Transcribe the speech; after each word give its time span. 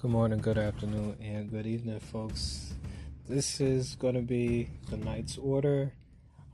Good 0.00 0.12
morning, 0.12 0.38
good 0.38 0.58
afternoon, 0.58 1.16
and 1.20 1.50
good 1.50 1.66
evening, 1.66 1.98
folks. 1.98 2.72
This 3.28 3.60
is 3.60 3.96
going 3.96 4.14
to 4.14 4.22
be 4.22 4.70
the 4.90 4.96
night's 4.96 5.36
order. 5.36 5.92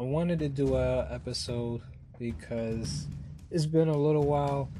I 0.00 0.02
wanted 0.02 0.38
to 0.38 0.48
do 0.48 0.76
a 0.76 1.06
episode 1.10 1.82
because 2.18 3.06
it's 3.50 3.66
been 3.66 3.88
a 3.88 3.96
little 3.96 4.24
while, 4.24 4.70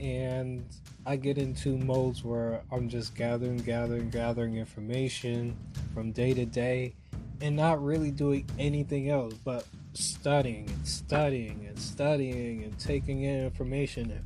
and 0.00 0.66
I 1.06 1.14
get 1.14 1.38
into 1.38 1.78
modes 1.78 2.24
where 2.24 2.60
I'm 2.72 2.88
just 2.88 3.14
gathering, 3.14 3.58
gathering, 3.58 4.10
gathering 4.10 4.56
information 4.56 5.56
from 5.94 6.10
day 6.10 6.34
to 6.34 6.44
day, 6.44 6.94
and 7.40 7.54
not 7.54 7.82
really 7.82 8.10
doing 8.10 8.44
anything 8.58 9.10
else 9.10 9.34
but 9.44 9.64
studying 9.94 10.68
and 10.68 10.86
studying 10.86 11.66
and 11.66 11.78
studying 11.78 12.64
and 12.64 12.78
taking 12.78 13.22
in 13.22 13.44
information 13.44 14.10
and 14.10 14.24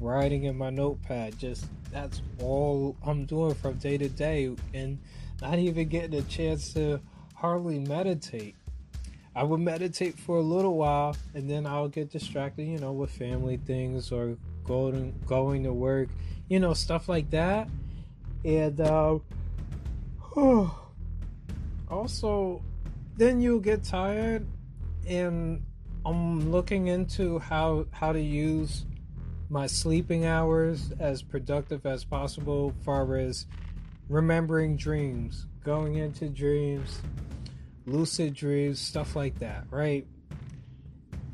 writing 0.00 0.44
in 0.44 0.56
my 0.56 0.70
notepad. 0.70 1.38
Just 1.38 1.66
that's 1.90 2.22
all 2.40 2.96
I'm 3.04 3.24
doing 3.24 3.54
from 3.54 3.74
day 3.74 3.98
to 3.98 4.08
day, 4.08 4.54
and 4.74 4.98
not 5.40 5.58
even 5.58 5.88
getting 5.88 6.18
a 6.18 6.22
chance 6.22 6.72
to 6.74 7.00
hardly 7.34 7.78
meditate. 7.78 8.56
I 9.34 9.42
would 9.42 9.60
meditate 9.60 10.18
for 10.18 10.38
a 10.38 10.42
little 10.42 10.76
while, 10.76 11.14
and 11.34 11.48
then 11.48 11.66
I'll 11.66 11.88
get 11.88 12.10
distracted, 12.10 12.64
you 12.64 12.78
know, 12.78 12.92
with 12.92 13.10
family 13.10 13.58
things 13.58 14.10
or 14.10 14.38
going 14.64 15.14
going 15.26 15.64
to 15.64 15.72
work, 15.72 16.08
you 16.48 16.58
know, 16.58 16.72
stuff 16.72 17.08
like 17.08 17.30
that. 17.30 17.68
And 18.44 18.80
uh, 18.80 19.18
also, 21.90 22.62
then 23.16 23.40
you'll 23.40 23.60
get 23.60 23.84
tired, 23.84 24.46
and 25.06 25.64
I'm 26.04 26.50
looking 26.50 26.88
into 26.88 27.38
how 27.38 27.86
how 27.90 28.12
to 28.12 28.20
use 28.20 28.84
my 29.48 29.66
sleeping 29.66 30.24
hours 30.24 30.92
as 30.98 31.22
productive 31.22 31.86
as 31.86 32.04
possible 32.04 32.74
far 32.84 33.16
as 33.16 33.46
remembering 34.08 34.76
dreams 34.76 35.46
going 35.64 35.96
into 35.96 36.28
dreams 36.28 37.00
lucid 37.86 38.34
dreams 38.34 38.80
stuff 38.80 39.14
like 39.14 39.38
that 39.38 39.64
right? 39.70 40.06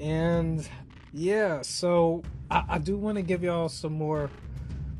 And 0.01 0.67
yeah 1.13 1.61
so 1.63 2.23
i, 2.51 2.65
I 2.71 2.79
do 2.79 2.97
want 2.97 3.17
to 3.17 3.23
give 3.23 3.43
y'all 3.43 3.69
some 3.69 3.93
more 3.93 4.31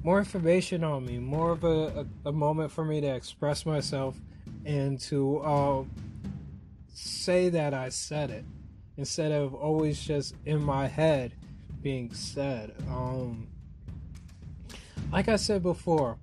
more 0.05 0.19
information 0.19 0.85
on 0.85 1.05
me 1.07 1.19
more 1.19 1.53
of 1.53 1.65
a, 1.65 2.07
a, 2.25 2.29
a 2.29 2.33
moment 2.33 2.71
for 2.71 2.85
me 2.85 3.01
to 3.01 3.07
express 3.07 3.65
myself 3.65 4.17
and 4.65 5.01
to 5.01 5.39
uh, 5.39 5.85
say 6.93 7.49
that 7.49 7.73
i 7.73 7.89
said 7.89 8.31
it 8.31 8.45
instead 8.97 9.33
of 9.33 9.55
always 9.55 10.01
just 10.01 10.35
in 10.45 10.63
my 10.63 10.87
head 10.87 11.33
being 11.83 12.13
said, 12.13 12.75
um, 12.89 13.49
like 15.11 15.29
I 15.29 15.37
said 15.37 15.63
before, 15.63 16.19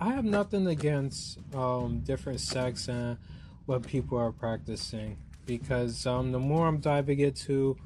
I 0.00 0.10
have 0.10 0.24
nothing 0.24 0.66
against 0.66 1.38
um, 1.54 2.00
different 2.00 2.40
sects 2.40 2.88
and 2.88 3.18
what 3.66 3.82
people 3.82 4.16
are 4.16 4.32
practicing 4.32 5.16
because 5.44 6.06
um, 6.06 6.30
the 6.30 6.38
more 6.38 6.68
I'm 6.68 6.78
diving 6.78 7.18
into 7.18 7.76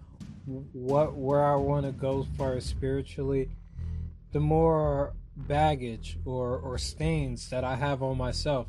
what 0.44 1.14
where 1.14 1.44
I 1.44 1.54
want 1.54 1.86
to 1.86 1.92
go 1.92 2.26
far 2.36 2.60
spiritually, 2.60 3.48
the 4.32 4.40
more 4.40 5.14
baggage 5.36 6.18
or 6.24 6.58
or 6.58 6.76
stains 6.76 7.48
that 7.50 7.64
I 7.64 7.76
have 7.76 8.02
on 8.02 8.18
myself, 8.18 8.66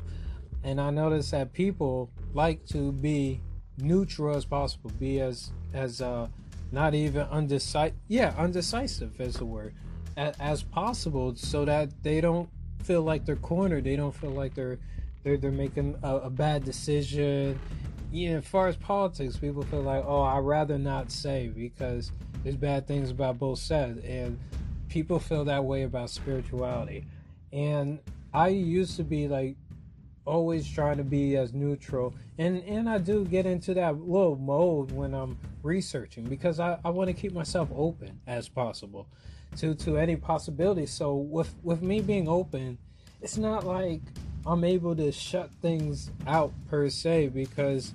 and 0.62 0.80
I 0.80 0.90
notice 0.90 1.32
that 1.32 1.52
people 1.52 2.10
like 2.32 2.64
to 2.66 2.92
be 2.92 3.40
neutral 3.78 4.36
as 4.36 4.44
possible, 4.44 4.90
be 4.98 5.20
as 5.20 5.50
as 5.72 6.00
uh, 6.00 6.28
not 6.72 6.94
even 6.94 7.22
undecisive. 7.22 7.94
Yeah, 8.08 8.34
undecisive 8.36 9.20
is 9.20 9.34
the 9.34 9.44
word, 9.44 9.74
as, 10.16 10.36
as 10.38 10.62
possible, 10.62 11.34
so 11.36 11.64
that 11.64 12.02
they 12.02 12.20
don't 12.20 12.48
feel 12.82 13.02
like 13.02 13.24
they're 13.24 13.36
cornered. 13.36 13.84
They 13.84 13.96
don't 13.96 14.14
feel 14.14 14.30
like 14.30 14.54
they're 14.54 14.78
they're 15.22 15.36
they're 15.36 15.50
making 15.50 15.96
a, 16.02 16.16
a 16.16 16.30
bad 16.30 16.64
decision. 16.64 17.58
Yeah, 18.12 18.36
as 18.36 18.46
far 18.46 18.68
as 18.68 18.76
politics, 18.76 19.36
people 19.36 19.64
feel 19.64 19.82
like, 19.82 20.04
oh, 20.06 20.22
I'd 20.22 20.44
rather 20.44 20.78
not 20.78 21.10
say 21.10 21.48
because 21.48 22.12
there's 22.44 22.56
bad 22.56 22.86
things 22.86 23.10
about 23.10 23.38
both 23.38 23.58
sides, 23.58 24.04
and 24.04 24.38
people 24.88 25.18
feel 25.18 25.44
that 25.46 25.64
way 25.64 25.82
about 25.82 26.10
spirituality. 26.10 27.06
And 27.52 27.98
I 28.32 28.48
used 28.48 28.96
to 28.96 29.04
be 29.04 29.28
like 29.28 29.56
always 30.26 30.68
trying 30.68 30.96
to 30.96 31.04
be 31.04 31.36
as 31.36 31.52
neutral. 31.52 32.14
And 32.38 32.62
and 32.64 32.88
i 32.88 32.98
do 32.98 33.24
get 33.24 33.46
into 33.46 33.74
that 33.74 34.00
little 34.00 34.36
mode 34.36 34.90
when 34.90 35.14
i'm 35.14 35.38
researching 35.62 36.24
because 36.24 36.58
i, 36.58 36.78
I 36.84 36.90
want 36.90 37.08
to 37.08 37.14
keep 37.14 37.32
myself 37.32 37.68
open 37.74 38.20
as 38.26 38.48
possible 38.48 39.06
to 39.56 39.74
to 39.74 39.96
any 39.96 40.16
possibility 40.16 40.86
so 40.86 41.14
with 41.14 41.54
with 41.62 41.82
me 41.82 42.00
being 42.00 42.28
open 42.28 42.78
it's 43.22 43.36
not 43.36 43.64
like 43.64 44.00
i'm 44.46 44.64
able 44.64 44.96
to 44.96 45.12
shut 45.12 45.50
things 45.62 46.10
out 46.26 46.52
per 46.68 46.88
se 46.88 47.28
because 47.28 47.94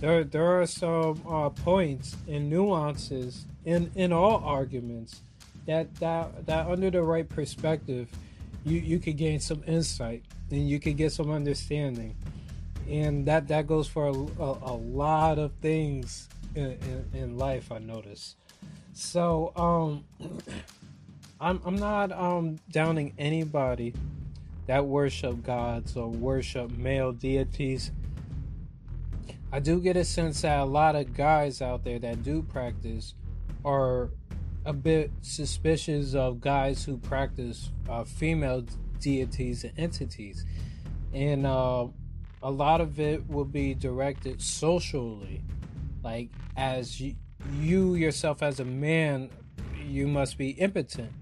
there 0.00 0.24
there 0.24 0.60
are 0.60 0.66
some 0.66 1.22
uh, 1.28 1.48
points 1.50 2.16
and 2.28 2.48
nuances 2.48 3.44
in 3.64 3.90
in 3.94 4.12
all 4.12 4.42
arguments 4.44 5.22
that 5.66 5.94
that 5.96 6.46
that 6.46 6.66
under 6.66 6.90
the 6.90 7.02
right 7.02 7.28
perspective 7.28 8.08
you 8.64 8.80
you 8.80 8.98
could 8.98 9.16
gain 9.16 9.38
some 9.38 9.62
insight 9.66 10.24
and 10.50 10.68
you 10.68 10.78
can 10.78 10.94
get 10.94 11.12
some 11.12 11.30
understanding. 11.30 12.14
And 12.88 13.26
that 13.26 13.48
that 13.48 13.66
goes 13.66 13.88
for 13.88 14.06
a, 14.06 14.12
a, 14.12 14.72
a 14.72 14.76
lot 14.76 15.38
of 15.38 15.52
things 15.60 16.28
in, 16.54 16.72
in, 16.72 17.10
in, 17.12 17.38
life 17.38 17.72
i 17.72 17.78
notice. 17.78 18.36
So 18.92 19.52
um 19.56 20.04
i'm 21.40 21.60
i'm 21.66 21.76
not 21.76 22.12
um 22.12 22.58
downing 22.70 23.12
anybody 23.18 23.92
that 24.66 24.84
worship 24.84 25.42
gods 25.42 25.96
or 25.96 26.08
worship 26.08 26.70
male 26.70 27.12
deities. 27.12 27.92
I 29.52 29.60
do 29.60 29.80
get 29.80 29.96
a 29.96 30.04
sense 30.04 30.42
that 30.42 30.58
a 30.58 30.64
lot 30.64 30.96
of 30.96 31.14
guys 31.14 31.62
out 31.62 31.84
there 31.84 31.98
that 32.00 32.22
do 32.22 32.42
practice 32.42 33.14
are 33.64 34.10
a 34.64 34.72
bit 34.72 35.12
suspicious 35.22 36.14
of 36.14 36.40
guys 36.40 36.84
who 36.84 36.98
practice 36.98 37.70
uh, 37.88 38.02
female 38.02 38.64
deities 39.00 39.64
and 39.64 39.78
entities. 39.78 40.44
And 41.12 41.46
uh, 41.46 41.86
a 42.42 42.50
lot 42.50 42.80
of 42.80 43.00
it 43.00 43.28
will 43.28 43.44
be 43.44 43.74
directed 43.74 44.42
socially. 44.42 45.42
Like, 46.02 46.30
as 46.56 47.00
you, 47.00 47.14
you 47.60 47.94
yourself, 47.94 48.42
as 48.42 48.60
a 48.60 48.64
man, 48.64 49.30
you 49.84 50.06
must 50.06 50.38
be 50.38 50.50
impotent. 50.50 51.12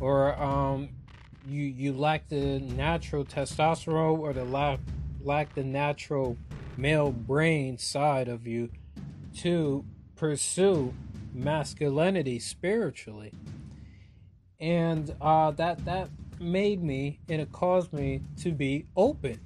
Or 0.00 0.40
um, 0.40 0.90
you, 1.46 1.62
you 1.62 1.92
lack 1.92 2.28
the 2.28 2.60
natural 2.60 3.24
testosterone 3.24 4.18
or 4.18 4.32
the 4.32 4.44
lack, 4.44 4.80
lack 5.22 5.54
the 5.54 5.64
natural 5.64 6.36
male 6.76 7.10
brain 7.10 7.78
side 7.78 8.28
of 8.28 8.46
you 8.46 8.70
to 9.38 9.84
pursue 10.16 10.94
masculinity 11.32 12.38
spiritually 12.38 13.32
and 14.60 15.14
uh, 15.20 15.50
that 15.52 15.84
that 15.84 16.08
made 16.40 16.82
me 16.82 17.20
and 17.28 17.40
it 17.40 17.52
caused 17.52 17.92
me 17.92 18.20
to 18.38 18.52
be 18.52 18.86
open 18.96 19.40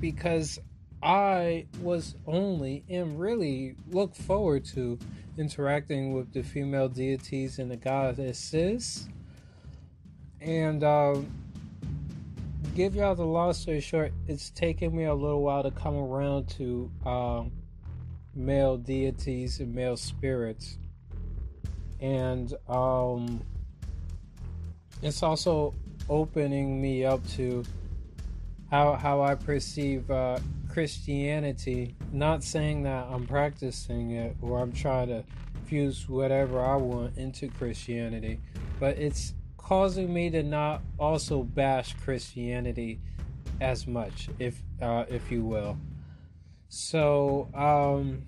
because 0.00 0.58
I 1.02 1.66
was 1.80 2.14
only 2.26 2.84
and 2.88 3.20
really 3.20 3.76
look 3.90 4.14
forward 4.14 4.64
to 4.66 4.98
interacting 5.36 6.14
with 6.14 6.32
the 6.32 6.42
female 6.42 6.88
deities 6.88 7.58
and 7.58 7.70
the 7.70 7.76
goddesses. 7.76 9.08
And 10.40 10.82
uh, 10.82 11.16
give 12.74 12.94
y'all 12.94 13.14
the 13.14 13.24
long 13.24 13.52
story 13.52 13.80
short, 13.80 14.12
it's 14.26 14.50
taken 14.50 14.96
me 14.96 15.04
a 15.04 15.14
little 15.14 15.42
while 15.42 15.62
to 15.62 15.70
come 15.70 15.96
around 15.96 16.48
to 16.50 16.90
uh, 17.04 17.44
male 18.34 18.76
deities 18.76 19.60
and 19.60 19.74
male 19.74 19.96
spirits. 19.96 20.78
And 22.00 22.52
um, 22.68 23.42
it's 25.02 25.22
also 25.22 25.74
opening 26.08 26.80
me 26.80 27.04
up 27.04 27.26
to 27.28 27.64
how 28.70 28.94
how 28.94 29.22
I 29.22 29.34
perceive 29.34 30.10
uh, 30.10 30.38
Christianity. 30.68 31.94
Not 32.12 32.42
saying 32.42 32.82
that 32.84 33.06
I'm 33.10 33.26
practicing 33.26 34.12
it 34.12 34.36
or 34.42 34.60
I'm 34.60 34.72
trying 34.72 35.08
to 35.08 35.24
fuse 35.66 36.08
whatever 36.08 36.60
I 36.60 36.76
want 36.76 37.16
into 37.16 37.48
Christianity, 37.48 38.40
but 38.78 38.98
it's 38.98 39.34
causing 39.56 40.12
me 40.12 40.30
to 40.30 40.42
not 40.42 40.82
also 40.98 41.42
bash 41.42 41.94
Christianity 41.94 43.00
as 43.60 43.86
much, 43.86 44.28
if 44.38 44.62
uh, 44.82 45.04
if 45.08 45.30
you 45.30 45.44
will. 45.44 45.78
So 46.68 47.48
um, 47.54 48.22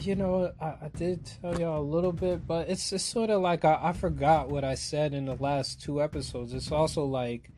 you 0.00 0.14
know, 0.14 0.52
I, 0.60 0.66
I, 0.66 0.90
did 0.94 1.28
tell 1.40 1.58
y'all 1.58 1.80
a 1.80 1.82
little 1.82 2.12
bit, 2.12 2.46
but 2.46 2.68
it's, 2.68 2.92
it's 2.92 3.04
sort 3.04 3.30
of 3.30 3.40
like 3.40 3.64
I, 3.64 3.78
I, 3.82 3.92
forgot 3.92 4.48
what 4.48 4.62
I 4.62 4.76
said 4.76 5.12
in 5.12 5.24
the 5.24 5.34
last 5.34 5.82
two 5.82 6.00
episodes. 6.00 6.54
It's 6.54 6.70
also 6.70 7.04
like 7.04 7.50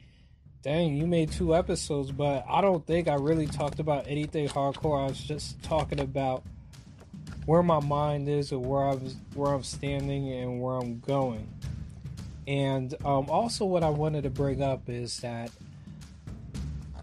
dang, 0.62 0.96
you 0.96 1.06
made 1.06 1.30
two 1.30 1.54
episodes, 1.54 2.10
but 2.10 2.44
I 2.48 2.60
don't 2.60 2.86
think 2.86 3.08
I 3.08 3.14
really 3.14 3.46
talked 3.46 3.78
about 3.78 4.06
anything 4.08 4.48
hardcore. 4.48 5.04
I 5.04 5.08
was 5.08 5.20
just 5.20 5.62
talking 5.62 6.00
about 6.00 6.42
where 7.46 7.62
my 7.62 7.80
mind 7.80 8.28
is 8.28 8.52
or 8.52 8.58
where 8.58 8.88
I'm 8.88 8.98
where 9.34 9.54
I'm 9.54 9.62
standing 9.62 10.32
and 10.32 10.60
where 10.60 10.76
I'm 10.76 11.00
going. 11.00 11.48
And 12.46 12.94
um, 13.04 13.30
also, 13.30 13.64
what 13.64 13.82
I 13.82 13.90
wanted 13.90 14.24
to 14.24 14.30
bring 14.30 14.62
up 14.62 14.88
is 14.88 15.20
that 15.20 15.50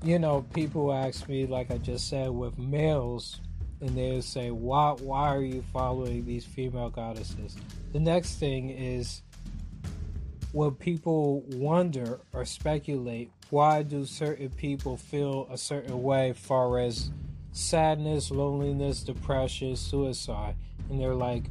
you 0.04 0.20
know 0.20 0.46
people 0.54 0.94
ask 0.94 1.28
me, 1.30 1.46
like 1.46 1.72
I 1.72 1.78
just 1.78 2.10
said, 2.10 2.32
with 2.32 2.58
males, 2.58 3.40
and 3.82 3.90
they 3.90 4.22
say, 4.22 4.52
"Why 4.52 4.92
why 4.92 5.36
are 5.36 5.42
you 5.42 5.64
following 5.74 6.26
these 6.26 6.46
female 6.46 6.90
goddesses?" 6.90 7.58
The 7.92 8.00
next 8.00 8.36
thing 8.36 8.70
is 8.70 9.22
when 10.52 10.72
people 10.72 11.42
wonder 11.50 12.20
or 12.34 12.46
speculate 12.46 13.30
why 13.50 13.84
do 13.84 14.06
certain 14.06 14.50
people 14.50 14.98
feel 14.98 15.48
a 15.52 15.58
certain 15.58 16.02
way 16.02 16.34
far 16.34 16.80
as 16.80 17.12
sadness 17.52 18.32
loneliness 18.32 19.04
depression 19.04 19.76
suicide? 19.76 20.56
And 20.90 21.00
they're 21.00 21.16
like 21.16 21.46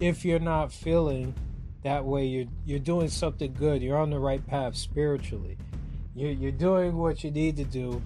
if 0.00 0.24
you're 0.24 0.38
not 0.40 0.72
feeling 0.72 1.34
that 1.82 2.04
way 2.04 2.26
you're 2.26 2.46
you're 2.64 2.78
doing 2.78 3.08
something 3.08 3.54
good. 3.54 3.82
You're 3.82 3.98
on 3.98 4.10
the 4.10 4.18
right 4.18 4.44
path 4.46 4.76
spiritually. 4.76 5.56
You're, 6.14 6.32
you're 6.32 6.52
doing 6.52 6.96
what 6.96 7.22
you 7.22 7.30
need 7.30 7.56
to 7.58 7.64
do 7.64 8.02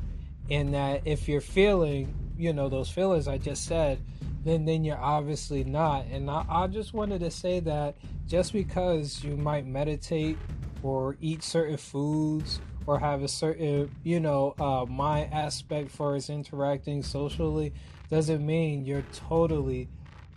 and 0.50 0.74
that 0.74 1.02
if 1.04 1.26
you're 1.28 1.40
feeling 1.40 2.14
you 2.36 2.52
know 2.52 2.68
those 2.68 2.90
feelings 2.90 3.28
i 3.28 3.38
just 3.38 3.64
said 3.64 3.98
then 4.44 4.66
then 4.66 4.84
you're 4.84 5.00
obviously 5.00 5.64
not. 5.64 6.04
And 6.06 6.30
I, 6.30 6.44
I 6.48 6.66
just 6.66 6.92
wanted 6.92 7.20
to 7.20 7.30
say 7.30 7.60
that 7.60 7.96
just 8.26 8.52
because 8.52 9.24
you 9.24 9.36
might 9.36 9.66
meditate 9.66 10.38
or 10.82 11.16
eat 11.20 11.42
certain 11.42 11.78
foods 11.78 12.60
or 12.86 12.98
have 12.98 13.22
a 13.22 13.28
certain 13.28 13.90
you 14.02 14.20
know 14.20 14.54
uh, 14.60 14.84
aspect 15.32 15.90
for 15.90 16.14
us 16.14 16.28
interacting 16.28 17.02
socially 17.02 17.72
doesn't 18.10 18.44
mean 18.44 18.84
you're 18.84 19.04
totally 19.12 19.88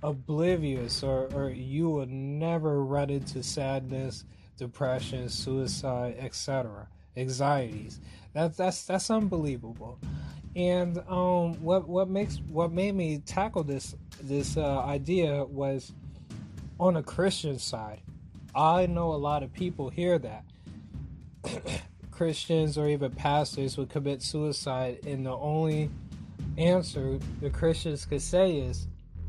oblivious 0.01 1.03
or, 1.03 1.27
or 1.33 1.49
you 1.49 1.89
will 1.89 2.05
never 2.05 2.83
run 2.83 3.09
into 3.09 3.43
sadness 3.43 4.23
depression 4.55 5.27
suicide 5.27 6.15
etc 6.17 6.87
anxieties 7.17 7.99
that's 8.33 8.55
that's 8.55 8.85
that's 8.85 9.09
unbelievable 9.11 9.99
and 10.57 10.97
um, 11.07 11.53
what 11.63 11.87
what 11.87 12.09
makes 12.09 12.37
what 12.49 12.71
made 12.71 12.95
me 12.95 13.19
tackle 13.19 13.63
this 13.63 13.95
this 14.23 14.57
uh, 14.57 14.79
idea 14.79 15.45
was 15.45 15.93
on 16.79 16.97
a 16.97 17.03
Christian 17.03 17.59
side. 17.59 18.01
I 18.55 18.87
know 18.87 19.13
a 19.13 19.21
lot 19.21 19.43
of 19.43 19.53
people 19.53 19.91
hear 19.91 20.17
that 20.17 20.45
Christians 22.11 22.75
or 22.75 22.87
even 22.87 23.11
pastors 23.11 23.77
would 23.77 23.89
commit 23.89 24.23
suicide, 24.23 25.05
and 25.05 25.27
the 25.27 25.37
only 25.37 25.91
answer 26.57 27.19
the 27.39 27.51
Christians 27.51 28.05
could 28.05 28.23
say 28.23 28.57
is 28.57 28.87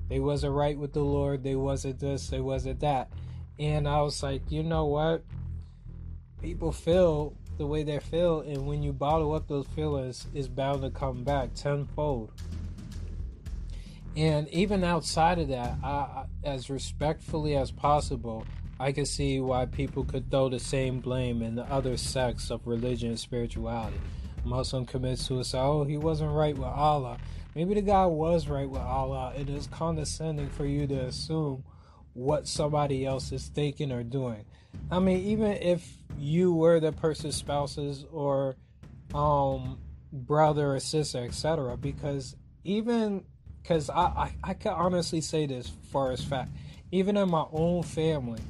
they 0.08 0.20
wasn't 0.20 0.54
right 0.54 0.78
with 0.78 0.94
the 0.94 1.04
Lord, 1.04 1.44
they 1.44 1.56
wasn't 1.56 2.00
this, 2.00 2.28
they 2.28 2.40
wasn't 2.40 2.80
that. 2.80 3.12
And 3.58 3.86
I 3.86 4.00
was 4.00 4.22
like, 4.22 4.50
you 4.50 4.62
know 4.62 4.86
what? 4.86 5.22
People 6.40 6.72
feel 6.72 7.34
the 7.58 7.66
way 7.66 7.82
they 7.82 7.98
feel, 7.98 8.40
and 8.40 8.66
when 8.66 8.82
you 8.82 8.92
bottle 8.92 9.34
up 9.34 9.48
those 9.48 9.66
feelings, 9.68 10.26
it's 10.34 10.48
bound 10.48 10.82
to 10.82 10.90
come 10.90 11.24
back 11.24 11.54
tenfold. 11.54 12.32
And 14.16 14.48
even 14.48 14.82
outside 14.82 15.38
of 15.38 15.48
that, 15.48 15.76
I, 15.82 16.24
as 16.42 16.70
respectfully 16.70 17.56
as 17.56 17.70
possible, 17.70 18.46
I 18.80 18.92
can 18.92 19.06
see 19.06 19.40
why 19.40 19.66
people 19.66 20.04
could 20.04 20.30
throw 20.30 20.48
the 20.48 20.58
same 20.58 21.00
blame 21.00 21.42
in 21.42 21.56
the 21.56 21.64
other 21.64 21.96
sects 21.96 22.50
of 22.50 22.66
religion 22.66 23.10
and 23.10 23.18
spirituality. 23.18 23.98
Muslim 24.44 24.86
commits 24.86 25.26
suicide. 25.26 25.60
Oh, 25.60 25.84
he 25.84 25.96
wasn't 25.96 26.32
right 26.32 26.56
with 26.56 26.64
Allah. 26.66 27.18
Maybe 27.54 27.74
the 27.74 27.82
guy 27.82 28.06
was 28.06 28.48
right 28.48 28.68
with 28.68 28.80
Allah. 28.80 29.34
It 29.36 29.48
is 29.48 29.66
condescending 29.66 30.48
for 30.48 30.64
you 30.64 30.86
to 30.86 31.06
assume 31.06 31.64
what 32.18 32.48
somebody 32.48 33.06
else 33.06 33.30
is 33.30 33.46
thinking 33.46 33.92
or 33.92 34.02
doing. 34.02 34.44
I 34.90 34.98
mean, 34.98 35.24
even 35.26 35.52
if 35.52 35.88
you 36.18 36.52
were 36.52 36.80
the 36.80 36.90
person's 36.90 37.36
spouses 37.36 38.04
or 38.10 38.56
um, 39.14 39.78
brother 40.12 40.74
or 40.74 40.80
sister, 40.80 41.18
etc. 41.18 41.76
Because 41.76 42.34
even 42.64 43.24
because 43.62 43.88
I, 43.88 44.02
I 44.02 44.32
I 44.42 44.54
can 44.54 44.72
honestly 44.72 45.20
say 45.20 45.46
this 45.46 45.70
far 45.92 46.10
as 46.10 46.22
fact, 46.22 46.50
even 46.90 47.16
in 47.16 47.30
my 47.30 47.44
own 47.52 47.84
family, 47.84 48.40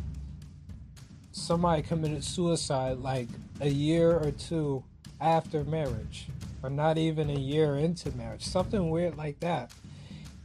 somebody 1.32 1.82
committed 1.82 2.25
suicide 2.25 2.97
like 2.99 3.29
a 3.61 3.69
year 3.69 4.12
or 4.12 4.31
two 4.31 4.82
after 5.21 5.62
marriage, 5.64 6.29
or 6.62 6.71
not 6.71 6.97
even 6.97 7.29
a 7.29 7.38
year 7.38 7.76
into 7.76 8.11
marriage, 8.12 8.44
something 8.44 8.88
weird 8.88 9.19
like 9.19 9.38
that, 9.41 9.73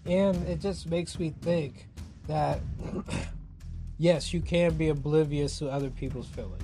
and 0.05 0.35
it 0.45 0.59
just 0.59 0.87
makes 0.87 1.17
me 1.17 1.33
think 1.41 1.87
that. 2.27 2.59
yes, 3.97 4.33
you 4.33 4.41
can 4.41 4.73
be 4.73 4.89
oblivious 4.89 5.59
to 5.59 5.69
other 5.69 5.89
people's 5.89 6.27
feelings. 6.27 6.63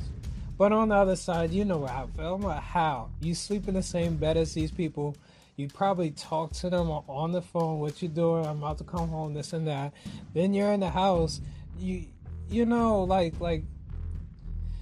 But 0.57 0.73
on 0.73 0.89
the 0.89 0.95
other 0.95 1.15
side, 1.15 1.51
you 1.51 1.63
know 1.63 1.85
how 1.85 2.03
I 2.03 2.17
feel. 2.17 2.37
Like, 2.37 2.61
how? 2.61 3.09
You 3.21 3.33
sleep 3.33 3.67
in 3.67 3.75
the 3.75 3.83
same 3.83 4.17
bed 4.17 4.37
as 4.37 4.53
these 4.53 4.71
people. 4.71 5.15
You 5.55 5.67
probably 5.67 6.11
talk 6.11 6.53
to 6.53 6.69
them 6.69 6.89
on 6.89 7.31
the 7.31 7.41
phone. 7.41 7.79
What 7.79 8.01
you 8.01 8.09
doing? 8.09 8.45
I'm 8.45 8.57
about 8.57 8.77
to 8.79 8.83
come 8.83 9.09
home. 9.09 9.33
This 9.33 9.53
and 9.53 9.67
that. 9.67 9.93
Then 10.33 10.53
you're 10.53 10.71
in 10.71 10.79
the 10.79 10.89
house. 10.89 11.41
You, 11.79 12.05
you 12.49 12.65
know, 12.65 13.03
like 13.03 13.39
like. 13.39 13.63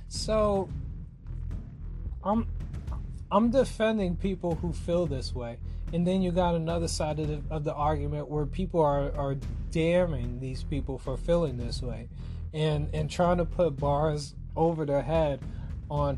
So. 0.07 0.69
I'm, 2.23 2.45
I'm 3.31 3.51
defending 3.51 4.15
people 4.15 4.55
who 4.55 4.73
feel 4.73 5.05
this 5.05 5.33
way, 5.33 5.57
and 5.93 6.05
then 6.05 6.21
you 6.21 6.31
got 6.31 6.55
another 6.55 6.87
side 6.87 7.19
of 7.19 7.27
the, 7.27 7.41
of 7.49 7.63
the 7.63 7.73
argument 7.73 8.29
where 8.29 8.45
people 8.45 8.81
are 8.81 9.15
are 9.15 9.35
damning 9.71 10.39
these 10.39 10.63
people 10.63 10.97
for 10.97 11.17
feeling 11.17 11.57
this 11.57 11.81
way, 11.81 12.09
and 12.53 12.89
and 12.93 13.09
trying 13.09 13.37
to 13.37 13.45
put 13.45 13.77
bars 13.77 14.35
over 14.55 14.85
their 14.85 15.01
head 15.01 15.39
on 15.89 16.17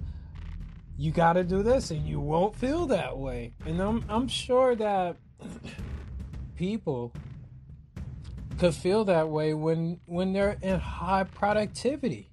you 0.98 1.12
got 1.12 1.34
to 1.34 1.46
do 1.46 1.64
this 1.64 1.92
and 1.92 2.06
you 2.06 2.20
won't 2.20 2.54
feel 2.54 2.86
that 2.88 3.18
way. 3.18 3.54
And 3.66 3.80
I'm 3.80 4.04
I'm 4.10 4.28
sure 4.28 4.76
that 4.76 5.16
people 6.58 7.14
could 8.58 8.74
feel 8.74 9.06
that 9.06 9.30
way 9.30 9.54
when 9.54 10.00
when 10.06 10.34
they're 10.34 10.58
in 10.62 10.80
high 10.80 11.24
productivity. 11.24 12.30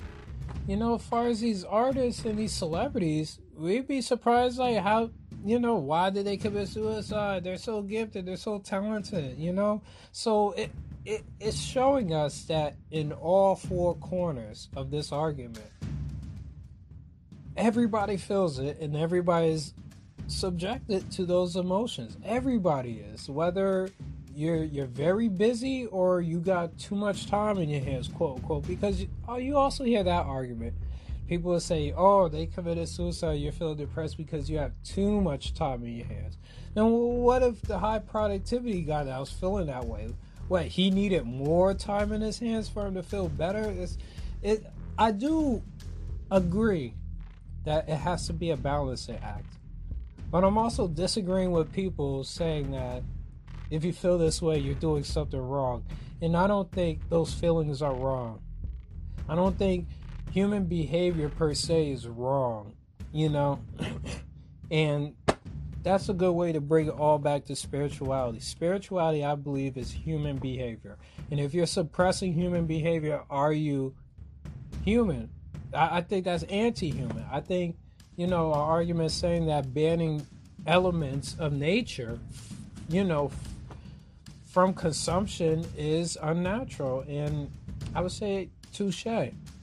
You 0.66 0.76
know, 0.76 0.96
as 0.96 1.02
far 1.02 1.28
as 1.28 1.40
these 1.40 1.62
artists 1.62 2.24
and 2.24 2.36
these 2.36 2.52
celebrities, 2.52 3.38
we'd 3.54 3.86
be 3.86 4.00
surprised 4.00 4.58
like 4.58 4.78
how 4.78 5.10
you 5.46 5.60
know 5.60 5.76
why 5.76 6.10
did 6.10 6.26
they 6.26 6.36
commit 6.36 6.68
suicide? 6.68 7.44
They're 7.44 7.56
so 7.56 7.80
gifted, 7.82 8.26
they're 8.26 8.36
so 8.36 8.58
talented. 8.58 9.38
You 9.38 9.52
know, 9.52 9.82
so 10.12 10.52
it, 10.52 10.70
it 11.04 11.24
it's 11.38 11.58
showing 11.58 12.12
us 12.12 12.44
that 12.44 12.74
in 12.90 13.12
all 13.12 13.54
four 13.54 13.94
corners 13.94 14.68
of 14.76 14.90
this 14.90 15.12
argument, 15.12 15.70
everybody 17.56 18.16
feels 18.16 18.58
it 18.58 18.80
and 18.80 18.96
everybody's 18.96 19.72
subjected 20.26 21.10
to 21.12 21.24
those 21.24 21.56
emotions. 21.56 22.16
Everybody 22.24 23.04
is, 23.14 23.28
whether 23.28 23.88
you're 24.34 24.64
you're 24.64 24.86
very 24.86 25.28
busy 25.28 25.86
or 25.86 26.20
you 26.20 26.40
got 26.40 26.76
too 26.78 26.94
much 26.94 27.26
time 27.26 27.58
in 27.58 27.68
your 27.68 27.82
hands, 27.82 28.08
quote 28.08 28.38
unquote. 28.38 28.66
Because 28.66 29.06
oh, 29.28 29.36
you 29.36 29.56
also 29.56 29.84
hear 29.84 30.02
that 30.02 30.26
argument. 30.26 30.74
People 31.28 31.52
will 31.52 31.60
say, 31.60 31.92
"Oh, 31.96 32.28
they 32.28 32.46
committed 32.46 32.88
suicide. 32.88 33.34
You're 33.34 33.52
feeling 33.52 33.76
depressed 33.76 34.16
because 34.16 34.48
you 34.48 34.58
have 34.58 34.72
too 34.84 35.20
much 35.20 35.54
time 35.54 35.84
in 35.84 35.96
your 35.96 36.06
hands." 36.06 36.38
Now, 36.74 36.86
what 36.86 37.42
if 37.42 37.60
the 37.62 37.78
high 37.78 37.98
productivity 37.98 38.82
guy 38.82 39.04
that 39.04 39.18
was 39.18 39.30
feeling 39.30 39.66
that 39.66 39.84
way? 39.84 40.14
What 40.48 40.66
he 40.66 40.90
needed 40.90 41.24
more 41.24 41.74
time 41.74 42.12
in 42.12 42.20
his 42.20 42.38
hands 42.38 42.68
for 42.68 42.86
him 42.86 42.94
to 42.94 43.02
feel 43.02 43.28
better? 43.28 43.62
It's, 43.62 43.98
it. 44.42 44.66
I 44.98 45.10
do 45.10 45.62
agree 46.30 46.94
that 47.64 47.88
it 47.88 47.96
has 47.96 48.26
to 48.28 48.32
be 48.32 48.50
a 48.50 48.56
balancing 48.56 49.16
act. 49.16 49.56
But 50.30 50.44
I'm 50.44 50.56
also 50.58 50.88
disagreeing 50.88 51.50
with 51.50 51.72
people 51.72 52.24
saying 52.24 52.70
that 52.70 53.02
if 53.70 53.84
you 53.84 53.92
feel 53.92 54.18
this 54.18 54.40
way, 54.40 54.58
you're 54.58 54.74
doing 54.74 55.02
something 55.02 55.40
wrong. 55.40 55.84
And 56.20 56.36
I 56.36 56.46
don't 56.46 56.70
think 56.70 57.08
those 57.08 57.34
feelings 57.34 57.82
are 57.82 57.94
wrong. 57.94 58.40
I 59.28 59.34
don't 59.34 59.58
think 59.58 59.88
human 60.30 60.64
behavior 60.64 61.28
per 61.28 61.54
se 61.54 61.90
is 61.92 62.06
wrong, 62.06 62.74
you 63.12 63.28
know? 63.28 63.60
and 64.70 65.14
that's 65.82 66.08
a 66.08 66.14
good 66.14 66.32
way 66.32 66.50
to 66.52 66.60
bring 66.60 66.88
it 66.88 66.94
all 66.98 67.18
back 67.18 67.44
to 67.44 67.54
spirituality. 67.54 68.40
Spirituality, 68.40 69.24
I 69.24 69.36
believe, 69.36 69.76
is 69.76 69.90
human 69.90 70.36
behavior. 70.36 70.98
And 71.30 71.38
if 71.38 71.54
you're 71.54 71.66
suppressing 71.66 72.32
human 72.32 72.66
behavior, 72.66 73.22
are 73.30 73.52
you 73.52 73.94
human? 74.84 75.30
I, 75.72 75.98
I 75.98 76.00
think 76.00 76.24
that's 76.24 76.42
anti-human. 76.44 77.24
I 77.30 77.40
think 77.40 77.76
you 78.16 78.26
know 78.26 78.52
our 78.52 78.64
argument 78.64 79.12
saying 79.12 79.46
that 79.46 79.72
banning 79.72 80.26
elements 80.66 81.36
of 81.38 81.52
nature, 81.52 82.18
you 82.88 83.04
know, 83.04 83.30
from 84.46 84.74
consumption 84.74 85.64
is 85.76 86.18
unnatural, 86.20 87.04
and 87.06 87.50
I 87.94 88.00
would 88.00 88.12
say 88.12 88.50
touche. 88.72 89.06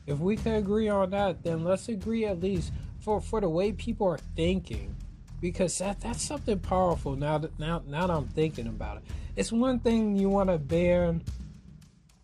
If 0.05 0.19
we 0.19 0.36
can 0.36 0.55
agree 0.55 0.89
on 0.89 1.12
that, 1.12 1.43
then 1.43 1.63
let's 1.63 1.88
agree 1.88 2.25
at 2.25 2.39
least 2.39 2.72
for 3.00 3.22
for 3.22 3.41
the 3.41 3.50
way 3.50 3.72
people 3.72 4.07
are 4.07 4.19
thinking 4.36 4.95
because 5.39 5.77
that 5.79 6.01
that's 6.01 6.22
something 6.22 6.60
powerful. 6.60 7.15
Now 7.15 7.38
that 7.38 7.57
now 7.60 7.81
now 7.88 8.07
that 8.07 8.13
I'm 8.13 8.27
thinking 8.27 8.67
about 8.67 8.98
it, 8.98 9.03
it's 9.36 9.51
one 9.51 9.79
thing 9.79 10.15
you 10.15 10.29
want 10.29 10.50
to 10.50 10.57
ban 10.57 11.22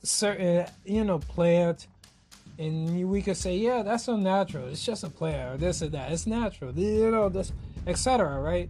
certain 0.04 0.66
you 0.86 1.04
know 1.04 1.20
plant, 1.20 1.88
and 2.58 3.10
we 3.10 3.22
could 3.22 3.38
say 3.38 3.58
yeah 3.58 3.84
that's 3.84 4.08
unnatural. 4.08 4.68
It's 4.68 4.86
just 4.86 5.04
a 5.04 5.10
plant 5.10 5.54
or 5.54 5.58
this 5.58 5.82
or 5.82 5.90
that. 5.90 6.12
It's 6.12 6.28
natural. 6.28 6.74
You 6.74 7.12
know 7.12 7.30
this 7.30 7.52
etc. 7.88 8.40
Right? 8.40 8.70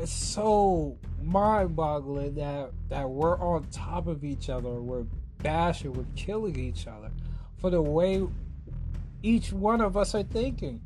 It's 0.00 0.12
so 0.12 0.98
mind-boggling 1.22 2.34
that 2.34 2.70
that 2.88 3.08
we're 3.08 3.38
on 3.38 3.64
top 3.70 4.06
of 4.06 4.24
each 4.24 4.48
other. 4.50 4.80
We're 4.80 5.04
bashing. 5.44 5.92
We're 5.92 6.06
killing 6.16 6.58
each 6.58 6.88
other 6.88 7.12
for 7.58 7.70
the 7.70 7.80
way 7.80 8.26
each 9.22 9.52
one 9.52 9.80
of 9.80 9.96
us 9.96 10.16
are 10.16 10.24
thinking. 10.24 10.80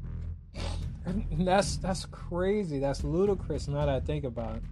that's 1.32 1.78
that's 1.78 2.04
crazy. 2.04 2.78
That's 2.78 3.02
ludicrous 3.02 3.68
now 3.68 3.86
that 3.86 3.88
I 3.88 4.00
think 4.00 4.24
about 4.24 4.56
it. 4.56 4.62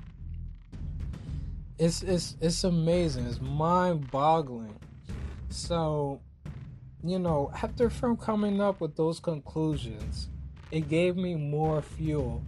It's 1.78 2.02
it's 2.02 2.36
it's 2.42 2.64
amazing. 2.64 3.26
It's 3.26 3.40
mind 3.40 4.10
boggling. 4.10 4.76
So, 5.48 6.20
you 7.02 7.18
know, 7.18 7.50
after 7.62 7.88
from 7.88 8.16
coming 8.16 8.60
up 8.60 8.80
with 8.80 8.96
those 8.96 9.20
conclusions, 9.20 10.28
it 10.70 10.88
gave 10.88 11.16
me 11.16 11.34
more 11.34 11.80
fuel 11.80 12.42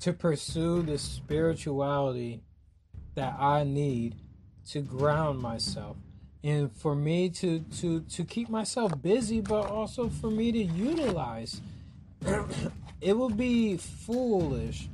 to 0.00 0.12
pursue 0.12 0.82
the 0.82 0.98
spirituality 0.98 2.42
that 3.14 3.36
I 3.38 3.64
need 3.64 4.16
to 4.70 4.80
ground 4.80 5.40
myself 5.40 5.96
and 6.42 6.72
for 6.72 6.94
me 6.94 7.28
to 7.28 7.60
to 7.80 8.00
to 8.02 8.24
keep 8.24 8.48
myself 8.48 9.00
busy 9.02 9.40
but 9.40 9.66
also 9.66 10.08
for 10.08 10.30
me 10.30 10.50
to 10.50 10.62
utilize 10.62 11.60
it 13.00 13.16
would 13.16 13.36
be 13.36 13.76
foolish 13.76 14.88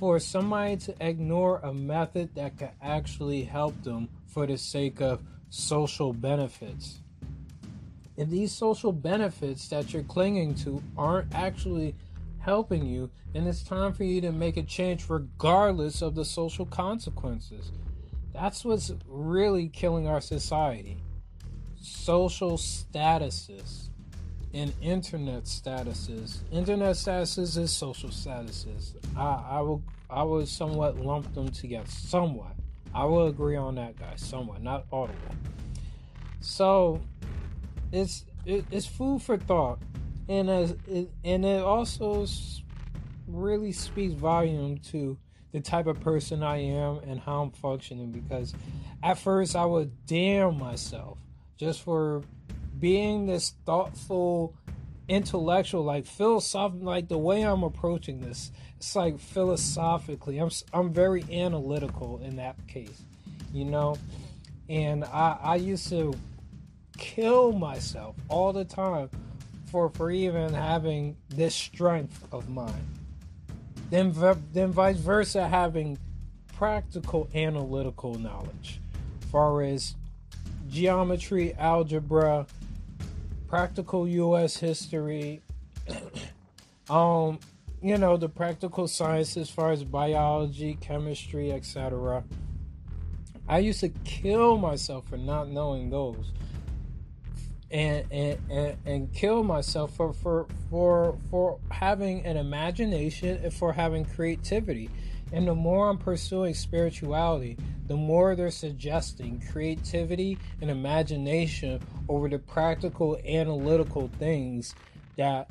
for 0.00 0.18
somebody 0.18 0.76
to 0.76 0.94
ignore 1.00 1.58
a 1.58 1.74
method 1.74 2.34
that 2.34 2.56
could 2.56 2.70
actually 2.80 3.44
help 3.44 3.82
them 3.82 4.08
for 4.26 4.46
the 4.46 4.56
sake 4.56 5.00
of 5.02 5.20
social 5.50 6.12
benefits. 6.14 7.00
If 8.16 8.30
these 8.30 8.52
social 8.52 8.92
benefits 8.92 9.68
that 9.68 9.92
you're 9.92 10.04
clinging 10.04 10.54
to 10.56 10.82
aren't 10.96 11.34
actually 11.34 11.94
helping 12.38 12.86
you, 12.86 13.10
then 13.34 13.46
it's 13.46 13.62
time 13.62 13.92
for 13.92 14.04
you 14.04 14.20
to 14.22 14.32
make 14.32 14.56
a 14.56 14.62
change 14.62 15.10
regardless 15.10 16.00
of 16.00 16.14
the 16.14 16.24
social 16.24 16.64
consequences. 16.64 17.72
That's 18.40 18.64
what's 18.64 18.90
really 19.06 19.68
killing 19.68 20.08
our 20.08 20.22
society. 20.22 20.96
Social 21.78 22.56
statuses 22.56 23.88
and 24.54 24.72
internet 24.80 25.44
statuses. 25.44 26.38
Internet 26.50 26.96
statuses 26.96 27.58
is 27.58 27.70
social 27.70 28.08
statuses. 28.08 28.94
I, 29.14 29.58
I 29.58 29.60
will 29.60 29.82
I 30.08 30.22
would 30.22 30.48
somewhat 30.48 30.96
lump 30.96 31.34
them 31.34 31.50
together. 31.50 31.86
Somewhat. 31.90 32.52
I 32.94 33.04
will 33.04 33.26
agree 33.26 33.56
on 33.56 33.74
that 33.74 33.98
guy. 33.98 34.14
Somewhat, 34.16 34.62
not 34.62 34.86
all 34.90 35.06
the 35.06 35.12
way. 35.12 35.36
So 36.40 37.02
it's 37.92 38.24
it, 38.46 38.64
it's 38.70 38.86
food 38.86 39.20
for 39.20 39.36
thought, 39.36 39.80
and 40.30 40.48
as 40.48 40.74
it, 40.88 41.10
and 41.24 41.44
it 41.44 41.60
also 41.60 42.26
really 43.28 43.72
speaks 43.72 44.14
volume 44.14 44.78
to 44.78 45.18
the 45.52 45.60
type 45.60 45.86
of 45.86 46.00
person 46.00 46.42
I 46.42 46.58
am 46.58 46.98
and 47.06 47.20
how 47.20 47.42
I'm 47.42 47.50
functioning. 47.50 48.10
Because 48.12 48.54
at 49.02 49.18
first 49.18 49.56
I 49.56 49.64
would 49.64 50.06
damn 50.06 50.58
myself 50.58 51.18
just 51.56 51.82
for 51.82 52.22
being 52.78 53.26
this 53.26 53.54
thoughtful 53.66 54.54
intellectual 55.10 55.82
like 55.84 56.06
philosophical 56.06 56.86
like 56.86 57.08
the 57.08 57.18
way 57.18 57.42
i'm 57.42 57.64
approaching 57.64 58.20
this 58.20 58.52
it's 58.76 58.94
like 58.94 59.18
philosophically 59.18 60.38
i'm 60.38 60.48
i'm 60.72 60.92
very 60.92 61.24
analytical 61.32 62.20
in 62.22 62.36
that 62.36 62.56
case 62.68 63.02
you 63.52 63.64
know 63.64 63.96
and 64.68 65.04
i 65.04 65.36
i 65.42 65.56
used 65.56 65.88
to 65.88 66.14
kill 66.96 67.50
myself 67.50 68.14
all 68.28 68.52
the 68.52 68.64
time 68.64 69.10
for 69.66 69.90
for 69.90 70.12
even 70.12 70.54
having 70.54 71.16
this 71.28 71.56
strength 71.56 72.24
of 72.30 72.48
mine 72.48 72.86
then 73.90 74.14
then 74.52 74.72
vice 74.72 74.96
versa 74.96 75.48
having 75.48 75.98
practical 76.56 77.28
analytical 77.34 78.14
knowledge 78.14 78.80
far 79.30 79.62
as 79.62 79.94
geometry 80.68 81.54
algebra 81.54 82.46
practical 83.48 84.06
U.S. 84.06 84.56
history, 84.56 85.40
um, 86.90 87.38
you 87.82 87.98
know, 87.98 88.16
the 88.16 88.28
practical 88.28 88.86
science 88.86 89.36
as 89.36 89.50
far 89.50 89.72
as 89.72 89.84
biology, 89.84 90.78
chemistry, 90.80 91.52
etc. 91.52 92.24
I 93.48 93.58
used 93.58 93.80
to 93.80 93.88
kill 94.04 94.56
myself 94.58 95.08
for 95.08 95.16
not 95.16 95.48
knowing 95.48 95.90
those. 95.90 96.32
And, 97.70 98.04
and, 98.10 98.76
and, 98.84 99.14
kill 99.14 99.44
myself 99.44 99.94
for, 99.94 100.12
for 100.12 100.48
for 100.70 101.16
for 101.30 101.60
having 101.70 102.26
an 102.26 102.36
imagination 102.36 103.38
and 103.44 103.54
for 103.54 103.72
having 103.72 104.04
creativity. 104.04 104.90
And 105.32 105.46
the 105.46 105.54
more 105.54 105.88
I'm 105.88 105.96
pursuing 105.96 106.54
spirituality, 106.54 107.56
the 107.86 107.94
more 107.94 108.34
they're 108.34 108.50
suggesting 108.50 109.40
creativity 109.52 110.36
and 110.60 110.68
imagination 110.68 111.80
over 112.08 112.28
the 112.28 112.40
practical 112.40 113.16
analytical 113.24 114.10
things 114.18 114.74
that 115.16 115.48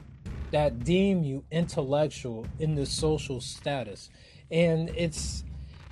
that 0.51 0.83
deem 0.83 1.23
you 1.23 1.43
intellectual 1.51 2.45
in 2.59 2.75
the 2.75 2.85
social 2.85 3.39
status 3.39 4.09
and 4.51 4.89
it's 4.95 5.43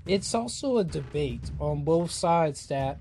it's 0.06 0.34
also 0.34 0.78
a 0.78 0.84
debate 0.84 1.52
on 1.60 1.84
both 1.84 2.12
sides 2.12 2.68
that 2.68 2.98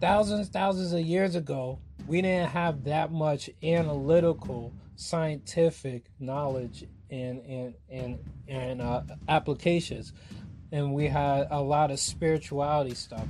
thousands 0.00 0.48
thousands 0.48 0.92
of 0.92 1.00
years 1.00 1.34
ago 1.34 1.78
we 2.06 2.20
didn't 2.22 2.50
have 2.50 2.84
that 2.84 3.12
much 3.12 3.50
analytical 3.62 4.72
scientific 4.96 6.04
knowledge 6.18 6.84
and 7.10 7.40
and 7.42 7.74
and, 7.90 8.18
and 8.48 8.82
uh, 8.82 9.02
applications. 9.28 10.12
And 10.72 10.92
we 10.92 11.06
had 11.06 11.48
a 11.50 11.60
lot 11.60 11.90
of 11.90 12.00
spirituality 12.00 12.94
stuff. 12.94 13.26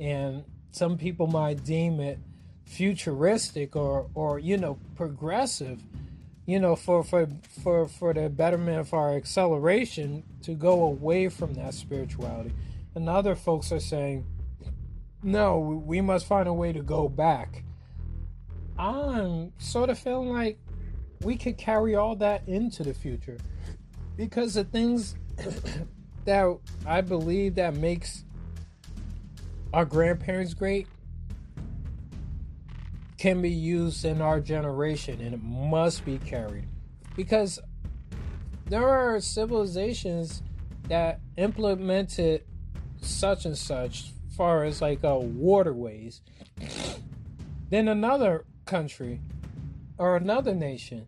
And 0.00 0.44
some 0.70 0.96
people 0.96 1.26
might 1.26 1.64
deem 1.64 2.00
it 2.00 2.18
futuristic 2.64 3.76
or 3.76 4.08
or 4.14 4.40
you 4.40 4.56
know 4.56 4.76
progressive 4.96 5.80
you 6.46 6.58
know 6.58 6.74
for 6.74 7.04
for 7.04 7.28
for 7.62 7.86
for 7.86 8.12
the 8.12 8.28
betterment 8.28 8.80
of 8.80 8.92
our 8.92 9.14
acceleration 9.14 10.24
to 10.42 10.52
go 10.52 10.82
away 10.82 11.28
from 11.28 11.54
that 11.54 11.74
spirituality. 11.74 12.52
And 12.94 13.08
other 13.08 13.34
folks 13.34 13.70
are 13.72 13.80
saying 13.80 14.26
no 15.22 15.58
we 15.58 16.00
must 16.00 16.26
find 16.26 16.48
a 16.48 16.52
way 16.52 16.72
to 16.72 16.82
go 16.82 17.08
back 17.08 17.62
i'm 18.78 19.52
sort 19.58 19.90
of 19.90 19.98
feeling 19.98 20.30
like 20.30 20.58
we 21.22 21.36
could 21.36 21.56
carry 21.56 21.94
all 21.94 22.16
that 22.16 22.46
into 22.46 22.82
the 22.82 22.94
future. 22.94 23.38
Because 24.16 24.54
the 24.54 24.64
things 24.64 25.16
that 26.24 26.58
I 26.86 27.00
believe 27.00 27.54
that 27.56 27.74
makes 27.76 28.24
our 29.72 29.84
grandparents 29.84 30.54
great 30.54 30.86
can 33.18 33.40
be 33.40 33.50
used 33.50 34.04
in 34.04 34.20
our 34.20 34.40
generation 34.40 35.20
and 35.20 35.34
it 35.34 35.42
must 35.42 36.04
be 36.04 36.18
carried. 36.18 36.68
Because 37.14 37.58
there 38.66 38.88
are 38.88 39.20
civilizations 39.20 40.42
that 40.88 41.20
implemented 41.36 42.44
such 43.00 43.44
and 43.44 43.56
such 43.56 44.12
far 44.36 44.64
as 44.64 44.82
like 44.82 45.02
uh, 45.02 45.16
waterways. 45.16 46.20
Then 47.70 47.88
another 47.88 48.44
country 48.66 49.20
or 49.98 50.16
another 50.16 50.54
nation 50.54 51.06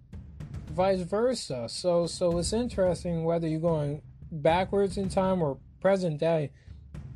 vice 0.70 1.00
versa 1.00 1.68
so 1.68 2.06
so 2.06 2.38
it's 2.38 2.52
interesting 2.52 3.24
whether 3.24 3.46
you're 3.46 3.60
going 3.60 4.00
backwards 4.30 4.96
in 4.96 5.08
time 5.08 5.42
or 5.42 5.58
present 5.80 6.18
day, 6.18 6.50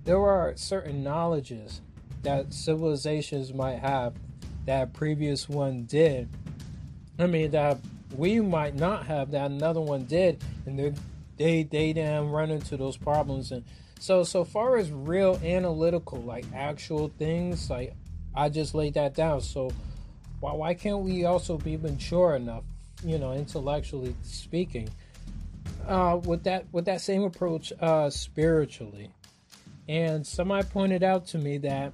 there 0.04 0.20
are 0.20 0.56
certain 0.56 1.02
knowledges 1.02 1.80
that 2.22 2.52
civilizations 2.52 3.52
might 3.52 3.78
have 3.78 4.14
that 4.66 4.92
previous 4.92 5.48
one 5.48 5.84
did. 5.84 6.28
I 7.18 7.26
mean 7.26 7.50
that 7.50 7.78
we 8.16 8.40
might 8.40 8.74
not 8.74 9.06
have 9.06 9.30
that 9.32 9.50
another 9.50 9.80
one 9.80 10.04
did, 10.04 10.42
and 10.66 10.78
they 10.78 10.94
they 11.36 11.62
they 11.64 11.92
damn 11.92 12.30
run 12.30 12.50
into 12.50 12.76
those 12.76 12.96
problems. 12.96 13.52
And 13.52 13.64
so 13.98 14.24
so 14.24 14.44
far 14.44 14.76
as 14.76 14.90
real 14.90 15.38
analytical, 15.42 16.20
like 16.20 16.44
actual 16.54 17.08
things, 17.18 17.70
like 17.70 17.94
I 18.34 18.48
just 18.48 18.74
laid 18.74 18.94
that 18.94 19.14
down. 19.14 19.40
So 19.40 19.70
why 20.42 20.52
why 20.54 20.74
can't 20.74 20.98
we 20.98 21.24
also 21.24 21.56
be 21.56 21.76
mature 21.76 22.34
enough, 22.34 22.64
you 23.04 23.16
know, 23.16 23.32
intellectually 23.32 24.16
speaking, 24.22 24.90
uh, 25.86 26.18
with 26.24 26.42
that 26.42 26.66
with 26.72 26.86
that 26.86 27.00
same 27.00 27.22
approach 27.22 27.72
uh, 27.80 28.10
spiritually. 28.10 29.10
And 29.88 30.26
somebody 30.26 30.66
pointed 30.68 31.04
out 31.04 31.26
to 31.28 31.38
me 31.38 31.58
that 31.58 31.92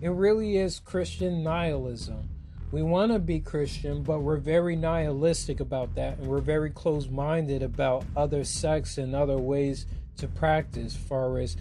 it 0.00 0.10
really 0.10 0.56
is 0.56 0.80
Christian 0.80 1.44
nihilism, 1.44 2.28
we 2.72 2.82
want 2.82 3.12
to 3.12 3.20
be 3.20 3.38
Christian, 3.38 4.02
but 4.02 4.22
we're 4.22 4.38
very 4.38 4.74
nihilistic 4.74 5.60
about 5.60 5.94
that, 5.94 6.18
and 6.18 6.26
we're 6.26 6.40
very 6.40 6.70
close 6.70 7.08
minded 7.08 7.62
about 7.62 8.04
other 8.16 8.42
sects 8.42 8.98
and 8.98 9.14
other 9.14 9.38
ways 9.38 9.86
to 10.16 10.26
practice, 10.26 10.96
far 10.96 11.38
as 11.38 11.56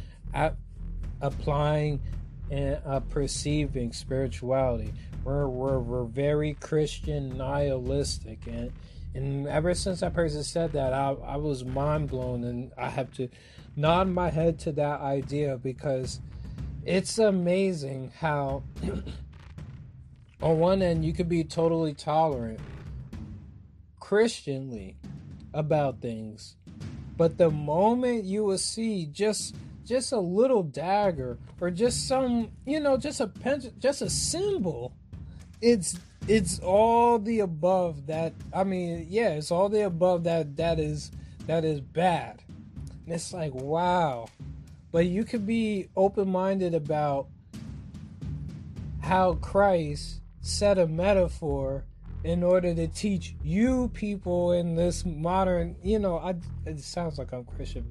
applying 1.21 2.01
and 2.49 2.79
uh, 2.85 3.01
perceiving 3.01 3.93
spirituality. 3.93 4.91
We're, 5.25 5.47
we're, 5.47 5.79
we're 5.79 6.03
very 6.03 6.53
Christian 6.53 7.35
nihilistic, 7.35 8.45
and 8.45 8.71
and 9.15 9.47
ever 9.47 9.73
since 9.73 10.01
that 10.01 10.13
person 10.13 10.43
said 10.43 10.73
that, 10.73 10.93
I, 10.93 11.13
I 11.13 11.37
was 11.37 11.65
mind 11.65 12.09
blown, 12.09 12.43
and 12.43 12.71
I 12.77 12.89
have 12.89 13.11
to 13.13 13.29
nod 13.75 14.07
my 14.07 14.29
head 14.29 14.59
to 14.59 14.71
that 14.73 15.01
idea 15.01 15.57
because 15.57 16.19
it's 16.85 17.17
amazing 17.17 18.11
how, 18.19 18.61
on 20.43 20.59
one 20.59 20.83
end, 20.83 21.03
you 21.03 21.11
could 21.11 21.29
be 21.29 21.43
totally 21.43 21.95
tolerant 21.95 22.59
Christianly 23.99 24.95
about 25.55 26.01
things, 26.01 26.55
but 27.17 27.39
the 27.39 27.49
moment 27.49 28.25
you 28.25 28.43
will 28.43 28.59
see 28.59 29.07
just 29.07 29.55
just 29.85 30.11
a 30.11 30.19
little 30.19 30.63
dagger 30.63 31.37
or 31.61 31.69
just 31.69 32.07
some 32.07 32.49
you 32.65 32.79
know 32.79 32.97
just 32.97 33.21
a 33.21 33.27
pen 33.27 33.61
just 33.79 34.01
a 34.01 34.09
symbol 34.09 34.93
it's 35.61 35.99
it's 36.27 36.59
all 36.59 37.19
the 37.19 37.41
above 37.41 38.07
that 38.07 38.33
I 38.53 38.63
mean, 38.63 39.07
yeah, 39.09 39.29
it's 39.29 39.51
all 39.51 39.69
the 39.69 39.85
above 39.85 40.23
that 40.23 40.57
that 40.57 40.79
is 40.79 41.11
that 41.47 41.63
is 41.63 41.81
bad. 41.81 42.41
And 43.05 43.13
it's 43.13 43.33
like, 43.33 43.53
wow. 43.53 44.27
But 44.91 45.07
you 45.07 45.25
could 45.25 45.45
be 45.45 45.89
open-minded 45.95 46.73
about 46.73 47.27
how 49.01 49.33
Christ 49.35 50.21
set 50.41 50.79
a 50.79 50.87
metaphor 50.87 51.83
in 52.23 52.41
order 52.41 52.73
to 52.73 52.87
teach 52.87 53.35
you 53.43 53.89
people 53.93 54.53
in 54.53 54.73
this 54.73 55.05
modern, 55.05 55.75
you 55.83 55.99
know, 55.99 56.17
I, 56.17 56.33
it 56.65 56.79
sounds 56.79 57.19
like 57.19 57.31
I'm 57.31 57.45
Christian 57.45 57.87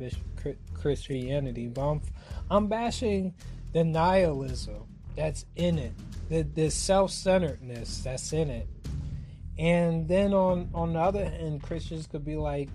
Christianity, 0.75 1.69
but 1.69 1.89
I'm, 1.89 2.03
I'm 2.51 2.67
bashing 2.67 3.33
the 3.73 3.85
nihilism 3.85 4.87
that's 5.17 5.45
in 5.57 5.79
it. 5.79 5.93
The, 6.29 6.43
the 6.43 6.71
self-centeredness 6.71 8.03
that's 8.03 8.33
in 8.33 8.51
it. 8.51 8.69
And 9.59 10.09
then 10.09 10.33
on 10.35 10.71
on 10.75 10.95
the 10.95 10.99
other 10.99 11.21
end 11.21 11.63
christians 11.63 12.07
could 12.07 12.25
be 12.25 12.37
like 12.37 12.69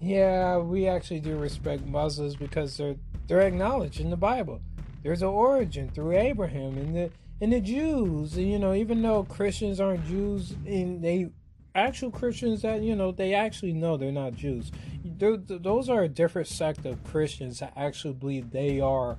yeah 0.00 0.56
we 0.56 0.88
actually 0.88 1.20
do 1.20 1.36
respect 1.36 1.84
muslims 1.84 2.34
because 2.34 2.76
they're 2.76 2.96
they're 3.26 3.40
acknowledged 3.40 4.00
in 4.00 4.10
the 4.10 4.16
bible. 4.16 4.60
There's 5.02 5.22
an 5.22 5.28
origin 5.28 5.90
through 5.90 6.16
abraham 6.16 6.78
and 6.78 6.96
the 6.96 7.10
and 7.40 7.52
the 7.52 7.60
jews. 7.60 8.38
You 8.38 8.58
know 8.58 8.72
even 8.72 9.02
though 9.02 9.24
christians 9.24 9.80
aren't 9.80 10.06
jews 10.06 10.54
and 10.66 11.02
they 11.02 11.28
actual 11.74 12.10
christians 12.10 12.62
that 12.62 12.82
you 12.82 12.94
know 12.94 13.12
they 13.12 13.34
actually 13.34 13.72
know 13.72 13.96
they're 13.96 14.12
not 14.12 14.34
jews. 14.34 14.70
They're, 15.04 15.36
those 15.36 15.88
are 15.88 16.04
a 16.04 16.08
different 16.08 16.48
sect 16.48 16.86
of 16.86 17.02
christians 17.04 17.58
that 17.58 17.72
actually 17.76 18.14
believe 18.14 18.50
they 18.50 18.80
are 18.80 19.18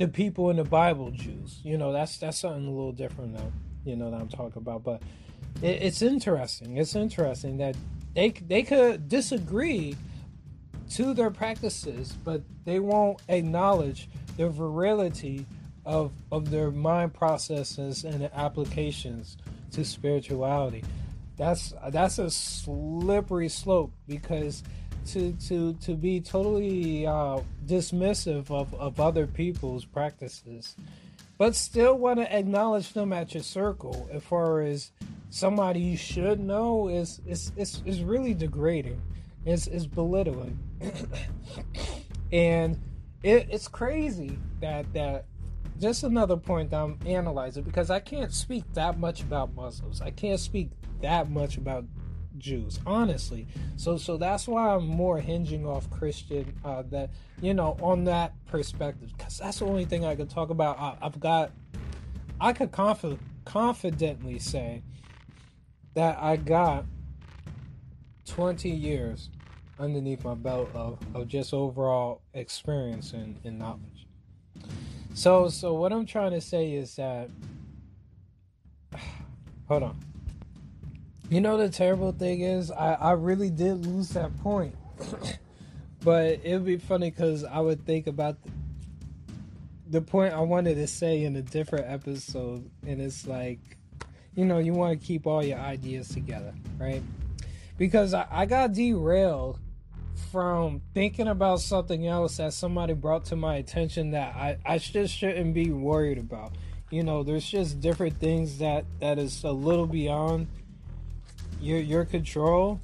the 0.00 0.08
people 0.08 0.48
in 0.48 0.56
the 0.56 0.64
Bible 0.64 1.10
Jews. 1.10 1.60
You 1.62 1.76
know, 1.76 1.92
that's 1.92 2.16
that's 2.16 2.38
something 2.38 2.66
a 2.66 2.70
little 2.70 2.90
different 2.90 3.36
though. 3.36 3.52
You 3.84 3.96
know 3.96 4.10
that 4.10 4.18
I'm 4.18 4.30
talking 4.30 4.56
about, 4.56 4.82
but 4.82 5.02
it, 5.62 5.82
it's 5.82 6.00
interesting. 6.00 6.78
It's 6.78 6.96
interesting 6.96 7.58
that 7.58 7.76
they 8.14 8.30
they 8.30 8.62
could 8.62 9.08
disagree 9.10 9.96
to 10.92 11.12
their 11.12 11.30
practices, 11.30 12.16
but 12.24 12.42
they 12.64 12.80
won't 12.80 13.20
acknowledge 13.28 14.08
the 14.38 14.48
virility 14.48 15.44
of 15.84 16.12
of 16.32 16.50
their 16.50 16.70
mind 16.70 17.12
processes 17.12 18.02
and 18.04 18.24
applications 18.32 19.36
to 19.72 19.84
spirituality. 19.84 20.82
That's 21.36 21.74
that's 21.90 22.18
a 22.18 22.30
slippery 22.30 23.50
slope 23.50 23.92
because 24.08 24.62
to 25.12 25.32
to 25.48 25.74
to 25.74 25.94
be 25.94 26.20
totally 26.20 27.06
uh, 27.06 27.40
dismissive 27.66 28.50
of, 28.50 28.72
of 28.74 29.00
other 29.00 29.26
people's 29.26 29.84
practices, 29.84 30.76
but 31.38 31.54
still 31.54 31.96
want 31.96 32.18
to 32.18 32.36
acknowledge 32.36 32.92
them 32.92 33.12
at 33.12 33.34
your 33.34 33.42
circle 33.42 34.08
as 34.12 34.22
far 34.22 34.60
as 34.60 34.92
somebody 35.30 35.80
you 35.80 35.96
should 35.96 36.40
know 36.40 36.88
is 36.88 37.20
is 37.26 37.52
is, 37.56 37.82
is 37.84 38.02
really 38.02 38.34
degrading. 38.34 39.00
It's, 39.46 39.66
it's 39.66 39.86
belittling, 39.86 40.58
and 42.32 42.78
it, 43.22 43.48
it's 43.50 43.68
crazy 43.68 44.38
that 44.60 44.92
that 44.92 45.24
just 45.80 46.04
another 46.04 46.36
point 46.36 46.74
I'm 46.74 46.98
analyzing 47.06 47.62
because 47.62 47.90
I 47.90 48.00
can't 48.00 48.32
speak 48.32 48.64
that 48.74 48.98
much 48.98 49.22
about 49.22 49.54
Muslims. 49.54 50.02
I 50.02 50.10
can't 50.10 50.38
speak 50.38 50.70
that 51.00 51.30
much 51.30 51.56
about 51.56 51.86
Jews, 52.40 52.80
honestly. 52.86 53.46
So 53.76 53.96
so 53.96 54.16
that's 54.16 54.48
why 54.48 54.74
I'm 54.74 54.86
more 54.86 55.20
hinging 55.20 55.66
off 55.66 55.88
Christian 55.90 56.52
uh, 56.64 56.82
that 56.90 57.10
you 57.40 57.54
know 57.54 57.76
on 57.80 58.04
that 58.04 58.32
perspective 58.46 59.12
because 59.16 59.38
that's 59.38 59.60
the 59.60 59.66
only 59.66 59.84
thing 59.84 60.04
I 60.04 60.16
can 60.16 60.26
talk 60.26 60.50
about. 60.50 60.78
I, 60.78 60.96
have 61.02 61.20
got 61.20 61.52
I 62.40 62.52
could 62.52 62.72
conf- 62.72 63.18
confidently 63.44 64.38
say 64.38 64.82
that 65.94 66.18
I 66.20 66.36
got 66.36 66.84
20 68.26 68.70
years 68.70 69.28
underneath 69.78 70.24
my 70.24 70.34
belt 70.34 70.70
of, 70.74 70.98
of 71.14 71.26
just 71.26 71.52
overall 71.52 72.20
experience 72.34 73.12
and, 73.12 73.38
and 73.44 73.58
knowledge. 73.58 74.06
So 75.14 75.48
so 75.48 75.74
what 75.74 75.92
I'm 75.92 76.06
trying 76.06 76.32
to 76.32 76.40
say 76.40 76.72
is 76.72 76.96
that 76.96 77.28
hold 79.68 79.82
on. 79.82 80.09
You 81.30 81.40
know 81.40 81.56
the 81.56 81.68
terrible 81.68 82.10
thing 82.10 82.40
is, 82.40 82.72
I, 82.72 82.94
I 82.94 83.12
really 83.12 83.50
did 83.50 83.86
lose 83.86 84.08
that 84.10 84.36
point. 84.42 84.74
but 86.00 86.40
it 86.42 86.54
would 86.54 86.64
be 86.64 86.76
funny 86.76 87.10
because 87.10 87.44
I 87.44 87.60
would 87.60 87.86
think 87.86 88.08
about 88.08 88.42
the, 88.42 88.50
the 89.90 90.00
point 90.00 90.34
I 90.34 90.40
wanted 90.40 90.74
to 90.74 90.88
say 90.88 91.22
in 91.22 91.36
a 91.36 91.42
different 91.42 91.86
episode, 91.88 92.68
and 92.84 93.00
it's 93.00 93.28
like, 93.28 93.60
you 94.34 94.44
know, 94.44 94.58
you 94.58 94.72
want 94.72 95.00
to 95.00 95.06
keep 95.06 95.24
all 95.24 95.44
your 95.44 95.60
ideas 95.60 96.08
together, 96.08 96.52
right? 96.78 97.02
Because 97.78 98.12
I, 98.12 98.26
I 98.28 98.46
got 98.46 98.72
derailed 98.72 99.60
from 100.32 100.82
thinking 100.94 101.28
about 101.28 101.60
something 101.60 102.08
else 102.08 102.38
that 102.38 102.54
somebody 102.54 102.94
brought 102.94 103.26
to 103.26 103.36
my 103.36 103.54
attention 103.54 104.10
that 104.10 104.34
I, 104.34 104.58
I 104.66 104.78
just 104.78 105.14
shouldn't 105.14 105.54
be 105.54 105.70
worried 105.70 106.18
about. 106.18 106.56
You 106.90 107.04
know, 107.04 107.22
there's 107.22 107.48
just 107.48 107.80
different 107.80 108.18
things 108.18 108.58
that 108.58 108.84
that 108.98 109.20
is 109.20 109.44
a 109.44 109.52
little 109.52 109.86
beyond 109.86 110.48
your 111.60 111.78
your 111.78 112.04
control 112.04 112.80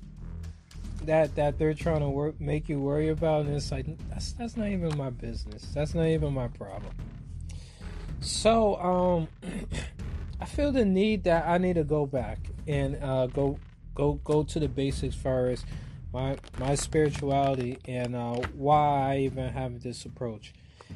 that 1.05 1.35
that 1.37 1.59
they're 1.59 1.75
trying 1.75 2.01
to 2.01 2.09
work 2.09 2.41
make 2.41 2.69
you 2.69 2.81
worry 2.81 3.09
about 3.09 3.47
and 3.47 3.55
it's 3.55 3.71
like 3.71 3.87
that's 4.09 4.33
that's 4.33 4.57
not 4.57 4.69
even 4.69 4.97
my 4.97 5.11
business. 5.11 5.63
That's 5.75 5.95
not 5.95 6.07
even 6.07 6.35
my 6.35 6.49
problem. 6.49 6.93
So 8.21 8.77
um 8.77 9.29
i 10.41 10.45
feel 10.45 10.71
the 10.71 10.85
need 10.85 11.25
that 11.25 11.47
i 11.47 11.57
need 11.57 11.77
to 11.77 11.85
go 11.85 12.05
back 12.05 12.39
and 12.67 13.03
uh 13.03 13.27
go 13.27 13.59
go 13.95 14.15
go 14.25 14.43
to 14.43 14.61
the 14.61 14.69
basics 14.69 15.17
far 15.17 15.47
as 15.47 15.65
my 16.13 16.37
my 16.59 16.75
spirituality 16.75 17.79
and 17.87 18.15
uh 18.15 18.35
why 18.53 19.15
i 19.15 19.19
even 19.19 19.49
have 19.53 19.83
this 19.83 20.05
approach. 20.05 20.53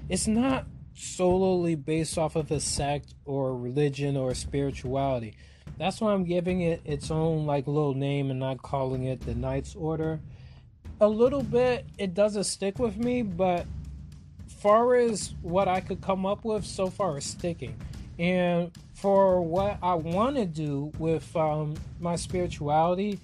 It's 0.09 0.27
not 0.27 0.67
solely 0.95 1.77
based 1.77 2.19
off 2.19 2.37
of 2.37 2.51
a 2.51 2.61
sect 2.61 3.15
or 3.25 3.57
religion 3.57 4.17
or 4.17 4.35
spirituality 4.35 5.35
that's 5.79 6.01
why 6.01 6.13
I'm 6.13 6.25
giving 6.25 6.63
it 6.63 6.83
its 6.85 7.11
own 7.11 7.47
like 7.47 7.67
little 7.67 7.95
name 7.95 8.31
and 8.31 8.41
not 8.41 8.63
calling 8.63 9.05
it 9.05 9.21
the 9.21 9.35
Night's 9.35 9.75
Order. 9.75 10.21
A 11.01 11.09
little 11.09 11.43
bit, 11.43 11.87
it 11.99 12.15
doesn't 12.15 12.45
stick 12.45 12.79
with 12.79 12.97
me, 12.97 13.23
but 13.23 13.67
far 14.61 14.95
as 14.97 15.35
what 15.41 15.69
I 15.69 15.81
could 15.81 16.03
come 16.03 16.27
up 16.27 16.45
with 16.45 16.67
so 16.67 16.91
far 16.91 17.19
is 17.19 17.25
sticking. 17.25 17.75
And 18.19 18.71
for 18.93 19.41
what 19.41 19.79
I 19.83 19.95
want 19.95 20.37
to 20.37 20.45
do 20.45 20.93
with 20.99 21.35
um, 21.35 21.75
my 21.99 22.17
spirituality, 22.17 23.19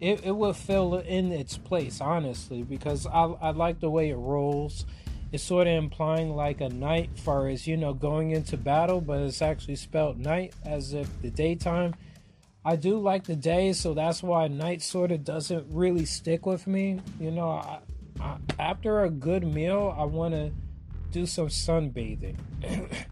it, 0.00 0.24
it 0.24 0.32
will 0.32 0.52
fill 0.52 0.96
in 0.96 1.30
its 1.30 1.56
place, 1.56 2.00
honestly, 2.00 2.64
because 2.64 3.06
I, 3.06 3.26
I 3.40 3.50
like 3.50 3.78
the 3.78 3.88
way 3.88 4.10
it 4.10 4.16
rolls 4.16 4.84
it's 5.32 5.42
sort 5.42 5.66
of 5.66 5.72
implying 5.72 6.36
like 6.36 6.60
a 6.60 6.68
night 6.68 7.08
far 7.16 7.48
as 7.48 7.66
you 7.66 7.76
know 7.76 7.94
going 7.94 8.32
into 8.32 8.58
battle 8.58 9.00
but 9.00 9.18
it's 9.20 9.40
actually 9.40 9.76
spelled 9.76 10.18
night 10.18 10.54
as 10.64 10.92
if 10.92 11.08
the 11.22 11.30
daytime. 11.30 11.94
I 12.64 12.76
do 12.76 12.98
like 12.98 13.24
the 13.24 13.34
day 13.34 13.72
so 13.72 13.94
that's 13.94 14.22
why 14.22 14.46
night 14.48 14.82
sort 14.82 15.10
of 15.10 15.24
doesn't 15.24 15.66
really 15.70 16.04
stick 16.04 16.44
with 16.44 16.66
me. 16.66 17.00
You 17.18 17.30
know 17.30 17.48
I, 17.48 17.78
I, 18.20 18.36
after 18.58 19.04
a 19.04 19.10
good 19.10 19.42
meal 19.42 19.94
i 19.98 20.04
want 20.04 20.34
to 20.34 20.52
do 21.10 21.26
some 21.26 21.48
sunbathing. 21.48 22.36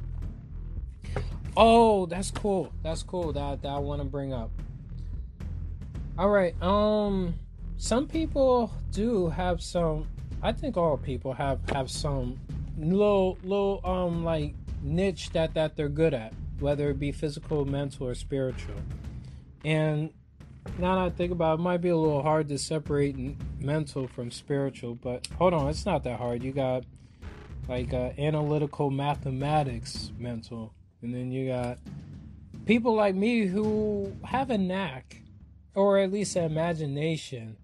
Oh 1.57 2.07
that's 2.07 2.31
cool. 2.31 2.73
That's 2.83 3.03
cool 3.03 3.33
that, 3.33 3.63
that 3.63 3.69
i 3.69 3.79
want 3.79 4.01
to 4.01 4.07
bring 4.07 4.33
up. 4.33 4.51
All 6.19 6.29
right 6.29 6.55
um 6.63 7.35
some 7.77 8.07
people 8.07 8.71
do 8.93 9.31
have 9.31 9.61
some 9.63 10.07
I 10.43 10.53
think 10.53 10.77
all 10.77 10.97
people 10.97 11.33
have 11.35 11.61
have 11.71 11.91
some 11.91 12.39
little 12.79 13.39
little 13.43 13.81
um 13.85 14.25
like 14.25 14.55
niche 14.83 15.31
that 15.31 15.55
that 15.55 15.77
they're 15.77 15.89
good 15.89 16.15
at. 16.15 16.33
whether 16.61 16.91
it 16.91 16.99
be 16.99 17.11
physical, 17.13 17.65
mental, 17.65 18.07
or 18.07 18.15
spiritual. 18.15 18.77
And 19.65 20.11
now 20.79 20.97
that 20.97 21.07
I 21.07 21.11
think 21.11 21.33
about 21.33 21.59
it, 21.59 21.61
it 21.61 21.65
might 21.65 21.81
be 21.81 21.89
a 21.89 21.97
little 21.97 22.23
hard 22.23 22.49
to 22.49 22.59
separate 22.59 23.17
mental 23.59 24.07
from 24.07 24.31
spiritual, 24.31 24.95
but 24.95 25.27
hold 25.39 25.55
on, 25.55 25.69
it's 25.69 25.87
not 25.87 26.05
that 26.05 26.19
hard. 26.19 26.43
You 26.43 26.53
got 26.53 26.85
like 27.69 27.93
uh, 27.95 28.11
analytical 28.19 28.91
mathematics 28.91 30.13
mental, 30.19 30.75
and 31.03 31.15
then 31.15 31.31
you 31.31 31.49
got 31.49 31.79
people 32.67 32.95
like 32.95 33.15
me 33.15 33.47
who 33.47 34.13
have 34.25 34.51
a 34.51 34.59
knack, 34.59 35.23
or 35.75 35.99
at 35.99 36.13
least 36.13 36.37
an 36.37 36.45
imagination, 36.45 37.57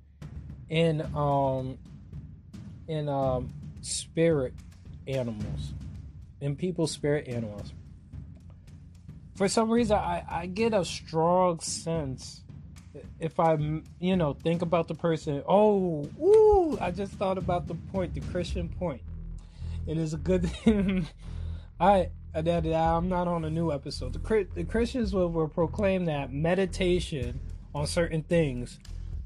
in 0.69 1.03
um 1.15 1.79
in 2.89 3.09
um 3.09 3.53
spirit 3.81 4.55
animals, 5.07 5.73
in 6.41 6.57
people's 6.57 6.91
spirit 6.91 7.29
animals. 7.29 7.73
For 9.37 9.49
some 9.49 9.71
reason, 9.71 9.97
I, 9.97 10.25
I 10.29 10.47
get 10.47 10.73
a 10.73 10.85
strong 10.85 11.61
sense 11.61 12.43
if 13.21 13.39
I, 13.39 13.59
you 14.01 14.17
know, 14.17 14.33
think 14.33 14.63
about 14.63 14.89
the 14.89 14.95
person. 14.95 15.43
Oh, 15.47 16.09
ooh! 16.21 16.79
I 16.81 16.91
just 16.91 17.13
thought 17.13 17.39
about 17.39 17.67
the 17.67 17.75
point, 17.75 18.15
the 18.15 18.21
Christian 18.21 18.69
point. 18.69 19.03
It 19.87 19.99
is 19.99 20.15
a 20.15 20.19
good 20.19 20.49
thing. 20.49 21.07
I 21.81 22.11
I'm 22.35 23.09
not 23.09 23.29
on 23.29 23.45
a 23.45 23.51
new 23.51 23.73
episode. 23.73 24.13
The, 24.13 24.47
the 24.55 24.65
Christians 24.65 25.15
will, 25.15 25.31
will 25.31 25.49
proclaim 25.49 26.05
that 26.05 26.33
meditation 26.33 27.41
on 27.75 27.87
certain 27.87 28.23
things, 28.23 28.79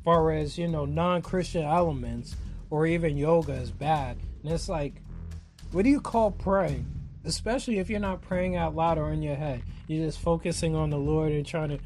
far 0.05 0.31
as 0.31 0.57
you 0.57 0.69
know, 0.69 0.85
non-Christian 0.85 1.65
elements 1.65 2.37
or 2.71 2.87
even 2.87 3.17
yoga 3.17 3.53
is 3.53 3.71
bad. 3.71 4.17
And 4.43 4.53
it's 4.53 4.69
like, 4.69 5.03
what 5.73 5.83
do 5.83 5.91
you 5.91 6.01
call 6.01 6.31
praying? 6.31 6.87
Especially 7.25 7.79
if 7.79 7.91
you're 7.91 8.01
not 8.01 8.23
praying 8.23 8.57
out 8.57 8.75
loud 8.75 8.97
or 8.97 9.13
in 9.13 9.23
your 9.23 9.37
head. 9.37 9.63
You're 9.87 10.07
just 10.07 10.21
focusing 10.21 10.75
on 10.75 10.91
the 10.91 10.97
Lord 10.97 11.33
and 11.33 11.45
trying 11.45 11.71
to. 11.71 11.79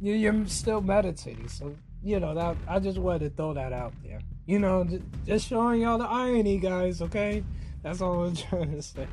You're 0.00 0.46
still 0.46 0.80
meditating. 0.80 1.48
So 1.48 1.76
you 2.02 2.20
know 2.20 2.34
that 2.34 2.56
I 2.66 2.80
just 2.80 2.98
wanted 2.98 3.20
to 3.20 3.30
throw 3.30 3.54
that 3.54 3.72
out 3.72 3.94
there. 4.02 4.20
You 4.46 4.58
know, 4.58 4.86
just 5.26 5.48
showing 5.48 5.82
y'all 5.82 5.98
the 5.98 6.04
irony, 6.04 6.58
guys. 6.58 7.00
Okay, 7.00 7.44
that's 7.82 8.00
all 8.00 8.24
I'm 8.24 8.36
trying 8.36 8.72
to 8.72 8.82
say. 8.82 9.06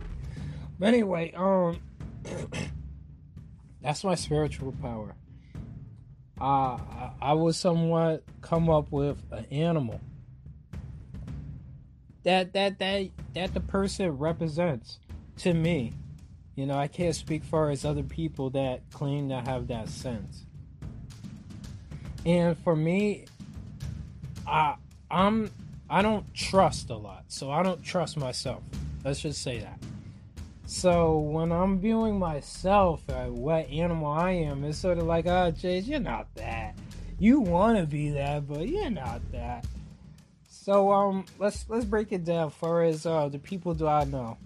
But 0.80 0.88
anyway, 0.88 1.32
um, 1.36 1.80
that's 3.82 4.04
my 4.04 4.16
spiritual 4.16 4.74
power. 4.82 5.16
Uh, 6.40 6.44
I, 6.44 7.12
I 7.22 7.34
would 7.34 7.54
somewhat 7.54 8.24
come 8.42 8.70
up 8.70 8.92
with 8.92 9.22
an 9.32 9.46
animal 9.52 10.02
that 12.24 12.54
that 12.54 12.80
that 12.80 13.10
that 13.34 13.54
the 13.54 13.60
person 13.60 14.18
represents 14.18 15.00
to 15.38 15.54
me. 15.54 15.94
You 16.56 16.66
know, 16.66 16.78
I 16.78 16.88
can't 16.88 17.16
speak 17.16 17.44
for 17.44 17.70
as 17.70 17.86
other 17.86 18.04
people 18.04 18.50
that 18.52 18.82
claim 18.92 19.30
to 19.30 19.42
have 19.42 19.68
that 19.68 19.90
sense. 19.90 20.46
And 22.26 22.58
for 22.58 22.76
me, 22.76 23.26
I 24.46 24.76
I'm 25.10 25.52
I 25.90 26.02
don't 26.02 26.32
trust 26.34 26.90
a 26.90 26.96
lot, 26.96 27.26
so 27.28 27.50
I 27.50 27.64
don't 27.64 27.84
trust 27.84 28.18
myself. 28.18 28.62
Let's 29.04 29.22
just 29.22 29.42
say 29.42 29.60
that. 29.60 29.80
So 30.66 31.18
when 31.20 31.52
I'm 31.52 31.80
viewing 31.80 32.18
myself 32.18 33.10
at 33.10 33.30
what 33.30 33.70
animal 33.70 34.10
I 34.10 34.32
am, 34.32 34.64
it's 34.64 34.78
sort 34.78 35.00
of 35.00 35.06
like, 35.06 35.26
ah, 35.28 35.48
oh, 35.48 35.52
Chase, 35.52 35.86
you're 35.86 36.00
not 36.00 36.34
that. 36.36 36.78
You 37.20 37.42
want 37.42 37.78
to 37.78 37.86
be 37.86 38.12
that, 38.12 38.48
but 38.48 38.70
you're 38.70 38.90
not 38.90 39.20
that. 39.34 39.66
So 40.62 40.92
um, 40.92 41.26
let's 41.40 41.66
let's 41.70 41.86
break 41.86 42.12
it 42.12 42.24
down. 42.24 42.52
For 42.52 42.84
as 42.84 43.08
uh, 43.08 43.30
the 43.30 43.40
people 43.40 43.74
do 43.74 43.88
I 43.88 44.04
know, 44.04 44.38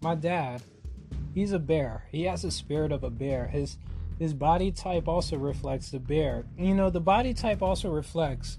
my 0.00 0.16
dad, 0.16 0.62
he's 1.32 1.52
a 1.52 1.60
bear. 1.60 2.06
He 2.10 2.24
has 2.24 2.42
the 2.42 2.50
spirit 2.50 2.90
of 2.90 3.04
a 3.04 3.10
bear. 3.10 3.46
His 3.46 3.78
his 4.18 4.34
body 4.34 4.72
type 4.72 5.06
also 5.06 5.36
reflects 5.36 5.90
the 5.92 6.00
bear. 6.00 6.44
You 6.58 6.74
know, 6.74 6.90
the 6.90 6.98
body 6.98 7.34
type 7.34 7.62
also 7.62 7.88
reflects 7.88 8.58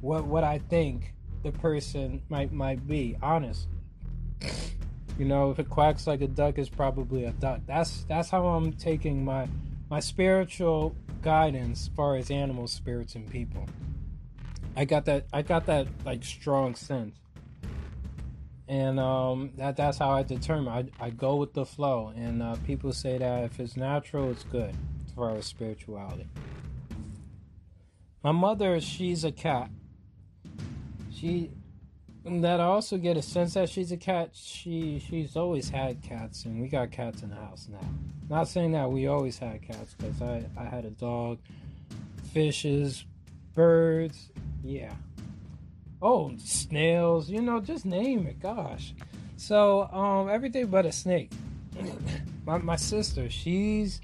what 0.00 0.24
what 0.24 0.42
I 0.42 0.58
think 0.58 1.14
the 1.44 1.52
person 1.52 2.20
might 2.28 2.52
might 2.52 2.88
be. 2.88 3.16
Honest. 3.22 3.68
You 5.20 5.26
know, 5.26 5.52
if 5.52 5.60
it 5.60 5.70
quacks 5.70 6.08
like 6.08 6.22
a 6.22 6.26
duck, 6.26 6.58
it's 6.58 6.68
probably 6.68 7.26
a 7.26 7.30
duck. 7.30 7.60
That's 7.68 8.02
that's 8.08 8.30
how 8.30 8.48
I'm 8.48 8.72
taking 8.72 9.24
my 9.24 9.46
my 9.88 10.00
spiritual 10.00 10.96
guidance 11.22 11.88
far 11.94 12.16
as 12.16 12.32
animals, 12.32 12.72
spirits, 12.72 13.14
and 13.14 13.30
people. 13.30 13.64
I 14.76 14.84
got 14.84 15.04
that 15.04 15.26
I 15.32 15.42
got 15.42 15.66
that 15.66 15.86
like 16.04 16.24
strong 16.24 16.74
sense. 16.74 17.16
And 18.68 18.98
um, 18.98 19.50
that 19.56 19.76
that's 19.76 19.98
how 19.98 20.10
I 20.10 20.22
determine. 20.22 20.90
I, 21.00 21.04
I 21.04 21.10
go 21.10 21.36
with 21.36 21.52
the 21.52 21.66
flow, 21.66 22.12
and 22.16 22.42
uh, 22.42 22.56
people 22.66 22.92
say 22.92 23.18
that 23.18 23.44
if 23.44 23.60
it's 23.60 23.76
natural, 23.76 24.30
it's 24.30 24.44
good 24.44 24.74
as 25.06 25.12
far 25.12 25.36
as 25.36 25.44
spirituality. 25.44 26.26
My 28.22 28.32
mother, 28.32 28.80
she's 28.80 29.24
a 29.24 29.32
cat. 29.32 29.68
She 31.12 31.50
that 32.24 32.60
I 32.60 32.64
also 32.64 32.96
get 32.96 33.16
a 33.16 33.22
sense 33.22 33.54
that 33.54 33.68
she's 33.68 33.92
a 33.92 33.96
cat. 33.96 34.30
She 34.32 35.02
she's 35.06 35.36
always 35.36 35.68
had 35.68 36.00
cats, 36.02 36.44
and 36.44 36.62
we 36.62 36.68
got 36.68 36.92
cats 36.92 37.22
in 37.22 37.30
the 37.30 37.36
house 37.36 37.68
now. 37.70 37.86
Not 38.30 38.48
saying 38.48 38.72
that 38.72 38.90
we 38.90 39.06
always 39.06 39.38
had 39.38 39.60
cats, 39.60 39.94
because 39.98 40.22
I 40.22 40.44
I 40.56 40.64
had 40.64 40.84
a 40.84 40.90
dog, 40.90 41.40
fishes, 42.32 43.04
birds, 43.54 44.30
yeah. 44.62 44.92
Oh, 46.00 46.32
snails, 46.38 47.30
you 47.30 47.40
know, 47.40 47.60
just 47.60 47.84
name 47.84 48.26
it. 48.26 48.40
Gosh. 48.40 48.94
So, 49.36 49.84
um, 49.92 50.28
everything 50.28 50.66
but 50.66 50.86
a 50.86 50.92
snake. 50.92 51.32
my 52.46 52.58
my 52.58 52.76
sister, 52.76 53.30
she's 53.30 54.00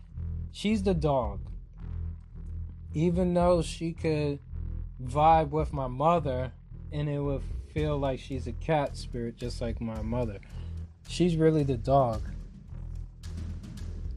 she's 0.52 0.82
the 0.82 0.94
dog. 0.94 1.40
Even 2.94 3.34
though 3.34 3.62
she 3.62 3.92
could 3.92 4.38
vibe 5.02 5.50
with 5.50 5.72
my 5.72 5.86
mother 5.86 6.52
and 6.92 7.08
it 7.08 7.20
would 7.20 7.42
feel 7.72 7.98
like 7.98 8.18
she's 8.18 8.46
a 8.46 8.52
cat 8.52 8.96
spirit 8.96 9.36
just 9.36 9.60
like 9.60 9.80
my 9.80 10.02
mother. 10.02 10.38
She's 11.08 11.36
really 11.36 11.62
the 11.62 11.76
dog. 11.76 12.22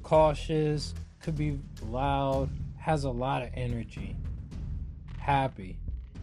Cautious, 0.03 0.93
could 1.21 1.37
be 1.37 1.59
loud, 1.87 2.49
has 2.77 3.03
a 3.03 3.09
lot 3.09 3.43
of 3.43 3.49
energy. 3.53 4.15
Happy 5.21 5.77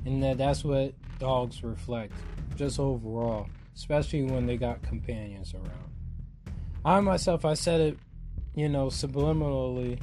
and 0.04 0.22
that 0.22 0.38
that's 0.38 0.64
what 0.64 0.94
dogs 1.18 1.62
reflect 1.62 2.12
just 2.56 2.78
overall 2.78 3.46
especially 3.76 4.22
when 4.24 4.46
they 4.46 4.56
got 4.56 4.82
companions 4.82 5.54
around. 5.54 5.92
I 6.84 7.00
myself 7.00 7.44
i 7.44 7.54
said 7.54 7.80
it 7.80 7.98
you 8.54 8.68
know 8.68 8.87
subliminally 8.87 10.00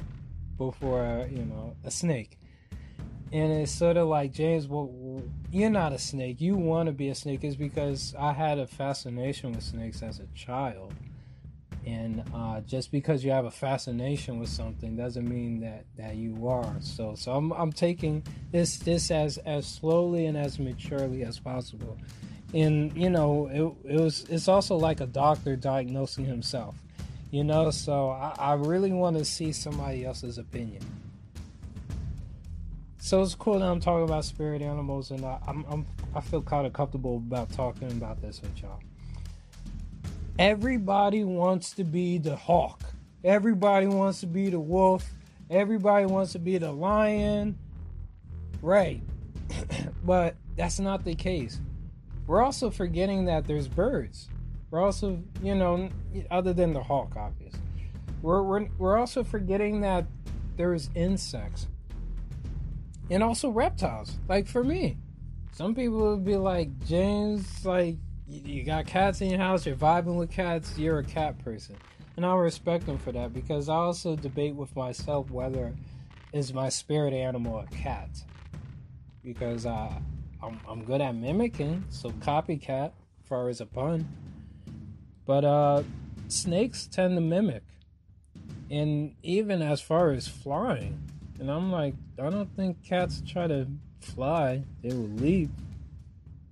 before 0.56 1.02
I, 1.02 1.26
you 1.26 1.44
know 1.44 1.76
a 1.84 1.90
snake. 1.90 2.38
And 3.32 3.52
it's 3.52 3.72
sort 3.72 3.96
of 3.96 4.08
like 4.08 4.32
james 4.32 4.68
well 4.68 5.22
you're 5.50 5.70
not 5.70 5.92
a 5.92 5.98
snake. 5.98 6.40
You 6.40 6.56
want 6.56 6.86
to 6.86 6.92
be 6.92 7.08
a 7.08 7.14
snake. 7.14 7.44
Is 7.44 7.56
because 7.56 8.14
i 8.18 8.32
had 8.32 8.58
a 8.58 8.66
fascination 8.66 9.52
with 9.52 9.64
snakes 9.64 10.02
as 10.02 10.20
a 10.20 10.26
child 10.34 10.92
and 11.86 12.24
uh, 12.34 12.60
just 12.62 12.90
because 12.90 13.24
you 13.24 13.30
have 13.30 13.44
a 13.44 13.50
fascination 13.50 14.40
with 14.40 14.48
something 14.48 14.96
doesn't 14.96 15.28
mean 15.28 15.60
that 15.60 15.84
that 15.96 16.16
you 16.16 16.48
are. 16.48 16.74
So 16.80 17.14
so 17.14 17.32
i'm, 17.32 17.52
I'm 17.52 17.72
taking 17.72 18.22
this 18.50 18.76
this 18.78 19.10
as 19.10 19.38
as 19.38 19.66
slowly 19.66 20.26
and 20.26 20.36
as 20.36 20.58
maturely 20.58 21.22
as 21.22 21.38
possible. 21.38 21.96
And 22.52 22.96
you 22.96 23.08
know 23.08 23.46
it, 23.86 23.92
it 23.94 24.00
was 24.00 24.26
it's 24.28 24.48
also 24.48 24.76
like 24.76 25.00
a 25.00 25.06
doctor 25.06 25.56
diagnosing 25.56 26.24
himself 26.24 26.74
you 27.30 27.44
know? 27.44 27.70
So 27.70 28.10
i, 28.10 28.34
I 28.38 28.52
really 28.54 28.92
want 28.92 29.18
to 29.18 29.24
see 29.24 29.52
somebody 29.52 30.04
else's 30.04 30.38
opinion. 30.38 30.82
So 32.98 33.22
it's 33.22 33.34
cool 33.34 33.58
that 33.60 33.66
i'm 33.66 33.80
talking 33.80 34.04
about 34.04 34.24
spirit 34.24 34.62
animals 34.62 35.12
and 35.12 35.24
I, 35.24 35.38
I'm, 35.46 35.64
I'm 35.68 35.86
i 36.14 36.20
feel 36.20 36.42
kind 36.42 36.66
of 36.66 36.72
comfortable 36.72 37.18
about 37.18 37.52
talking 37.52 37.90
about 37.92 38.20
this 38.20 38.42
with 38.42 38.60
y'all 38.60 38.80
Everybody 40.38 41.24
wants 41.24 41.70
to 41.72 41.84
be 41.84 42.18
the 42.18 42.36
hawk. 42.36 42.80
Everybody 43.24 43.86
wants 43.86 44.20
to 44.20 44.26
be 44.26 44.50
the 44.50 44.60
wolf. 44.60 45.14
Everybody 45.48 46.04
wants 46.04 46.32
to 46.32 46.38
be 46.38 46.58
the 46.58 46.72
lion. 46.72 47.58
Right. 48.60 49.02
but 50.04 50.36
that's 50.56 50.78
not 50.78 51.04
the 51.04 51.14
case. 51.14 51.60
We're 52.26 52.42
also 52.42 52.70
forgetting 52.70 53.24
that 53.26 53.46
there's 53.46 53.66
birds. 53.66 54.28
We're 54.70 54.82
also, 54.82 55.22
you 55.42 55.54
know, 55.54 55.88
other 56.30 56.52
than 56.52 56.74
the 56.74 56.82
hawk, 56.82 57.14
obviously. 57.16 57.60
We're, 58.20 58.42
we're, 58.42 58.68
we're 58.76 58.98
also 58.98 59.24
forgetting 59.24 59.80
that 59.82 60.04
there's 60.56 60.90
insects. 60.94 61.66
And 63.08 63.22
also 63.22 63.48
reptiles. 63.48 64.18
Like 64.28 64.48
for 64.48 64.62
me. 64.62 64.98
Some 65.52 65.74
people 65.74 66.10
would 66.10 66.24
be 66.24 66.36
like, 66.36 66.84
James, 66.84 67.64
like, 67.64 67.96
you 68.28 68.64
got 68.64 68.86
cats 68.86 69.20
in 69.20 69.30
your 69.30 69.38
house, 69.38 69.66
you're 69.66 69.76
vibing 69.76 70.16
with 70.16 70.30
cats, 70.30 70.78
you're 70.78 70.98
a 70.98 71.04
cat 71.04 71.38
person. 71.44 71.76
And 72.16 72.26
I 72.26 72.34
respect 72.34 72.86
them 72.86 72.98
for 72.98 73.12
that 73.12 73.32
because 73.34 73.68
I 73.68 73.74
also 73.74 74.16
debate 74.16 74.54
with 74.54 74.74
myself 74.76 75.30
whether 75.30 75.74
is 76.32 76.52
my 76.52 76.68
spirit 76.68 77.12
animal 77.14 77.60
a 77.60 77.66
cat. 77.66 78.10
Because 79.22 79.66
uh, 79.66 79.92
I'm, 80.42 80.60
I'm 80.68 80.84
good 80.84 81.00
at 81.00 81.14
mimicking, 81.14 81.84
so 81.90 82.10
copycat, 82.10 82.92
far 83.24 83.48
as 83.48 83.60
a 83.60 83.66
pun. 83.66 84.08
But 85.26 85.44
uh, 85.44 85.82
snakes 86.28 86.86
tend 86.86 87.16
to 87.16 87.20
mimic. 87.20 87.62
and 88.70 89.14
even 89.22 89.62
as 89.62 89.80
far 89.80 90.10
as 90.10 90.26
flying. 90.28 91.00
And 91.38 91.50
I'm 91.50 91.70
like, 91.70 91.94
I 92.18 92.30
don't 92.30 92.54
think 92.56 92.82
cats 92.84 93.22
try 93.26 93.46
to 93.46 93.66
fly; 94.00 94.62
they 94.82 94.88
will 94.94 95.08
leap. 95.08 95.50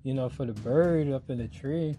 You 0.04 0.14
know, 0.14 0.28
for 0.28 0.46
the 0.46 0.52
bird 0.52 1.10
up 1.10 1.28
in 1.30 1.38
the 1.38 1.48
tree. 1.48 1.96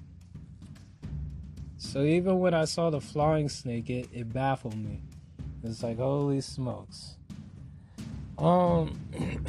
So 1.77 2.03
even 2.03 2.39
when 2.39 2.53
I 2.53 2.65
saw 2.65 2.89
the 2.89 3.01
flying 3.01 3.49
snake, 3.49 3.89
it, 3.89 4.07
it 4.13 4.31
baffled 4.31 4.77
me. 4.77 5.01
It's 5.63 5.83
like, 5.83 5.97
holy 5.97 6.39
smokes. 6.41 7.17
Um, 8.37 8.99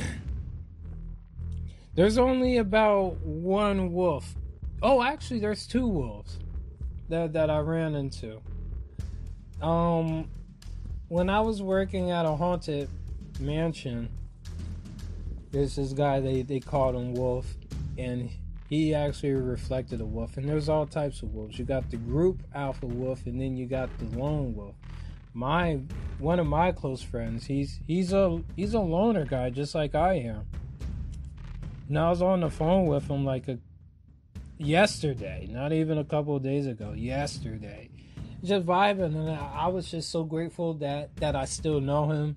there's 1.94 2.18
only 2.18 2.56
about 2.56 3.16
one 3.20 3.92
wolf. 3.92 4.34
Oh, 4.82 5.02
actually, 5.02 5.40
there's 5.40 5.66
two 5.66 5.86
wolves 5.86 6.38
that 7.08 7.32
that 7.32 7.50
I 7.50 7.58
ran 7.58 7.94
into. 7.94 8.40
Um, 9.60 10.28
when 11.08 11.30
I 11.30 11.40
was 11.40 11.62
working 11.62 12.10
at 12.10 12.26
a 12.26 12.32
haunted 12.36 12.88
mansion, 13.40 14.08
there's 15.50 15.76
this 15.76 15.92
guy 15.92 16.20
they 16.20 16.42
they 16.42 16.60
called 16.60 16.94
him 16.94 17.14
Wolf, 17.14 17.46
and 17.96 18.30
he 18.68 18.94
actually 18.94 19.32
reflected 19.32 20.00
a 20.00 20.06
wolf. 20.06 20.36
And 20.36 20.48
there's 20.48 20.68
all 20.68 20.86
types 20.86 21.22
of 21.22 21.32
wolves. 21.32 21.58
You 21.58 21.64
got 21.64 21.90
the 21.90 21.96
group 21.96 22.42
alpha 22.54 22.86
wolf, 22.86 23.26
and 23.26 23.40
then 23.40 23.56
you 23.56 23.66
got 23.66 23.90
the 23.98 24.04
lone 24.18 24.54
wolf. 24.54 24.74
My 25.34 25.80
one 26.18 26.40
of 26.40 26.46
my 26.46 26.72
close 26.72 27.02
friends, 27.02 27.46
he's 27.46 27.80
he's 27.86 28.12
a 28.12 28.42
he's 28.56 28.74
a 28.74 28.80
loner 28.80 29.24
guy, 29.24 29.50
just 29.50 29.74
like 29.74 29.94
I 29.94 30.14
am. 30.14 30.46
And 31.88 31.98
I 31.98 32.10
was 32.10 32.22
on 32.22 32.40
the 32.40 32.50
phone 32.50 32.86
with 32.86 33.08
him 33.08 33.24
like 33.24 33.46
a 33.48 33.58
yesterday, 34.58 35.46
not 35.50 35.72
even 35.72 35.98
a 35.98 36.04
couple 36.04 36.36
of 36.36 36.42
days 36.42 36.66
ago. 36.66 36.92
Yesterday, 36.92 37.90
just 38.42 38.66
vibing, 38.66 39.14
and 39.14 39.30
I 39.30 39.68
was 39.68 39.90
just 39.90 40.10
so 40.10 40.24
grateful 40.24 40.74
that 40.74 41.14
that 41.16 41.36
I 41.36 41.44
still 41.44 41.80
know 41.80 42.10
him, 42.10 42.36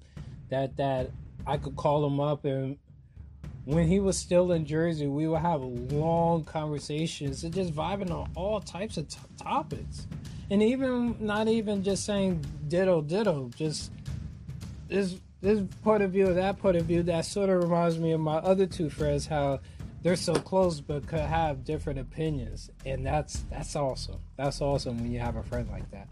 that 0.50 0.78
that 0.78 1.10
I 1.48 1.58
could 1.58 1.76
call 1.76 2.06
him 2.06 2.20
up 2.20 2.46
and 2.46 2.78
when 3.70 3.88
he 3.88 4.00
was 4.00 4.18
still 4.18 4.52
in 4.52 4.66
Jersey, 4.66 5.06
we 5.06 5.28
would 5.28 5.42
have 5.42 5.62
long 5.62 6.44
conversations 6.44 7.44
and 7.44 7.54
just 7.54 7.72
vibing 7.72 8.10
on 8.10 8.28
all 8.36 8.60
types 8.60 8.98
of 8.98 9.08
t- 9.08 9.20
topics. 9.38 10.08
And 10.50 10.64
even 10.64 11.16
not 11.20 11.48
even 11.48 11.84
just 11.84 12.04
saying 12.04 12.44
ditto 12.68 13.02
ditto, 13.02 13.52
just 13.56 13.92
this 14.88 15.18
this 15.42 15.62
point 15.84 16.02
of 16.02 16.12
view, 16.12 16.34
that 16.34 16.58
point 16.58 16.78
of 16.78 16.86
view, 16.86 17.04
that 17.04 17.26
sort 17.26 17.52
of 17.52 17.62
reminds 17.62 18.00
me 18.00 18.12
of 18.12 18.20
my 18.20 18.38
other 18.38 18.66
two 18.66 18.90
friends, 18.90 19.28
how 19.28 19.60
they're 20.02 20.16
so 20.16 20.34
close 20.34 20.82
but 20.82 21.06
could 21.06 21.20
have 21.20 21.64
different 21.64 22.00
opinions. 22.00 22.72
And 22.88 23.06
that's 23.06 23.46
that's 23.52 23.76
awesome. 23.76 24.20
That's 24.36 24.62
awesome 24.62 24.98
when 24.98 25.12
you 25.12 25.20
have 25.20 25.36
a 25.36 25.44
friend 25.44 25.70
like 25.70 25.92
that. 25.92 26.10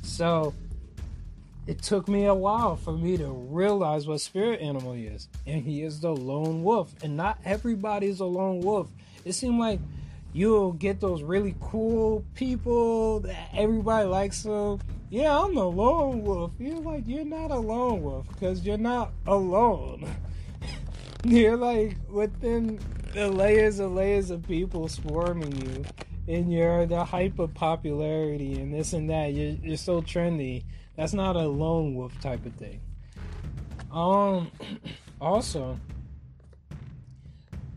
So 0.00 0.54
it 1.66 1.82
took 1.82 2.06
me 2.08 2.26
a 2.26 2.34
while 2.34 2.76
for 2.76 2.92
me 2.92 3.16
to 3.16 3.28
realize 3.28 4.06
what 4.06 4.20
spirit 4.20 4.60
animal 4.60 4.92
is. 4.92 5.28
And 5.46 5.62
he 5.62 5.82
is 5.82 6.00
the 6.00 6.14
lone 6.14 6.62
wolf. 6.62 6.94
And 7.02 7.16
not 7.16 7.38
everybody's 7.44 8.20
a 8.20 8.24
lone 8.24 8.60
wolf. 8.60 8.88
It 9.24 9.32
seemed 9.32 9.58
like 9.58 9.80
you'll 10.32 10.72
get 10.72 11.00
those 11.00 11.22
really 11.22 11.56
cool 11.60 12.24
people 12.34 13.20
that 13.20 13.48
everybody 13.52 14.08
likes 14.08 14.44
them. 14.44 14.80
Yeah, 15.10 15.36
I'm 15.36 15.54
the 15.54 15.64
lone 15.64 16.22
wolf. 16.22 16.52
You're 16.58 16.78
like, 16.80 17.04
you're 17.06 17.24
not 17.24 17.50
a 17.50 17.58
lone 17.58 18.02
wolf 18.02 18.28
because 18.28 18.64
you're 18.64 18.78
not 18.78 19.10
alone. 19.26 20.08
you're 21.24 21.56
like 21.56 21.96
within 22.08 22.78
the 23.12 23.28
layers 23.28 23.80
and 23.80 23.96
layers 23.96 24.30
of 24.30 24.46
people 24.46 24.86
swarming 24.88 25.56
you. 25.66 25.84
And 26.28 26.52
you're 26.52 26.86
the 26.86 27.04
hyper 27.04 27.48
popularity 27.48 28.60
and 28.60 28.72
this 28.72 28.92
and 28.92 29.10
that. 29.10 29.32
You're, 29.32 29.56
you're 29.62 29.76
so 29.76 30.00
trendy 30.00 30.64
that's 30.96 31.12
not 31.12 31.36
a 31.36 31.46
lone 31.46 31.94
wolf 31.94 32.18
type 32.20 32.44
of 32.46 32.52
thing. 32.54 32.80
Um, 33.92 34.50
also, 35.20 35.78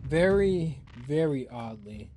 very, 0.04 0.78
very 1.08 1.48
oddly, 1.50 2.10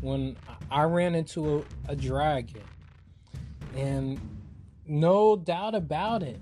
when 0.00 0.36
I 0.70 0.82
ran 0.82 1.14
into 1.14 1.58
a, 1.58 1.92
a 1.92 1.96
dragon, 1.96 2.62
and 3.76 4.20
no 4.86 5.36
doubt 5.36 5.74
about 5.74 6.22
it, 6.22 6.40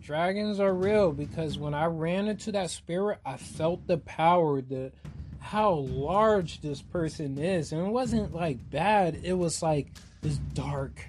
dragons 0.00 0.60
are 0.60 0.74
real 0.74 1.12
because 1.12 1.58
when 1.58 1.74
I 1.74 1.86
ran 1.86 2.28
into 2.28 2.52
that 2.52 2.70
spirit, 2.70 3.18
I 3.24 3.36
felt 3.36 3.86
the 3.86 3.98
power, 3.98 4.60
the 4.60 4.92
how 5.38 5.72
large 5.72 6.60
this 6.60 6.82
person 6.82 7.38
is, 7.38 7.72
and 7.72 7.86
it 7.86 7.90
wasn't 7.90 8.34
like 8.34 8.70
bad. 8.70 9.20
It 9.22 9.32
was 9.32 9.62
like 9.62 9.88
this 10.20 10.38
dark 10.52 11.04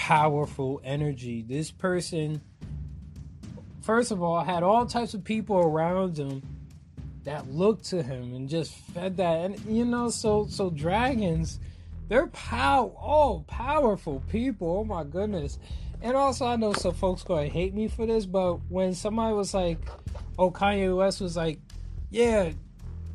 powerful 0.00 0.80
energy. 0.82 1.44
This 1.46 1.70
person, 1.70 2.40
first 3.82 4.10
of 4.10 4.22
all, 4.22 4.42
had 4.42 4.62
all 4.62 4.86
types 4.86 5.12
of 5.12 5.22
people 5.22 5.58
around 5.58 6.16
him 6.16 6.42
that 7.24 7.50
looked 7.50 7.84
to 7.90 8.02
him 8.02 8.34
and 8.34 8.48
just 8.48 8.72
fed 8.72 9.18
that. 9.18 9.44
And 9.44 9.60
you 9.66 9.84
know, 9.84 10.08
so 10.08 10.46
so 10.48 10.70
dragons, 10.70 11.60
they're 12.08 12.28
pow 12.28 12.96
oh 12.98 13.44
powerful 13.46 14.22
people. 14.30 14.78
Oh 14.78 14.84
my 14.84 15.04
goodness. 15.04 15.58
And 16.00 16.16
also, 16.16 16.46
I 16.46 16.56
know 16.56 16.72
some 16.72 16.94
folks 16.94 17.22
gonna 17.22 17.48
hate 17.48 17.74
me 17.74 17.86
for 17.86 18.06
this, 18.06 18.24
but 18.24 18.54
when 18.70 18.94
somebody 18.94 19.34
was 19.34 19.52
like, 19.52 19.78
"Oh, 20.38 20.50
Kanye 20.50 20.96
West 20.96 21.20
was 21.20 21.36
like, 21.36 21.60
yeah, 22.08 22.52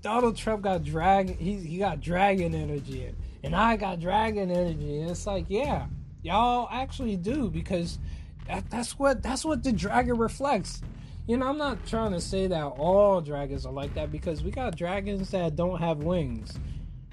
Donald 0.04 0.38
Trump 0.38 0.62
got 0.62 0.84
dragon, 0.84 1.36
he 1.36 1.56
he 1.56 1.80
got 1.80 2.00
dragon 2.00 2.54
energy, 2.54 3.12
and 3.44 3.56
I 3.56 3.76
got 3.76 4.00
dragon 4.00 4.52
energy," 4.52 5.02
and 5.02 5.10
it's 5.10 5.26
like, 5.26 5.46
yeah, 5.50 5.88
Y'all 6.26 6.68
actually 6.72 7.18
do 7.18 7.52
because 7.52 8.00
that, 8.48 8.68
that's 8.72 8.98
what 8.98 9.22
that's 9.22 9.46
what 9.46 9.62
the 9.62 9.72
dragon 9.72 10.18
reflects. 10.18 10.82
You 11.28 11.38
know, 11.38 11.48
I'm 11.48 11.60
not 11.60 11.86
trying 11.86 12.14
to 12.14 12.20
say 12.20 12.48
that 12.48 12.64
all 12.64 13.22
dragons 13.22 13.64
are 13.64 13.72
like 13.72 13.94
that 13.94 14.12
because 14.12 14.44
we 14.44 14.50
got 14.50 14.76
dragons 14.76 15.30
that 15.30 15.56
don't 15.56 15.80
have 15.80 16.00
wings. 16.00 16.58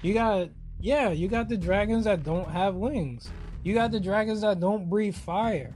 You 0.01 0.15
got 0.15 0.49
yeah, 0.79 1.11
you 1.11 1.27
got 1.27 1.47
the 1.47 1.57
dragons 1.57 2.05
that 2.05 2.23
don't 2.23 2.49
have 2.49 2.73
wings. 2.73 3.29
You 3.61 3.75
got 3.75 3.91
the 3.91 3.99
dragons 3.99 4.41
that 4.41 4.59
don't 4.59 4.89
breathe 4.89 5.15
fire. 5.15 5.75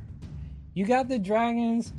You 0.73 0.88
got 0.88 1.08
the 1.08 1.19
dragons 1.19 1.93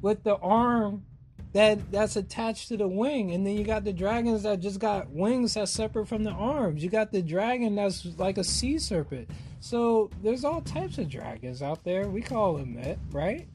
with 0.00 0.24
the 0.24 0.36
arm 0.36 1.04
that 1.52 1.92
that's 1.92 2.16
attached 2.16 2.68
to 2.68 2.76
the 2.76 2.88
wing 2.88 3.32
and 3.32 3.46
then 3.46 3.56
you 3.56 3.64
got 3.64 3.84
the 3.84 3.92
dragons 3.92 4.42
that 4.42 4.60
just 4.60 4.78
got 4.78 5.10
wings 5.10 5.54
that's 5.54 5.70
separate 5.70 6.06
from 6.06 6.24
the 6.24 6.30
arms 6.30 6.82
you 6.82 6.88
got 6.88 7.12
the 7.12 7.20
dragon 7.22 7.74
that's 7.74 8.06
like 8.18 8.38
a 8.38 8.44
sea 8.44 8.78
serpent 8.78 9.28
so 9.62 10.10
there's 10.24 10.44
all 10.44 10.60
types 10.60 10.98
of 10.98 11.08
dragons 11.08 11.62
out 11.62 11.84
there. 11.84 12.08
We 12.08 12.20
call 12.20 12.54
them 12.54 12.76
it, 12.78 12.98
right? 13.12 13.46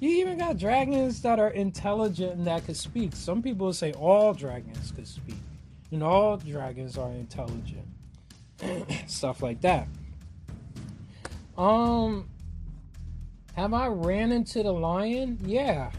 You 0.00 0.10
even 0.16 0.36
got 0.36 0.58
dragons 0.58 1.22
that 1.22 1.38
are 1.38 1.50
intelligent 1.50 2.32
and 2.32 2.46
that 2.48 2.64
can 2.66 2.74
speak. 2.74 3.14
Some 3.14 3.40
people 3.40 3.72
say 3.72 3.92
all 3.92 4.34
dragons 4.34 4.90
could 4.90 5.06
speak, 5.06 5.36
and 5.92 6.02
all 6.02 6.38
dragons 6.38 6.98
are 6.98 7.08
intelligent. 7.12 7.86
Stuff 9.06 9.42
like 9.42 9.60
that. 9.60 9.86
Um, 11.56 12.28
have 13.54 13.72
I 13.72 13.86
ran 13.86 14.32
into 14.32 14.64
the 14.64 14.72
lion? 14.72 15.38
Yeah, 15.46 15.92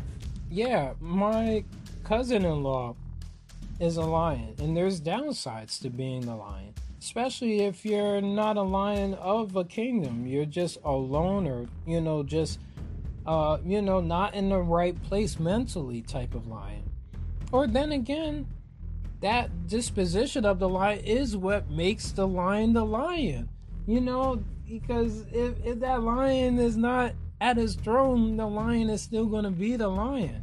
yeah. 0.49 0.93
My 0.99 1.63
cousin-in-law 2.03 2.95
is 3.79 3.97
a 3.97 4.03
lion, 4.03 4.55
and 4.59 4.75
there's 4.75 5.01
downsides 5.01 5.81
to 5.81 5.89
being 5.89 6.27
a 6.27 6.37
lion 6.37 6.73
especially 7.05 7.61
if 7.61 7.85
you're 7.85 8.19
not 8.19 8.57
a 8.57 8.61
lion 8.63 9.13
of 9.15 9.55
a 9.55 9.63
kingdom 9.63 10.25
you're 10.25 10.43
just 10.43 10.79
a 10.85 10.91
loner 10.91 11.67
you 11.85 12.01
know 12.01 12.23
just 12.23 12.59
uh 13.27 13.59
you 13.63 13.79
know 13.79 14.01
not 14.01 14.33
in 14.33 14.49
the 14.49 14.59
right 14.59 14.99
place 15.03 15.39
mentally 15.39 16.01
type 16.01 16.33
of 16.33 16.47
lion 16.47 16.81
or 17.51 17.67
then 17.67 17.91
again 17.91 18.47
that 19.21 19.67
disposition 19.67 20.45
of 20.45 20.57
the 20.57 20.67
lion 20.67 20.97
is 21.05 21.37
what 21.37 21.69
makes 21.69 22.11
the 22.11 22.27
lion 22.27 22.73
the 22.73 22.83
lion 22.83 23.47
you 23.85 24.01
know 24.01 24.43
because 24.67 25.25
if, 25.31 25.53
if 25.63 25.79
that 25.79 26.01
lion 26.01 26.57
is 26.57 26.75
not 26.75 27.13
at 27.45 27.57
his 27.57 27.75
throne 27.75 28.37
the 28.37 28.47
lion 28.47 28.89
is 28.89 29.01
still 29.01 29.25
going 29.25 29.43
to 29.43 29.51
be 29.51 29.75
the 29.75 29.87
lion 29.87 30.41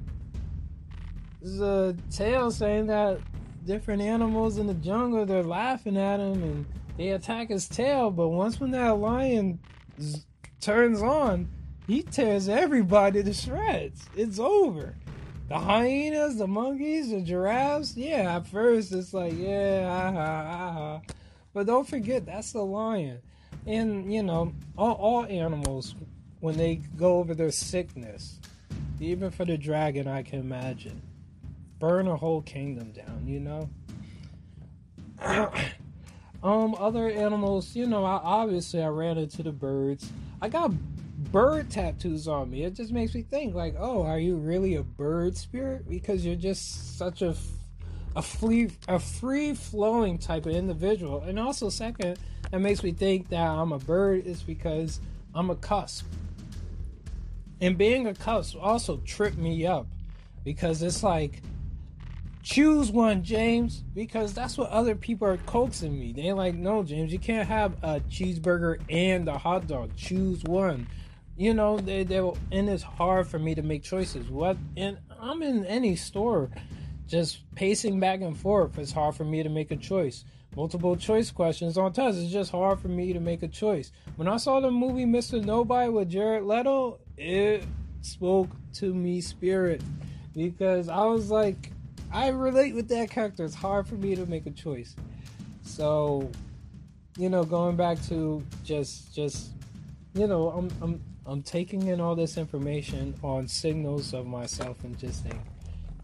there's 1.42 1.60
a 1.60 1.96
tale 2.10 2.50
saying 2.50 2.86
that 2.86 3.18
different 3.66 4.02
animals 4.02 4.58
in 4.58 4.66
the 4.66 4.74
jungle, 4.74 5.26
they're 5.26 5.42
laughing 5.42 5.96
at 5.96 6.20
him 6.20 6.42
and 6.42 6.66
they 6.96 7.10
attack 7.10 7.48
his 7.48 7.68
tail. 7.68 8.10
But 8.10 8.28
once 8.28 8.60
when 8.60 8.70
that 8.72 8.98
lion 8.98 9.58
z- 10.00 10.22
turns 10.60 11.02
on, 11.02 11.48
he 11.86 12.02
tears 12.02 12.48
everybody 12.48 13.22
to 13.22 13.32
shreds. 13.32 14.08
It's 14.16 14.38
over. 14.38 14.94
The 15.48 15.58
hyenas, 15.58 16.38
the 16.38 16.46
monkeys, 16.46 17.10
the 17.10 17.20
giraffes, 17.20 17.96
yeah, 17.96 18.36
at 18.36 18.46
first 18.46 18.92
it's 18.92 19.12
like, 19.12 19.34
yeah, 19.36 19.86
ah, 19.90 20.08
aha, 20.08 20.70
aha. 20.70 21.00
But 21.52 21.66
don't 21.66 21.86
forget, 21.86 22.24
that's 22.24 22.52
the 22.52 22.62
lion. 22.64 23.20
And, 23.66 24.12
you 24.12 24.22
know, 24.22 24.54
all, 24.78 24.94
all 24.94 25.24
animals, 25.26 25.94
when 26.42 26.56
they 26.56 26.74
go 26.96 27.18
over 27.18 27.36
their 27.36 27.52
sickness, 27.52 28.40
even 28.98 29.30
for 29.30 29.44
the 29.44 29.56
dragon, 29.56 30.08
I 30.08 30.24
can 30.24 30.40
imagine 30.40 31.00
burn 31.78 32.08
a 32.08 32.16
whole 32.16 32.42
kingdom 32.42 32.90
down, 32.90 33.26
you 33.26 33.38
know? 33.38 33.70
um, 36.42 36.74
other 36.80 37.08
animals, 37.08 37.76
you 37.76 37.86
know, 37.86 38.04
I, 38.04 38.20
obviously 38.24 38.82
I 38.82 38.88
ran 38.88 39.18
into 39.18 39.44
the 39.44 39.52
birds. 39.52 40.10
I 40.40 40.48
got 40.48 40.72
bird 41.30 41.70
tattoos 41.70 42.26
on 42.26 42.50
me. 42.50 42.64
It 42.64 42.74
just 42.74 42.90
makes 42.90 43.14
me 43.14 43.22
think 43.22 43.54
like, 43.54 43.76
oh, 43.78 44.02
are 44.02 44.18
you 44.18 44.34
really 44.34 44.74
a 44.74 44.82
bird 44.82 45.36
spirit? 45.36 45.88
Because 45.88 46.26
you're 46.26 46.34
just 46.34 46.98
such 46.98 47.22
a 47.22 47.36
a 48.14 48.20
free 48.20 48.68
a 48.88 48.98
free 48.98 49.54
flowing 49.54 50.18
type 50.18 50.46
of 50.46 50.54
individual. 50.54 51.22
And 51.22 51.38
also, 51.38 51.68
second, 51.68 52.18
it 52.52 52.58
makes 52.58 52.82
me 52.82 52.90
think 52.90 53.28
that 53.28 53.46
I'm 53.46 53.70
a 53.70 53.78
bird 53.78 54.26
is 54.26 54.42
because 54.42 54.98
I'm 55.34 55.50
a 55.50 55.56
cusp. 55.56 56.04
And 57.62 57.78
being 57.78 58.08
a 58.08 58.14
cusp 58.14 58.56
also 58.60 58.96
tripped 59.06 59.38
me 59.38 59.64
up 59.64 59.86
because 60.44 60.82
it's 60.82 61.04
like 61.04 61.40
choose 62.42 62.90
one, 62.90 63.22
James, 63.22 63.84
because 63.94 64.34
that's 64.34 64.58
what 64.58 64.68
other 64.70 64.96
people 64.96 65.28
are 65.28 65.36
coaxing 65.36 65.96
me. 65.96 66.12
They're 66.12 66.34
like, 66.34 66.56
no, 66.56 66.82
James, 66.82 67.12
you 67.12 67.20
can't 67.20 67.46
have 67.46 67.74
a 67.84 68.00
cheeseburger 68.00 68.80
and 68.90 69.28
a 69.28 69.38
hot 69.38 69.68
dog. 69.68 69.94
Choose 69.96 70.42
one. 70.42 70.88
You 71.36 71.54
know, 71.54 71.78
they 71.78 72.02
they 72.02 72.18
and 72.18 72.68
it's 72.68 72.82
hard 72.82 73.28
for 73.28 73.38
me 73.38 73.54
to 73.54 73.62
make 73.62 73.84
choices. 73.84 74.28
What 74.28 74.56
and 74.76 74.98
I'm 75.20 75.40
in 75.44 75.64
any 75.64 75.94
store, 75.94 76.50
just 77.06 77.42
pacing 77.54 78.00
back 78.00 78.22
and 78.22 78.36
forth. 78.36 78.76
It's 78.76 78.90
hard 78.90 79.14
for 79.14 79.24
me 79.24 79.44
to 79.44 79.48
make 79.48 79.70
a 79.70 79.76
choice. 79.76 80.24
Multiple 80.54 80.96
choice 80.96 81.30
questions 81.30 81.78
on 81.78 81.92
tests. 81.92 82.20
It's 82.20 82.30
just 82.30 82.50
hard 82.50 82.78
for 82.78 82.88
me 82.88 83.12
to 83.14 83.20
make 83.20 83.42
a 83.42 83.48
choice. 83.48 83.90
When 84.16 84.28
I 84.28 84.36
saw 84.36 84.60
the 84.60 84.70
movie 84.70 85.06
Mr. 85.06 85.42
Nobody 85.42 85.88
with 85.88 86.10
Jared 86.10 86.44
Leto, 86.44 87.00
it 87.16 87.64
spoke 88.02 88.50
to 88.74 88.92
me 88.92 89.20
spirit 89.22 89.80
because 90.34 90.88
I 90.88 91.04
was 91.04 91.30
like, 91.30 91.72
I 92.12 92.28
relate 92.28 92.74
with 92.74 92.88
that 92.88 93.10
character. 93.10 93.44
It's 93.44 93.54
hard 93.54 93.88
for 93.88 93.94
me 93.94 94.14
to 94.14 94.26
make 94.26 94.46
a 94.46 94.50
choice. 94.50 94.94
So, 95.62 96.30
you 97.16 97.30
know, 97.30 97.44
going 97.44 97.76
back 97.76 98.02
to 98.08 98.44
just 98.62 99.14
just 99.14 99.52
you 100.14 100.26
know, 100.26 100.50
I'm 100.50 100.70
I'm 100.82 101.02
I'm 101.24 101.42
taking 101.42 101.86
in 101.86 102.00
all 102.00 102.14
this 102.14 102.36
information 102.36 103.14
on 103.22 103.48
signals 103.48 104.12
of 104.12 104.26
myself 104.26 104.84
and 104.84 104.98
just 104.98 105.22
think 105.22 105.40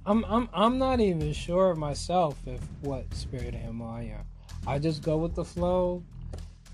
I'm 0.06 0.24
I'm 0.24 0.48
I'm 0.54 0.78
not 0.78 1.00
even 1.00 1.34
sure 1.34 1.70
of 1.70 1.76
myself 1.76 2.38
if 2.46 2.60
what 2.80 3.12
spirit 3.14 3.54
am 3.54 3.82
I 3.82 4.04
am. 4.04 4.24
I 4.68 4.78
just 4.78 5.02
go 5.02 5.16
with 5.16 5.34
the 5.34 5.44
flow. 5.44 6.02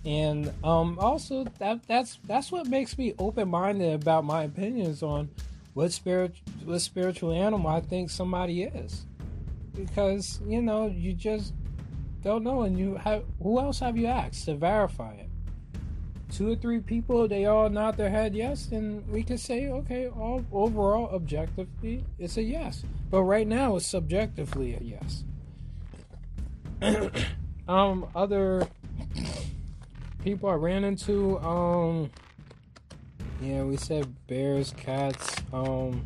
And 0.04 0.52
um 0.62 0.98
also 0.98 1.44
that 1.58 1.86
that's 1.86 2.18
that's 2.26 2.52
what 2.52 2.66
makes 2.66 2.98
me 2.98 3.14
open 3.18 3.48
minded 3.48 3.94
about 3.94 4.24
my 4.24 4.42
opinions 4.44 5.02
on 5.02 5.30
what 5.72 5.92
spirit 5.92 6.34
what 6.64 6.80
spiritual 6.80 7.32
animal 7.32 7.70
I 7.70 7.80
think 7.80 8.10
somebody 8.10 8.64
is 8.64 9.06
because 9.74 10.40
you 10.46 10.60
know 10.60 10.88
you 10.88 11.14
just 11.14 11.54
don't 12.24 12.42
know, 12.42 12.62
and 12.62 12.78
you 12.78 12.96
have 12.96 13.22
who 13.42 13.60
else 13.60 13.80
have 13.80 13.96
you 13.98 14.06
asked 14.06 14.46
to 14.46 14.54
verify 14.54 15.12
it? 15.12 15.28
Two 16.32 16.50
or 16.52 16.56
three 16.56 16.80
people, 16.80 17.28
they 17.28 17.44
all 17.44 17.68
nod 17.68 17.96
their 17.96 18.08
head 18.08 18.34
yes, 18.34 18.70
and 18.72 19.06
we 19.08 19.22
can 19.22 19.38
say 19.38 19.68
okay, 19.68 20.08
all 20.08 20.44
overall 20.50 21.14
objectively 21.14 22.02
it's 22.18 22.38
a 22.38 22.42
yes, 22.42 22.82
but 23.10 23.22
right 23.22 23.46
now 23.46 23.76
it's 23.76 23.86
subjectively 23.86 24.74
a 24.74 24.80
yes. 24.82 25.24
um, 27.68 28.06
other 28.14 28.66
people 30.22 30.48
I 30.48 30.54
ran 30.54 30.84
into, 30.84 31.38
um, 31.40 32.10
yeah, 33.40 33.62
we 33.62 33.76
said 33.76 34.14
bears, 34.26 34.72
cats, 34.76 35.36
um 35.52 36.04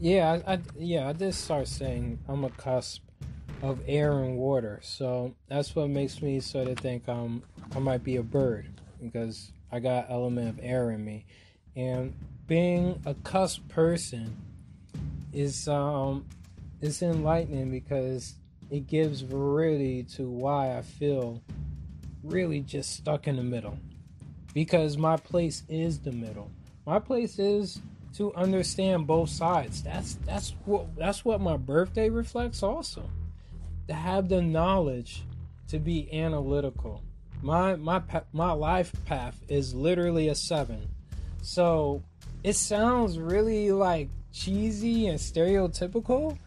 yeah, 0.00 0.40
I, 0.46 0.54
I, 0.54 0.58
yeah, 0.78 1.08
I 1.08 1.12
did 1.12 1.34
start 1.34 1.68
saying 1.68 2.18
I'm 2.26 2.44
a 2.44 2.50
cusp 2.50 3.02
of 3.62 3.80
air 3.86 4.22
and 4.22 4.38
water, 4.38 4.80
so 4.82 5.34
that's 5.46 5.76
what 5.76 5.90
makes 5.90 6.22
me 6.22 6.40
sort 6.40 6.68
of 6.68 6.78
think 6.78 7.06
um 7.08 7.42
I 7.76 7.78
might 7.80 8.02
be 8.02 8.16
a 8.16 8.22
bird 8.22 8.66
because 9.02 9.52
I 9.70 9.78
got 9.78 10.10
element 10.10 10.48
of 10.48 10.60
air 10.64 10.90
in 10.90 11.04
me, 11.04 11.26
and 11.76 12.14
being 12.46 13.00
a 13.04 13.12
cusp 13.14 13.68
person 13.68 14.36
is 15.34 15.68
um 15.68 16.24
is 16.80 17.02
enlightening 17.02 17.70
because 17.70 18.36
it 18.70 18.86
gives 18.86 19.20
variety 19.20 20.04
to 20.04 20.28
why 20.28 20.76
I 20.76 20.82
feel 20.82 21.42
really 22.22 22.60
just 22.60 22.96
stuck 22.96 23.26
in 23.26 23.36
the 23.36 23.42
middle 23.42 23.78
because 24.54 24.96
my 24.96 25.16
place 25.16 25.62
is 25.68 26.00
the 26.00 26.12
middle. 26.12 26.50
My 26.86 26.98
place 26.98 27.38
is 27.38 27.80
to 28.14 28.34
understand 28.34 29.06
both 29.06 29.30
sides. 29.30 29.82
That's 29.82 30.14
that's 30.26 30.54
what 30.64 30.96
that's 30.96 31.24
what 31.24 31.40
my 31.40 31.56
birthday 31.56 32.10
reflects 32.10 32.62
also. 32.62 33.08
To 33.88 33.94
have 33.94 34.28
the 34.28 34.42
knowledge 34.42 35.22
to 35.68 35.78
be 35.78 36.12
analytical. 36.12 37.02
My 37.42 37.76
my 37.76 38.02
my 38.32 38.52
life 38.52 38.92
path 39.06 39.40
is 39.48 39.74
literally 39.74 40.28
a 40.28 40.34
7. 40.34 40.88
So 41.42 42.02
it 42.42 42.54
sounds 42.54 43.18
really 43.18 43.72
like 43.72 44.08
cheesy 44.32 45.06
and 45.06 45.18
stereotypical, 45.18 46.38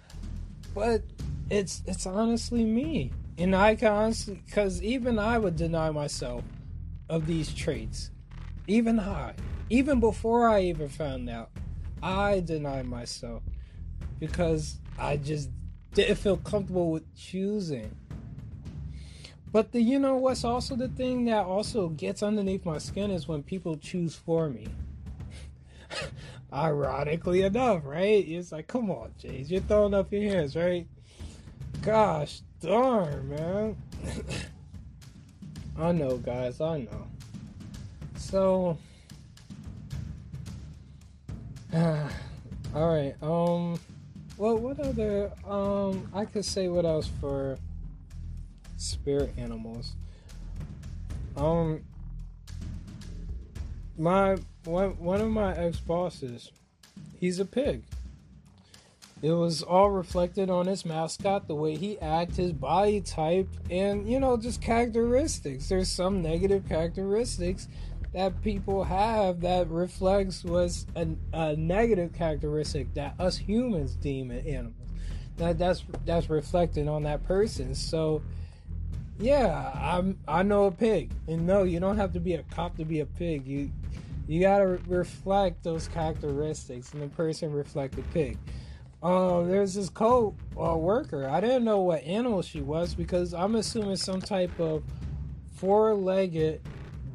but 0.74 1.02
it's 1.50 1.84
it's 1.86 2.06
honestly 2.06 2.64
me. 2.64 3.12
And 3.38 3.56
I 3.56 3.76
can 3.76 3.92
honestly 3.92 4.44
cuz 4.52 4.82
even 4.84 5.20
I 5.20 5.38
would 5.38 5.56
deny 5.56 5.92
myself 5.92 6.44
of 7.10 7.26
these 7.26 7.54
traits. 7.54 8.12
Even 8.68 9.00
I 9.00 9.34
even 9.70 10.00
before 10.00 10.48
I 10.48 10.62
even 10.64 10.90
found 10.90 11.30
out, 11.30 11.50
I 12.02 12.42
denied 12.42 12.86
myself 12.86 13.44
because 14.20 14.80
I 14.98 15.18
just 15.18 15.50
didn't 15.94 16.18
feel 16.18 16.38
comfortable 16.38 16.92
with 16.92 17.16
choosing. 17.16 17.96
But 19.52 19.72
the 19.72 19.82
you 19.82 20.00
know 20.00 20.16
what's 20.16 20.44
also 20.44 20.76
the 20.76 20.88
thing 20.88 21.26
that 21.26 21.46
also 21.46 21.90
gets 21.90 22.24
underneath 22.24 22.66
my 22.66 22.80
skin 22.80 23.12
is 23.12 23.28
when 23.28 23.44
people 23.44 23.78
choose 23.78 24.16
for 24.16 24.50
me. 24.50 24.68
Ironically 26.54 27.44
enough, 27.44 27.84
right? 27.86 28.28
It's 28.28 28.52
like, 28.52 28.68
come 28.68 28.90
on, 28.90 29.14
James, 29.20 29.52
you're 29.52 29.62
throwing 29.62 29.94
up 29.94 30.12
your 30.12 30.24
hands, 30.24 30.56
right? 30.56 30.88
Gosh 31.84 32.42
darn, 32.62 33.30
man. 33.30 33.78
I 35.78 35.92
know, 35.92 36.18
guys, 36.18 36.62
I 36.62 36.80
know. 36.80 37.08
So 38.16 38.78
all 41.76 42.08
right. 42.76 43.16
Um. 43.24 43.80
Well, 44.38 44.58
what 44.58 44.80
other? 44.80 45.32
Um. 45.48 46.08
I 46.14 46.26
could 46.26 46.46
say 46.46 46.68
what 46.68 46.86
else 46.86 47.10
for 47.20 47.58
spirit 48.78 49.34
animals. 49.38 49.94
Um. 51.36 51.84
My 53.98 54.38
one 54.66 54.92
one 55.00 55.22
of 55.22 55.32
my 55.32 55.56
ex 55.56 55.80
bosses, 55.80 56.52
he's 57.20 57.40
a 57.40 57.46
pig. 57.46 57.84
It 59.24 59.32
was 59.32 59.64
all 59.64 59.90
reflected 59.90 60.50
on 60.50 60.66
his 60.66 60.86
mascot, 60.86 61.48
the 61.48 61.56
way 61.56 61.78
he 61.78 61.98
acts, 62.02 62.36
his 62.36 62.52
body 62.52 63.00
type, 63.00 63.48
and 63.72 64.06
you 64.06 64.20
know, 64.20 64.36
just 64.36 64.62
characteristics. 64.62 65.70
There's 65.70 65.88
some 65.88 66.22
negative 66.22 66.68
characteristics 66.68 67.70
that 68.12 68.42
people 68.42 68.84
have 68.84 69.40
that 69.40 69.70
reflects 69.70 70.44
was 70.44 70.86
a, 70.98 71.08
a 71.32 71.56
negative 71.56 72.12
characteristic 72.12 72.94
that 72.96 73.16
us 73.18 73.38
humans 73.38 73.96
deem 73.96 74.30
an 74.30 74.46
animal. 74.46 74.74
That 75.38 75.58
that's 75.58 75.86
that's 76.04 76.30
reflected 76.30 76.90
on 76.90 77.04
that 77.04 77.24
person. 77.24 77.76
So 77.76 78.22
yeah, 79.20 79.72
I'm 79.74 80.20
I 80.28 80.44
know 80.44 80.66
a 80.66 80.72
pig, 80.72 81.12
and 81.30 81.48
no, 81.48 81.64
you 81.64 81.80
don't 81.80 81.96
have 81.96 82.12
to 82.12 82.20
be 82.20 82.34
a 82.34 82.44
cop 82.44 82.76
to 82.76 82.84
be 82.84 83.00
a 83.00 83.06
pig. 83.06 83.48
You 83.48 83.72
you 84.28 84.42
gotta 84.42 84.68
re- 84.68 84.80
reflect 84.88 85.64
those 85.64 85.88
characteristics, 85.88 86.92
and 86.92 87.02
the 87.02 87.08
person 87.08 87.54
reflect 87.54 87.96
the 87.96 88.02
pig. 88.02 88.38
Um, 89.04 89.50
there's 89.50 89.74
this 89.74 89.90
co 89.90 90.34
uh, 90.58 90.78
worker. 90.78 91.28
I 91.28 91.42
didn't 91.42 91.66
know 91.66 91.82
what 91.82 92.04
animal 92.04 92.42
she 92.42 92.62
was 92.62 92.96
because 92.96 93.34
I'm 93.34 93.56
assuming 93.56 93.98
some 93.98 94.22
type 94.22 94.58
of 94.60 94.82
four-legged 95.56 96.62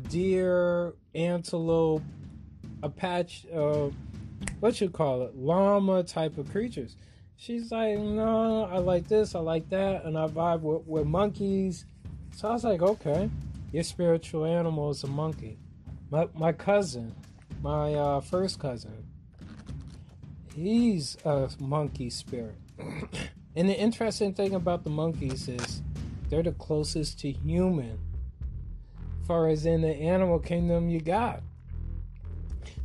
deer, 0.09 0.95
antelope, 1.15 2.03
Apache, 2.83 3.49
uh, 3.53 3.89
what 4.61 4.81
you 4.81 4.91
call 4.91 5.23
it, 5.23 5.35
llama 5.35 6.03
type 6.03 6.37
of 6.37 6.51
creatures. 6.51 6.97
She's 7.37 7.73
like, 7.73 7.99
no, 7.99 8.65
I 8.65 8.79
like 8.79 9.09
this, 9.09 9.35
I 9.35 9.39
like 9.39 9.69
that, 9.71 10.05
and 10.05 10.19
I 10.19 10.27
vibe 10.27 10.61
with, 10.61 10.87
with 10.87 11.07
monkeys. 11.07 11.87
So 12.35 12.49
I 12.49 12.53
was 12.53 12.65
like, 12.65 12.83
okay, 12.83 13.31
your 13.73 13.83
spiritual 13.83 14.45
animal 14.45 14.91
is 14.91 15.05
a 15.05 15.07
monkey. 15.07 15.59
My, 16.11 16.29
my 16.35 16.53
cousin, 16.53 17.15
my 17.63 17.95
uh, 17.95 18.21
first 18.21 18.59
cousin, 18.59 19.08
he's 20.59 21.17
a 21.25 21.51
monkey 21.61 22.11
spirit. 22.11 22.57
and 23.57 23.69
the 23.69 23.79
interesting 23.79 24.35
thing 24.35 24.55
about 24.55 24.85
the 24.85 24.91
monkeys 24.91 25.49
is 25.49 25.83
they're 26.29 26.43
the 26.43 26.53
closest 26.53 27.21
to 27.21 27.31
human 27.31 27.99
far 29.27 29.49
as 29.49 29.67
in 29.67 29.83
the 29.83 29.95
animal 29.95 30.39
kingdom 30.39 30.89
you 30.89 31.01
got. 31.01 31.43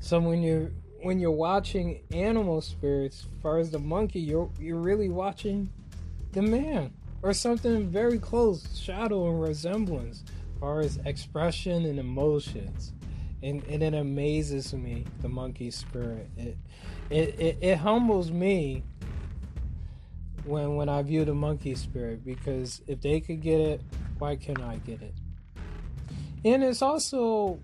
So 0.02 0.20
when 0.20 0.44
you're 0.44 0.72
when 1.02 1.20
you're 1.20 1.32
watching 1.32 2.02
animal 2.14 2.62
spirits, 2.62 3.26
far 3.42 3.58
as 3.60 3.72
the 3.72 3.80
monkey, 3.80 4.20
you're 4.20 4.50
you're 4.60 4.78
really 4.80 5.10
watching 5.10 5.70
the 6.34 6.42
man 6.42 6.94
or 7.22 7.34
something 7.34 7.88
very 7.88 8.20
close, 8.20 8.78
shadow 8.78 9.30
and 9.30 9.42
resemblance, 9.42 10.24
far 10.60 10.82
as 10.82 11.00
expression 11.06 11.86
and 11.86 11.98
emotions. 11.98 12.92
and, 13.42 13.64
and 13.66 13.84
it 13.84 13.94
amazes 13.94 14.74
me 14.74 15.06
the 15.22 15.30
monkey 15.30 15.72
spirit. 15.72 16.30
It, 16.38 16.58
it 17.10 17.40
it 17.40 17.58
it 17.62 17.78
humbles 17.78 18.32
me 18.32 18.84
when 20.46 20.76
when 20.76 20.90
I 20.90 21.02
view 21.02 21.26
the 21.26 21.34
monkey 21.34 21.76
spirit 21.76 22.24
because 22.26 22.82
if 22.88 23.02
they 23.02 23.20
could 23.20 23.42
get 23.42 23.60
it, 23.60 23.82
why 24.20 24.36
can't 24.36 24.62
I 24.62 24.78
get 24.78 25.02
it? 25.02 25.14
And 26.46 26.64
it's 26.64 26.82
also 26.82 27.60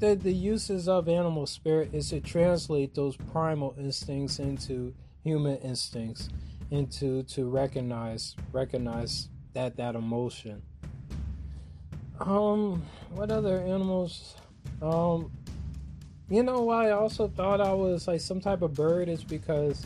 the 0.00 0.14
the 0.14 0.32
uses 0.32 0.88
of 0.88 1.08
animal 1.08 1.46
spirit 1.46 1.94
is 1.94 2.10
to 2.10 2.20
translate 2.20 2.94
those 2.94 3.16
primal 3.16 3.74
instincts 3.78 4.38
into 4.38 4.94
human 5.22 5.56
instincts, 5.58 6.28
into 6.70 7.22
to 7.24 7.48
recognize 7.48 8.36
recognize 8.52 9.28
that 9.54 9.76
that 9.76 9.94
emotion. 9.94 10.62
Um, 12.20 12.82
what 13.10 13.30
other 13.30 13.58
animals? 13.58 14.36
Um, 14.80 15.30
you 16.28 16.42
know 16.42 16.62
why 16.62 16.88
I 16.88 16.92
also 16.92 17.28
thought 17.28 17.60
I 17.60 17.72
was 17.72 18.08
like 18.08 18.20
some 18.20 18.40
type 18.40 18.62
of 18.62 18.74
bird 18.74 19.08
is 19.08 19.22
because 19.22 19.84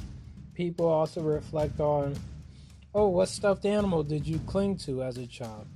people 0.55 0.87
also 0.87 1.21
reflect 1.21 1.81
on, 1.81 2.17
oh, 2.95 3.09
what 3.09 3.29
stuffed 3.29 3.65
animal 3.65 4.03
did 4.03 4.27
you 4.27 4.39
cling 4.41 4.77
to 4.79 5.03
as 5.03 5.19
a 5.19 5.27
child? 5.27 5.67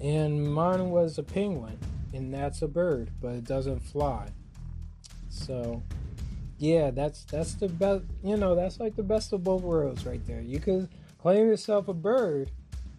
And 0.00 0.52
mine 0.52 0.90
was 0.90 1.18
a 1.18 1.22
penguin, 1.22 1.78
and 2.14 2.32
that's 2.32 2.62
a 2.62 2.68
bird, 2.68 3.10
but 3.20 3.32
it 3.32 3.44
doesn't 3.44 3.80
fly. 3.80 4.28
So, 5.28 5.82
yeah, 6.58 6.90
that's 6.90 7.24
that's 7.24 7.54
the 7.54 7.68
best. 7.68 8.04
You 8.22 8.36
know, 8.36 8.54
that's 8.54 8.80
like 8.80 8.96
the 8.96 9.02
best 9.02 9.32
of 9.32 9.44
both 9.44 9.62
worlds 9.62 10.06
right 10.06 10.24
there. 10.26 10.40
You 10.40 10.58
could 10.58 10.88
claim 11.18 11.46
yourself 11.46 11.88
a 11.88 11.94
bird, 11.94 12.50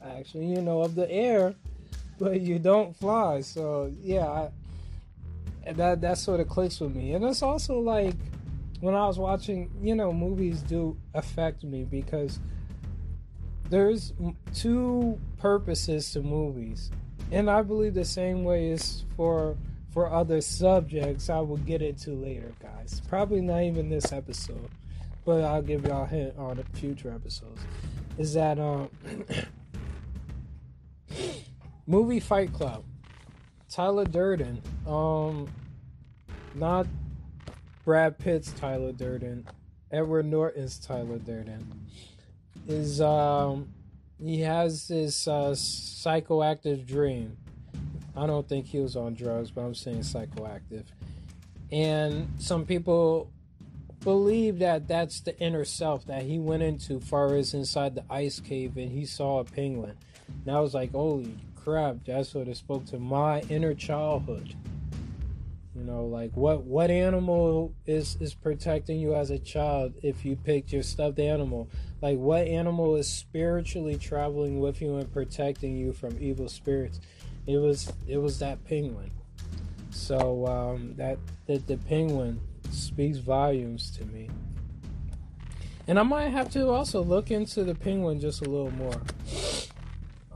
actually, 0.03 0.45
you 0.45 0.61
know, 0.61 0.81
of 0.81 0.95
the 0.95 1.09
air, 1.09 1.55
but 2.19 2.41
you 2.41 2.59
don't 2.59 2.95
fly. 2.95 3.41
So, 3.41 3.91
yeah, 3.99 4.27
I, 4.27 4.49
that 5.65 6.01
that 6.01 6.17
sort 6.17 6.39
of 6.39 6.47
clicks 6.47 6.79
with 6.79 6.95
me. 6.95 7.13
And 7.13 7.23
it's 7.25 7.41
also 7.41 7.79
like 7.79 8.15
when 8.79 8.95
I 8.95 9.05
was 9.05 9.19
watching, 9.19 9.69
you 9.81 9.95
know, 9.95 10.11
movies 10.11 10.61
do 10.61 10.97
affect 11.13 11.63
me 11.63 11.83
because 11.83 12.39
there's 13.69 14.13
two 14.53 15.19
purposes 15.37 16.11
to 16.13 16.21
movies. 16.21 16.91
And 17.31 17.49
I 17.49 17.61
believe 17.61 17.93
the 17.93 18.03
same 18.05 18.43
way 18.43 18.69
is 18.69 19.05
for 19.15 19.55
for 19.91 20.09
other 20.09 20.39
subjects 20.39 21.29
I 21.29 21.39
will 21.39 21.57
get 21.57 21.81
into 21.81 22.11
later, 22.11 22.53
guys. 22.61 23.01
Probably 23.09 23.41
not 23.41 23.61
even 23.63 23.89
this 23.89 24.13
episode, 24.13 24.69
but 25.25 25.43
I'll 25.43 25.61
give 25.61 25.85
y'all 25.85 26.03
a 26.03 26.07
hint 26.07 26.37
on 26.37 26.63
future 26.73 27.11
episodes. 27.11 27.61
Is 28.17 28.33
that 28.33 28.59
um 28.59 28.89
movie 31.85 32.19
Fight 32.19 32.51
Club 32.53 32.83
Tyler 33.71 34.05
Durden. 34.05 34.61
Um, 34.85 35.47
not 36.55 36.87
Brad 37.85 38.19
Pitt's 38.19 38.51
Tyler 38.51 38.91
Durden. 38.91 39.47
Edward 39.91 40.25
Norton's 40.25 40.77
Tyler 40.77 41.17
Durden. 41.17 41.87
Is 42.67 43.01
um, 43.01 43.69
he 44.21 44.41
has 44.41 44.87
this 44.87 45.27
uh, 45.27 45.51
psychoactive 45.51 46.85
dream. 46.85 47.37
I 48.15 48.27
don't 48.27 48.47
think 48.47 48.65
he 48.65 48.79
was 48.79 48.97
on 48.97 49.15
drugs, 49.15 49.51
but 49.51 49.61
I'm 49.61 49.73
saying 49.73 49.99
psychoactive. 49.99 50.83
And 51.71 52.27
some 52.39 52.65
people 52.65 53.31
believe 54.01 54.59
that 54.59 54.87
that's 54.87 55.21
the 55.21 55.37
inner 55.39 55.63
self 55.63 56.05
that 56.07 56.23
he 56.23 56.39
went 56.39 56.61
into 56.61 56.99
far 56.99 57.35
as 57.35 57.53
inside 57.53 57.95
the 57.95 58.03
ice 58.09 58.41
cave 58.41 58.75
and 58.75 58.91
he 58.91 59.05
saw 59.05 59.39
a 59.39 59.45
penguin. 59.45 59.95
And 60.45 60.55
I 60.55 60.59
was 60.59 60.73
like, 60.73 60.91
holy 60.91 61.37
crap, 61.63 62.03
that 62.05 62.25
sort 62.25 62.47
of 62.47 62.57
spoke 62.57 62.85
to 62.85 62.99
my 62.99 63.41
inner 63.41 63.73
childhood. 63.73 64.55
You 65.75 65.83
know, 65.83 66.03
like 66.03 66.35
what 66.35 66.63
what 66.63 66.91
animal 66.91 67.73
is 67.85 68.17
is 68.19 68.33
protecting 68.33 68.99
you 68.99 69.15
as 69.15 69.31
a 69.31 69.39
child 69.39 69.93
if 70.03 70.25
you 70.25 70.35
picked 70.35 70.73
your 70.73 70.83
stuffed 70.83 71.19
animal? 71.19 71.69
Like 72.01 72.17
what 72.17 72.45
animal 72.45 72.97
is 72.97 73.07
spiritually 73.07 73.97
traveling 73.97 74.59
with 74.59 74.81
you 74.81 74.97
and 74.97 75.11
protecting 75.11 75.77
you 75.77 75.93
from 75.93 76.17
evil 76.19 76.49
spirits? 76.49 76.99
It 77.47 77.57
was 77.57 77.91
it 78.05 78.17
was 78.17 78.39
that 78.39 78.63
penguin. 78.65 79.11
So 79.91 80.45
um, 80.45 80.95
that 80.97 81.19
that 81.47 81.67
the 81.67 81.77
penguin 81.77 82.41
speaks 82.69 83.19
volumes 83.19 83.91
to 83.91 84.05
me. 84.05 84.29
And 85.87 85.97
I 85.97 86.03
might 86.03 86.29
have 86.29 86.49
to 86.51 86.69
also 86.69 87.01
look 87.01 87.31
into 87.31 87.63
the 87.63 87.75
penguin 87.75 88.19
just 88.19 88.41
a 88.41 88.49
little 88.49 88.71
more. 88.71 89.01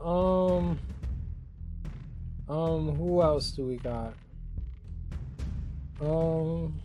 Um 0.02 0.78
um, 2.48 2.94
who 2.96 3.22
else 3.22 3.50
do 3.50 3.66
we 3.66 3.76
got? 3.76 4.14
Um, 6.00 6.80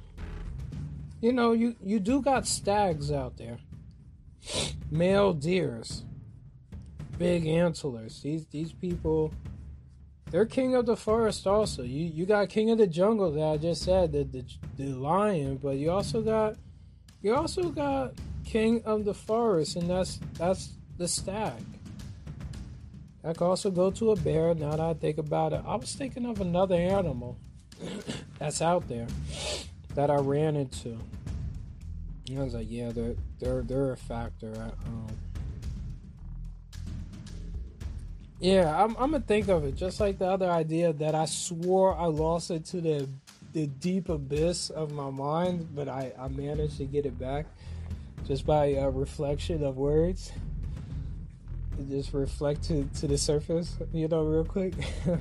you 1.21 1.33
know, 1.33 1.51
you 1.51 1.75
you 1.83 1.99
do 1.99 2.21
got 2.21 2.47
stags 2.47 3.11
out 3.11 3.37
there, 3.37 3.57
male 4.89 5.33
deers, 5.33 6.03
big 7.17 7.45
antlers. 7.45 8.21
These 8.21 8.47
these 8.47 8.73
people, 8.73 9.33
they're 10.31 10.45
king 10.45 10.75
of 10.75 10.85
the 10.85 10.95
forest. 10.95 11.45
Also, 11.45 11.83
you 11.83 12.05
you 12.05 12.25
got 12.25 12.49
king 12.49 12.71
of 12.71 12.77
the 12.77 12.87
jungle 12.87 13.31
that 13.31 13.43
I 13.43 13.57
just 13.57 13.83
said, 13.83 14.11
the 14.11 14.23
the, 14.23 14.45
the 14.77 14.93
lion, 14.93 15.57
but 15.61 15.75
you 15.77 15.91
also 15.91 16.21
got 16.21 16.55
you 17.21 17.35
also 17.35 17.69
got 17.69 18.13
king 18.45 18.81
of 18.85 19.05
the 19.05 19.13
forest, 19.13 19.75
and 19.75 19.89
that's 19.89 20.19
that's 20.39 20.71
the 20.97 21.07
stag. 21.07 21.63
I 23.23 23.33
could 23.33 23.45
also 23.45 23.69
go 23.69 23.91
to 23.91 24.11
a 24.11 24.15
bear. 24.15 24.53
Now 24.55 24.71
that 24.71 24.79
I 24.79 24.93
think 24.93 25.17
about 25.17 25.53
it, 25.53 25.61
I 25.65 25.75
was 25.75 25.93
thinking 25.93 26.25
of 26.25 26.41
another 26.41 26.75
animal 26.75 27.37
that's 28.39 28.61
out 28.61 28.87
there 28.87 29.07
that 29.95 30.09
I 30.09 30.15
ran 30.15 30.55
into. 30.55 30.97
And 32.29 32.39
I 32.39 32.43
was 32.43 32.53
like, 32.53 32.67
yeah, 32.69 32.91
they're 32.91 33.15
they're 33.39 33.61
they're 33.61 33.91
a 33.91 33.97
factor. 33.97 34.53
Um, 34.87 35.07
yeah, 38.39 38.83
I'm 38.83 38.95
I'm 38.97 39.11
gonna 39.11 39.19
think 39.19 39.49
of 39.49 39.65
it 39.65 39.75
just 39.75 39.99
like 39.99 40.17
the 40.17 40.27
other 40.27 40.49
idea 40.49 40.93
that 40.93 41.13
I 41.13 41.25
swore 41.25 41.95
I 41.95 42.05
lost 42.05 42.49
it 42.49 42.65
to 42.67 42.81
the 42.81 43.07
the 43.53 43.67
deep 43.67 44.09
abyss 44.09 44.69
of 44.69 44.93
my 44.93 45.09
mind, 45.09 45.75
but 45.75 45.87
I 45.87 46.13
I 46.17 46.27
managed 46.29 46.77
to 46.77 46.85
get 46.85 47.05
it 47.05 47.19
back 47.19 47.45
just 48.25 48.45
by 48.45 48.67
a 48.67 48.89
reflection 48.89 49.63
of 49.63 49.77
words 49.77 50.31
just 51.89 52.13
reflect 52.13 52.63
to, 52.63 52.83
to 52.99 53.07
the 53.07 53.17
surface, 53.17 53.77
you 53.93 54.07
know, 54.07 54.23
real 54.23 54.45
quick. 54.45 54.73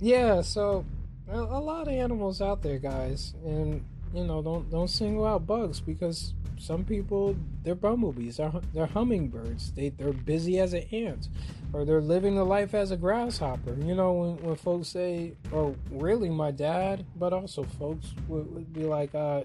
yeah, 0.00 0.40
so 0.42 0.84
a, 1.28 1.38
a, 1.38 1.60
lot 1.60 1.88
of 1.88 1.94
animals 1.94 2.40
out 2.40 2.62
there, 2.62 2.78
guys, 2.78 3.34
and 3.44 3.84
you 4.14 4.24
know, 4.24 4.42
don't 4.42 4.70
don't 4.70 4.88
single 4.88 5.26
out 5.26 5.46
bugs 5.46 5.80
because 5.80 6.34
some 6.58 6.84
people 6.84 7.36
they're 7.62 7.74
bumblebees, 7.74 8.38
they're 8.38 8.52
they're 8.74 8.86
hummingbirds, 8.86 9.72
they 9.72 9.90
they're 9.90 10.12
busy 10.12 10.58
as 10.58 10.72
an 10.72 10.84
ant, 10.92 11.28
or 11.72 11.84
they're 11.84 12.00
living 12.00 12.34
the 12.34 12.44
life 12.44 12.74
as 12.74 12.90
a 12.90 12.96
grasshopper. 12.96 13.74
You 13.74 13.94
know, 13.94 14.12
when 14.12 14.36
when 14.38 14.56
folks 14.56 14.88
say, 14.88 15.34
or 15.52 15.74
really 15.90 16.30
my 16.30 16.50
dad, 16.50 17.04
but 17.16 17.32
also 17.32 17.62
folks 17.62 18.14
would, 18.28 18.52
would 18.54 18.72
be 18.72 18.84
like, 18.84 19.14
uh, 19.14 19.42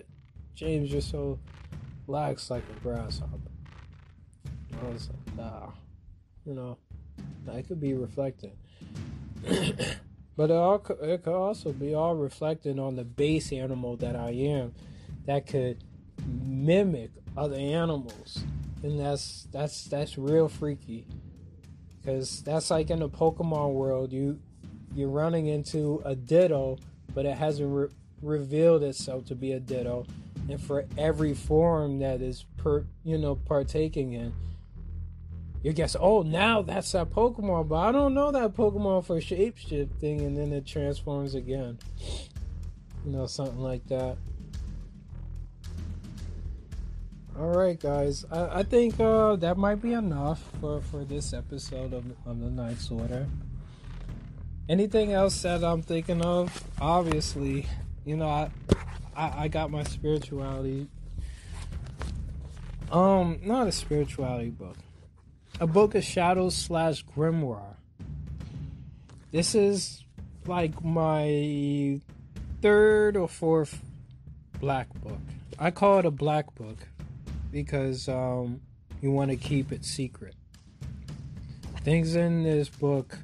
James, 0.56 0.92
you're 0.92 1.02
so 1.02 1.40
lax 2.08 2.50
like 2.50 2.64
a 2.76 2.80
grasshopper. 2.80 3.53
Like, 4.84 5.38
nah, 5.38 5.70
you 6.46 6.54
know, 6.54 6.78
that 7.46 7.68
could 7.68 7.82
be 7.82 7.94
reflected. 7.94 8.52
but 10.38 10.50
it, 10.50 10.56
all, 10.56 10.86
it 11.02 11.24
could 11.24 11.34
also 11.34 11.72
be 11.72 11.94
all 11.94 12.16
reflecting 12.16 12.80
on 12.80 12.96
the 12.96 13.04
base 13.04 13.52
animal 13.52 13.98
that 13.98 14.16
I 14.16 14.32
am 14.32 14.74
that 15.26 15.48
could 15.48 15.84
mimic 16.26 17.12
other 17.36 17.56
animals. 17.56 18.44
And 18.82 19.00
that's 19.00 19.48
that's 19.52 19.86
that's 19.86 20.18
real 20.18 20.50
freaky. 20.50 21.08
Cause 22.06 22.42
that's 22.44 22.70
like 22.70 22.90
in 22.90 23.00
the 23.00 23.10
Pokemon 23.10 23.74
world, 23.74 24.12
you 24.12 24.40
you're 24.94 25.10
running 25.10 25.48
into 25.48 26.02
a 26.06 26.16
Ditto, 26.16 26.78
but 27.14 27.26
it 27.26 27.38
hasn't 27.38 27.74
re- 27.74 27.88
revealed 28.22 28.84
itself 28.84 29.26
to 29.26 29.36
be 29.36 29.54
a 29.54 29.60
Ditto. 29.60 30.06
And 30.50 30.62
for 30.62 30.86
every 30.98 31.34
form 31.34 32.00
that 32.00 32.22
is 32.22 32.46
per 32.58 32.86
you 33.04 33.18
know 33.18 33.36
partaking 33.36 34.14
in, 34.14 34.34
you 35.64 35.72
guess, 35.72 35.96
oh, 35.98 36.24
now 36.24 36.62
that's 36.62 36.92
that 36.92 37.10
Pokemon, 37.10 37.70
but 37.70 37.76
I 37.78 37.92
don't 37.94 38.14
know 38.14 38.32
that 38.34 38.54
Pokemon 38.54 39.06
for 39.06 39.16
shapeshifting, 39.22 40.20
and 40.20 40.38
then 40.38 40.52
it 40.52 40.66
transforms 40.68 41.36
again. 41.36 41.80
You 43.06 43.12
know, 43.14 43.28
something 43.28 43.60
like 43.60 43.88
that. 43.88 44.18
All 47.40 47.48
right, 47.48 47.80
guys. 47.80 48.26
I, 48.30 48.60
I 48.60 48.64
think 48.64 49.00
uh, 49.00 49.38
that 49.38 49.58
might 49.58 49.82
be 49.82 49.94
enough 49.94 50.44
for, 50.60 50.82
for 50.82 51.06
this 51.06 51.34
episode 51.34 51.94
of, 51.94 52.06
of 52.26 52.42
the 52.42 52.50
Night's 52.50 52.92
Order. 52.92 53.26
Anything 54.68 55.14
else 55.14 55.42
that 55.44 55.64
I'm 55.64 55.82
thinking 55.82 56.22
of? 56.22 56.62
Obviously, 56.80 57.68
you 58.04 58.18
know, 58.18 58.28
I, 58.28 58.52
I, 59.16 59.44
I 59.44 59.48
got 59.48 59.72
my 59.72 59.84
spirituality. 59.84 60.88
Um, 62.92 63.40
not 63.44 63.68
a 63.68 63.72
spirituality 63.72 64.50
book 64.50 64.78
a 65.64 65.68
book 65.68 65.96
of 65.96 66.04
shadows 66.04 66.54
slash 66.54 67.06
grimoire. 67.16 67.78
This 69.32 69.56
is 69.56 70.04
like 70.46 70.84
my 70.84 72.02
third 72.62 73.16
or 73.16 73.30
fourth 73.30 73.82
black 74.60 74.94
book. 74.96 75.22
I 75.58 75.72
call 75.72 76.00
it 76.00 76.06
a 76.06 76.12
black 76.12 76.54
book 76.56 76.80
because 77.50 78.10
um, 78.10 78.60
you 79.02 79.12
want 79.12 79.32
to 79.32 79.38
keep 79.38 79.72
it 79.72 79.86
secret. 79.86 80.36
Things 81.86 82.18
in 82.18 82.44
this 82.44 82.68
book 82.68 83.18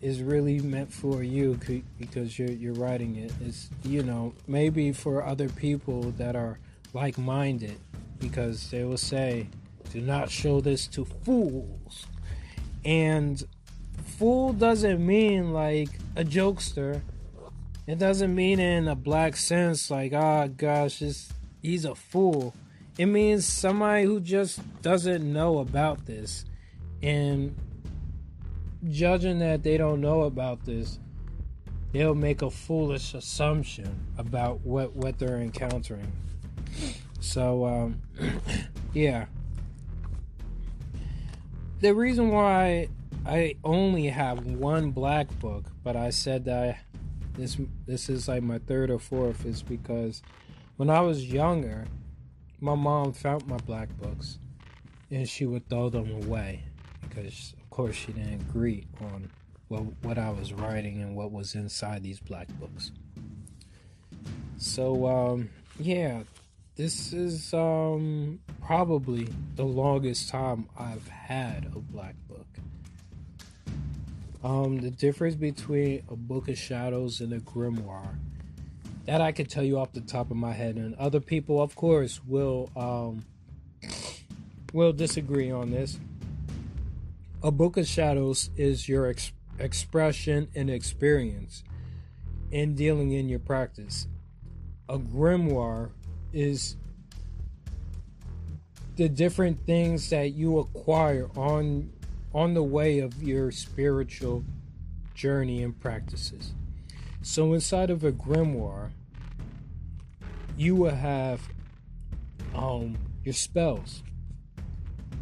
is 0.00 0.24
really 0.24 0.58
meant 0.58 0.92
for 0.92 1.22
you 1.22 1.60
because 1.96 2.40
you're 2.40 2.50
you're 2.50 2.74
writing 2.74 3.14
it. 3.14 3.32
It's 3.40 3.70
you 3.84 4.02
know 4.02 4.34
maybe 4.48 4.90
for 4.90 5.24
other 5.24 5.48
people 5.48 6.10
that 6.18 6.34
are 6.34 6.58
like-minded 6.92 7.78
because 8.18 8.68
they 8.72 8.82
will 8.82 8.98
say, 8.98 9.46
"Do 9.92 10.00
not 10.00 10.30
show 10.30 10.60
this 10.60 10.86
to 10.88 11.04
fools," 11.04 12.06
and 12.84 13.42
fool 14.18 14.52
doesn't 14.52 15.04
mean 15.04 15.52
like 15.52 15.88
a 16.16 16.24
jokester. 16.24 17.02
It 17.86 17.98
doesn't 17.98 18.34
mean 18.34 18.60
in 18.60 18.88
a 18.88 18.94
black 18.94 19.36
sense 19.36 19.90
like, 19.90 20.12
"Ah, 20.14 20.44
oh, 20.44 20.48
gosh, 20.48 21.00
this, 21.00 21.32
he's 21.62 21.84
a 21.84 21.94
fool." 21.94 22.54
It 22.98 23.06
means 23.06 23.46
somebody 23.46 24.04
who 24.04 24.20
just 24.20 24.60
doesn't 24.82 25.32
know 25.32 25.58
about 25.58 26.06
this 26.06 26.44
and 27.02 27.54
judging 28.88 29.38
that 29.38 29.62
they 29.62 29.76
don't 29.76 30.00
know 30.00 30.22
about 30.22 30.64
this, 30.64 30.98
they'll 31.92 32.14
make 32.14 32.42
a 32.42 32.50
foolish 32.50 33.14
assumption 33.14 34.06
about 34.18 34.60
what 34.60 34.94
what 34.94 35.18
they're 35.18 35.38
encountering. 35.38 36.10
So, 37.20 37.66
um, 37.66 38.02
yeah. 38.94 39.26
The 41.80 41.94
reason 41.94 42.30
why 42.30 42.88
I 43.26 43.56
only 43.64 44.06
have 44.06 44.44
one 44.44 44.90
black 44.90 45.26
book, 45.38 45.64
but 45.82 45.96
I 45.96 46.10
said 46.10 46.44
that 46.44 46.78
this 47.34 47.56
this 47.86 48.08
is 48.08 48.28
like 48.28 48.42
my 48.42 48.58
third 48.58 48.90
or 48.90 48.98
fourth, 48.98 49.46
is 49.46 49.62
because 49.62 50.22
when 50.76 50.90
I 50.90 51.00
was 51.00 51.24
younger, 51.24 51.86
my 52.60 52.74
mom 52.74 53.12
found 53.12 53.46
my 53.46 53.56
black 53.58 53.88
books, 53.98 54.38
and 55.10 55.28
she 55.28 55.46
would 55.46 55.68
throw 55.68 55.88
them 55.88 56.10
away 56.22 56.64
because 57.00 57.54
of 57.58 57.70
course, 57.70 57.96
she 57.96 58.12
didn't 58.12 58.42
agree 58.42 58.86
on 59.00 59.30
what, 59.68 59.84
what 60.02 60.18
I 60.18 60.30
was 60.30 60.52
writing 60.52 61.00
and 61.02 61.14
what 61.14 61.32
was 61.32 61.54
inside 61.54 62.02
these 62.02 62.20
black 62.20 62.48
books. 62.58 62.90
So, 64.56 65.06
um, 65.06 65.50
yeah, 65.78 66.24
this 66.80 67.12
is 67.12 67.52
um, 67.52 68.40
probably 68.62 69.28
the 69.54 69.62
longest 69.62 70.30
time 70.30 70.66
I've 70.78 71.06
had 71.08 71.70
a 71.76 71.78
black 71.78 72.14
book. 72.26 72.46
Um, 74.42 74.78
the 74.78 74.90
difference 74.90 75.34
between 75.34 76.02
a 76.08 76.16
book 76.16 76.48
of 76.48 76.56
shadows 76.56 77.20
and 77.20 77.34
a 77.34 77.40
grimoire 77.40 78.16
that 79.04 79.20
I 79.20 79.30
could 79.30 79.50
tell 79.50 79.62
you 79.62 79.78
off 79.78 79.92
the 79.92 80.00
top 80.00 80.30
of 80.30 80.38
my 80.38 80.52
head, 80.52 80.76
and 80.76 80.94
other 80.94 81.20
people, 81.20 81.60
of 81.60 81.76
course, 81.76 82.18
will 82.26 82.70
um, 82.74 83.26
will 84.72 84.94
disagree 84.94 85.50
on 85.50 85.72
this. 85.72 86.00
A 87.42 87.50
book 87.50 87.76
of 87.76 87.86
shadows 87.86 88.48
is 88.56 88.88
your 88.88 89.06
ex- 89.06 89.32
expression 89.58 90.48
and 90.54 90.70
experience 90.70 91.62
in 92.50 92.74
dealing 92.74 93.12
in 93.12 93.28
your 93.28 93.38
practice. 93.38 94.08
A 94.88 94.98
grimoire 94.98 95.90
is 96.32 96.76
the 98.96 99.08
different 99.08 99.64
things 99.66 100.10
that 100.10 100.34
you 100.34 100.58
acquire 100.58 101.28
on 101.36 101.90
on 102.32 102.54
the 102.54 102.62
way 102.62 103.00
of 103.00 103.22
your 103.22 103.50
spiritual 103.50 104.44
journey 105.14 105.62
and 105.62 105.78
practices. 105.80 106.52
So 107.22 107.52
inside 107.54 107.90
of 107.90 108.04
a 108.04 108.12
grimoire, 108.12 108.90
you 110.56 110.76
will 110.76 110.94
have 110.94 111.40
um, 112.54 112.96
your 113.24 113.34
spells. 113.34 114.02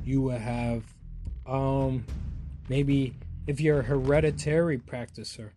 You 0.04 0.22
will 0.22 0.38
have 0.38 0.82
um, 1.46 2.04
maybe 2.68 3.14
if 3.46 3.60
you're 3.60 3.80
a 3.80 3.84
hereditary 3.84 4.78
practicer, 4.78 5.50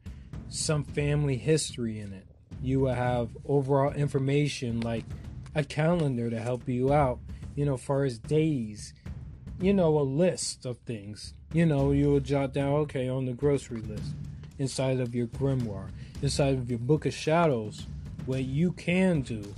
some 0.49 0.83
family 0.83 1.37
history 1.37 1.99
in 1.99 2.13
it. 2.13 2.25
You 2.61 2.79
will 2.81 2.93
have 2.93 3.29
overall 3.45 3.91
information 3.91 4.81
like 4.81 5.05
a 5.55 5.63
calendar 5.63 6.29
to 6.29 6.39
help 6.39 6.67
you 6.67 6.93
out, 6.93 7.19
you 7.55 7.65
know, 7.65 7.77
far 7.77 8.05
as 8.05 8.17
days, 8.17 8.93
you 9.59 9.73
know, 9.73 9.99
a 9.99 10.01
list 10.01 10.65
of 10.65 10.77
things. 10.79 11.33
You 11.53 11.65
know, 11.65 11.91
you 11.91 12.09
will 12.09 12.19
jot 12.19 12.53
down, 12.53 12.73
okay, 12.73 13.09
on 13.09 13.25
the 13.25 13.33
grocery 13.33 13.81
list 13.81 14.13
inside 14.57 14.99
of 14.99 15.13
your 15.13 15.27
grimoire, 15.27 15.89
inside 16.21 16.53
of 16.53 16.69
your 16.69 16.79
book 16.79 17.05
of 17.05 17.13
shadows, 17.13 17.87
what 18.25 18.43
you 18.43 18.71
can 18.71 19.21
do. 19.21 19.53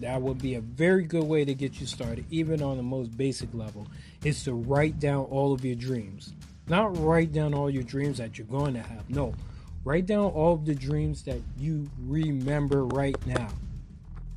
That 0.00 0.20
would 0.22 0.40
be 0.40 0.54
a 0.54 0.60
very 0.60 1.04
good 1.04 1.24
way 1.24 1.44
to 1.44 1.54
get 1.54 1.80
you 1.80 1.86
started, 1.86 2.24
even 2.30 2.62
on 2.62 2.76
the 2.76 2.82
most 2.82 3.16
basic 3.16 3.52
level 3.54 3.86
is 4.24 4.44
to 4.44 4.54
write 4.54 4.98
down 4.98 5.24
all 5.24 5.52
of 5.52 5.64
your 5.64 5.76
dreams. 5.76 6.32
Not 6.68 6.96
write 6.98 7.32
down 7.32 7.54
all 7.54 7.70
your 7.70 7.82
dreams 7.82 8.18
that 8.18 8.38
you're 8.38 8.46
going 8.46 8.74
to 8.74 8.82
have. 8.82 9.08
No, 9.10 9.34
write 9.84 10.06
down 10.06 10.26
all 10.26 10.54
of 10.54 10.64
the 10.64 10.74
dreams 10.74 11.22
that 11.24 11.40
you 11.58 11.88
remember 12.06 12.84
right 12.84 13.16
now. 13.26 13.48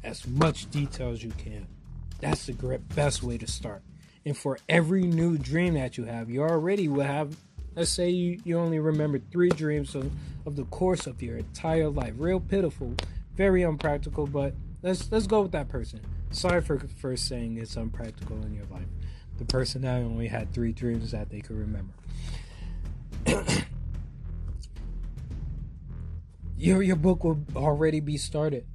As 0.03 0.27
much 0.27 0.69
detail 0.69 1.11
as 1.11 1.23
you 1.23 1.31
can. 1.37 1.67
That's 2.19 2.45
the 2.45 2.79
best 2.95 3.23
way 3.23 3.37
to 3.37 3.47
start. 3.47 3.83
And 4.25 4.37
for 4.37 4.57
every 4.69 5.03
new 5.03 5.37
dream 5.37 5.73
that 5.73 5.97
you 5.97 6.05
have, 6.05 6.29
you 6.29 6.41
already 6.41 6.87
will 6.87 7.03
have, 7.03 7.35
let's 7.75 7.89
say 7.89 8.09
you, 8.09 8.39
you 8.43 8.57
only 8.57 8.79
remember 8.79 9.19
three 9.31 9.49
dreams 9.49 9.95
of, 9.95 10.11
of 10.45 10.55
the 10.55 10.63
course 10.65 11.07
of 11.07 11.21
your 11.21 11.37
entire 11.37 11.89
life. 11.89 12.13
Real 12.17 12.39
pitiful, 12.39 12.95
very 13.35 13.63
unpractical, 13.63 14.27
but 14.27 14.53
let's 14.81 15.11
let's 15.11 15.27
go 15.27 15.41
with 15.41 15.51
that 15.51 15.67
person. 15.67 15.99
Sorry 16.31 16.61
for 16.61 16.79
for 16.79 17.15
saying 17.17 17.57
it's 17.57 17.75
unpractical 17.75 18.41
in 18.43 18.53
your 18.53 18.65
life 18.71 18.87
the 19.37 19.45
person 19.45 19.81
that 19.81 19.97
only 19.97 20.27
had 20.27 20.53
three 20.53 20.71
dreams 20.71 21.11
that 21.11 21.29
they 21.29 21.41
could 21.41 21.57
remember. 21.57 21.93
your 26.57 26.81
your 26.83 26.95
book 26.95 27.23
will 27.23 27.43
already 27.55 27.99
be 27.99 28.17
started 28.17 28.65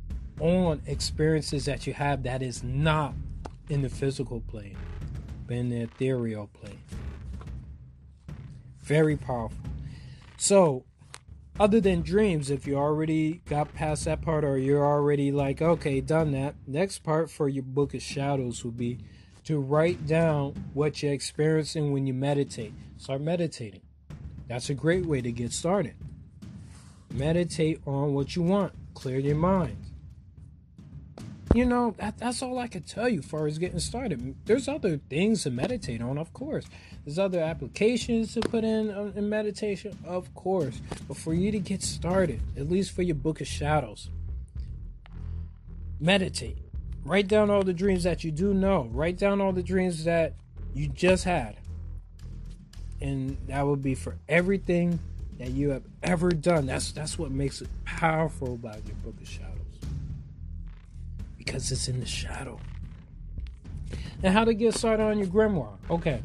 on 0.41 0.82
experiences 0.86 1.64
that 1.64 1.86
you 1.86 1.93
have 1.95 2.22
that 2.22 2.43
is 2.43 2.62
not 2.62 3.14
in 3.68 3.82
the 3.82 3.89
physical 3.89 4.41
plane, 4.41 4.76
but 5.47 5.57
in 5.57 5.68
the 5.68 5.82
ethereal 5.82 6.49
plane. 6.49 6.80
Very 8.82 9.16
powerful. 9.16 9.59
So, 10.36 10.84
other 11.61 11.80
than 11.80 12.03
dreams, 12.03 12.51
if 12.51 12.66
you 12.66 12.76
already 12.76 13.43
got 13.49 13.74
past 13.74 14.05
that 14.05 14.22
part 14.22 14.45
or 14.45 14.57
you're 14.59 14.86
already 14.86 15.32
like, 15.32 15.61
okay, 15.61 16.01
done 16.01 16.30
that, 16.32 16.55
next 16.66 17.01
part 17.01 17.30
for 17.30 17.49
your 17.49 17.64
book 17.64 17.95
of 17.95 18.03
shadows 18.03 18.64
will 18.64 18.70
be 18.70 18.99
to 19.45 19.59
write 19.59 20.07
down 20.07 20.55
what 20.72 21.03
you're 21.03 21.12
experiencing 21.12 21.93
when 21.93 22.07
you 22.07 22.14
meditate. 22.14 22.72
Start 22.97 23.20
meditating. 23.20 23.80
That's 24.47 24.70
a 24.70 24.74
great 24.74 25.05
way 25.07 25.20
to 25.20 25.32
get 25.32 25.53
started. 25.53 25.95
Meditate 27.12 27.80
on 27.86 28.14
what 28.14 28.36
you 28.36 28.43
want, 28.43 28.72
clear 28.95 29.18
your 29.18 29.36
mind. 29.36 29.88
You 31.55 31.64
know, 31.64 31.94
that, 31.99 32.18
that's 32.18 32.42
all 32.42 32.59
I 32.59 32.66
could 32.66 32.86
tell 32.86 33.09
you 33.09 33.22
far 33.22 33.46
as 33.46 33.59
getting 33.59 33.78
started. 33.78 34.36
There's 34.44 34.68
other 34.68 34.99
things 35.09 35.44
to 35.44 35.51
meditate 35.51 36.03
on, 36.03 36.18
of 36.18 36.32
course. 36.32 36.66
There's 37.05 37.18
other 37.18 37.40
applications 37.40 38.34
to 38.34 38.40
put 38.40 38.64
in 38.64 38.90
uh, 38.90 39.12
in 39.16 39.28
meditation, 39.28 39.96
of 40.05 40.34
course. 40.34 40.80
But 41.07 41.16
for 41.16 41.32
you 41.32 41.51
to 41.53 41.59
get 41.59 41.82
started, 41.82 42.40
at 42.57 42.68
least 42.68 42.92
for 42.92 43.03
your 43.03 43.14
book 43.14 43.40
of 43.40 43.46
shadows, 43.46 44.11
meditate 45.99 46.59
Write 47.09 47.26
down 47.26 47.49
all 47.49 47.62
the 47.62 47.72
dreams 47.72 48.03
that 48.05 48.22
you 48.22 48.30
do 48.30 48.53
know. 48.53 48.86
Write 48.92 49.16
down 49.16 49.40
all 49.40 49.53
the 49.53 49.62
dreams 49.62 50.05
that 50.05 50.34
you 50.74 50.88
just 50.88 51.24
had. 51.24 51.57
And 53.01 53.38
that 53.46 53.66
would 53.66 53.82
be 53.82 53.94
for 53.94 54.18
everything 54.28 54.99
that 55.38 55.53
you 55.53 55.70
have 55.70 55.84
ever 56.03 56.30
done. 56.30 56.66
That's 56.66 56.92
that's 56.92 57.18
what 57.18 57.30
makes 57.30 57.62
it 57.62 57.68
powerful 57.86 58.53
about 58.53 58.86
your 58.86 58.96
book 58.96 59.14
of 59.22 59.26
shadows. 59.26 59.57
Because 61.49 61.72
it's 61.72 61.88
in 61.88 62.01
the 62.01 62.07
shadow. 62.07 62.61
Now, 64.22 64.32
how 64.32 64.44
to 64.44 64.55
get 64.55 64.74
started 64.74 65.03
on 65.03 65.18
your 65.18 65.28
grimoire. 65.28 65.76
Okay. 65.90 66.20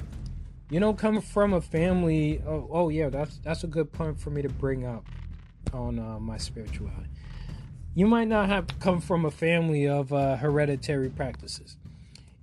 You 0.70 0.80
don't 0.80 0.98
come 0.98 1.22
from 1.22 1.54
a 1.54 1.62
family. 1.62 2.42
Oh, 2.48 2.68
oh 2.72 2.90
yeah, 2.90 3.10
that's 3.10 3.38
that's 3.38 3.64
a 3.64 3.68
good 3.68 3.92
point 3.92 4.20
for 4.20 4.30
me 4.30 4.42
to 4.42 4.50
bring 4.50 4.86
up 4.86 5.06
on 5.74 6.00
uh, 6.00 6.20
my 6.20 6.38
spirituality 6.38 7.10
you 7.96 8.08
might 8.08 8.28
not 8.28 8.50
have 8.50 8.68
come 8.80 9.00
from 9.00 9.26
a 9.26 9.32
family 9.32 9.88
of 9.88 10.12
uh, 10.12 10.36
hereditary 10.38 11.10
practices. 11.10 11.78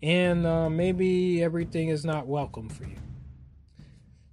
And 0.03 0.47
uh, 0.47 0.70
maybe 0.70 1.43
everything 1.43 1.89
is 1.89 2.05
not 2.05 2.26
welcome 2.26 2.68
for 2.68 2.85
you. 2.85 2.97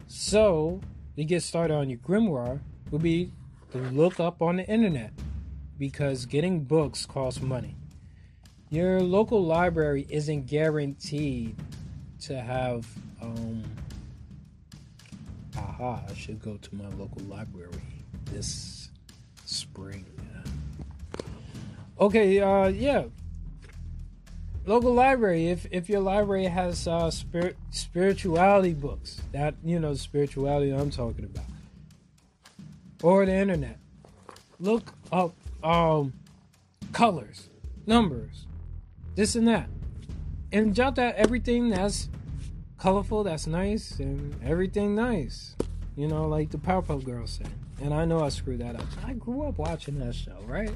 So, 0.08 0.80
to 1.16 1.26
get 1.26 1.44
started 1.44 1.74
on 1.74 1.90
your 1.90 2.00
grimoire 2.00 2.60
would 2.92 3.02
be 3.02 3.32
to 3.72 3.80
look 3.80 4.20
up 4.20 4.42
on 4.42 4.58
the 4.58 4.66
internet 4.66 5.12
because 5.78 6.26
getting 6.26 6.64
books 6.64 7.06
costs 7.06 7.42
money. 7.42 7.76
Your 8.70 9.02
local 9.02 9.44
library 9.44 10.06
isn't 10.10 10.48
guaranteed 10.48 11.56
to 12.22 12.40
have. 12.40 12.88
Um, 13.22 13.64
aha, 15.58 16.02
I 16.10 16.14
should 16.14 16.42
go 16.42 16.58
to 16.58 16.76
my 16.76 16.88
local 16.90 17.22
library 17.24 17.72
this 18.26 18.90
spring. 19.46 20.06
Okay, 22.00 22.40
uh, 22.40 22.68
yeah. 22.68 23.06
Local 24.66 24.94
library. 24.94 25.48
If 25.48 25.66
if 25.72 25.90
your 25.90 26.02
library 26.02 26.46
has 26.46 26.88
uh, 26.88 27.10
spirit 27.10 27.56
spirituality 27.72 28.74
books, 28.74 29.22
that 29.32 29.56
you 29.64 29.80
know 29.80 29.94
spirituality 29.94 30.72
I'm 30.72 30.92
talking 30.92 31.24
about, 31.24 31.46
or 33.02 33.26
the 33.26 33.34
internet, 33.34 33.80
look 34.60 34.94
up 35.12 35.34
um 35.64 36.14
colors, 36.92 37.50
numbers, 37.86 38.46
this 39.18 39.36
and 39.36 39.48
that, 39.48 39.68
and 40.52 40.76
jot 40.76 41.00
out 41.00 41.16
everything 41.16 41.70
that's 41.70 42.08
colorful, 42.78 43.24
that's 43.24 43.48
nice, 43.48 43.98
and 44.00 44.40
everything 44.44 44.94
nice. 44.94 45.56
You 45.96 46.08
know, 46.08 46.28
like 46.28 46.52
the 46.52 46.60
Powerpuff 46.60 47.04
Girls 47.04 47.32
said. 47.32 47.50
And 47.82 47.96
I 47.96 48.06
know 48.06 48.24
I 48.24 48.30
screwed 48.30 48.60
that 48.60 48.76
up. 48.76 48.86
I 49.04 49.14
grew 49.14 49.42
up 49.48 49.58
watching 49.58 49.98
that 50.00 50.14
show, 50.14 50.38
right? 50.46 50.70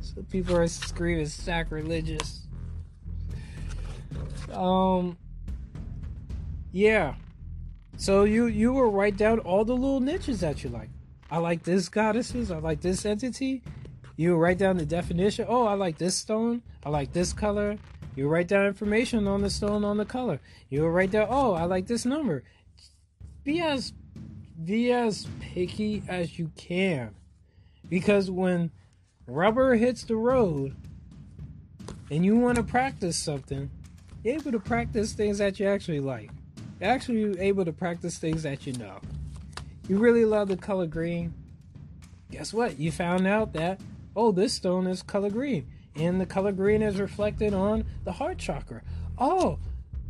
So 0.00 0.22
people 0.22 0.56
are 0.56 0.66
screaming 0.66 1.26
sacrilegious. 1.26 2.48
Um 4.50 5.18
Yeah. 6.72 7.16
So 7.98 8.24
you 8.24 8.46
you 8.46 8.72
will 8.72 8.90
write 8.90 9.18
down 9.18 9.38
all 9.40 9.66
the 9.66 9.76
little 9.76 10.00
niches 10.00 10.40
that 10.40 10.64
you 10.64 10.70
like. 10.70 10.88
I 11.30 11.36
like 11.38 11.62
this 11.62 11.90
goddesses, 11.90 12.50
I 12.50 12.56
like 12.56 12.80
this 12.80 13.04
entity. 13.04 13.62
You 14.16 14.36
write 14.36 14.58
down 14.58 14.76
the 14.76 14.86
definition. 14.86 15.46
Oh, 15.48 15.66
I 15.66 15.74
like 15.74 15.98
this 15.98 16.14
stone. 16.14 16.62
I 16.84 16.90
like 16.90 17.12
this 17.12 17.32
color. 17.32 17.78
You 18.14 18.28
write 18.28 18.48
down 18.48 18.66
information 18.66 19.26
on 19.26 19.40
the 19.40 19.50
stone 19.50 19.84
on 19.84 19.96
the 19.96 20.04
color. 20.04 20.40
You 20.68 20.86
write 20.86 21.12
down, 21.12 21.28
oh, 21.30 21.54
I 21.54 21.64
like 21.64 21.86
this 21.86 22.04
number. 22.04 22.44
Be 23.44 23.60
as 23.60 23.92
be 24.64 24.92
as 24.92 25.26
picky 25.40 26.02
as 26.08 26.38
you 26.38 26.50
can. 26.56 27.14
Because 27.88 28.30
when 28.30 28.70
rubber 29.26 29.74
hits 29.74 30.04
the 30.04 30.16
road 30.16 30.76
and 32.10 32.24
you 32.24 32.36
want 32.36 32.56
to 32.56 32.62
practice 32.62 33.16
something, 33.16 33.70
you're 34.22 34.34
able 34.34 34.52
to 34.52 34.60
practice 34.60 35.14
things 35.14 35.38
that 35.38 35.58
you 35.58 35.66
actually 35.66 36.00
like. 36.00 36.30
You're 36.80 36.90
actually 36.90 37.40
able 37.40 37.64
to 37.64 37.72
practice 37.72 38.18
things 38.18 38.42
that 38.44 38.66
you 38.66 38.74
know. 38.74 39.00
You 39.88 39.98
really 39.98 40.24
love 40.24 40.48
the 40.48 40.56
color 40.56 40.86
green. 40.86 41.34
Guess 42.30 42.52
what? 42.52 42.78
You 42.78 42.92
found 42.92 43.26
out 43.26 43.52
that, 43.54 43.80
oh, 44.16 44.32
this 44.32 44.52
stone 44.52 44.86
is 44.86 45.02
color 45.02 45.30
green. 45.30 45.66
And 45.94 46.20
the 46.20 46.26
color 46.26 46.52
green 46.52 46.82
is 46.82 46.98
reflected 46.98 47.52
on 47.52 47.84
the 48.04 48.12
heart 48.12 48.38
chakra. 48.38 48.82
Oh, 49.18 49.58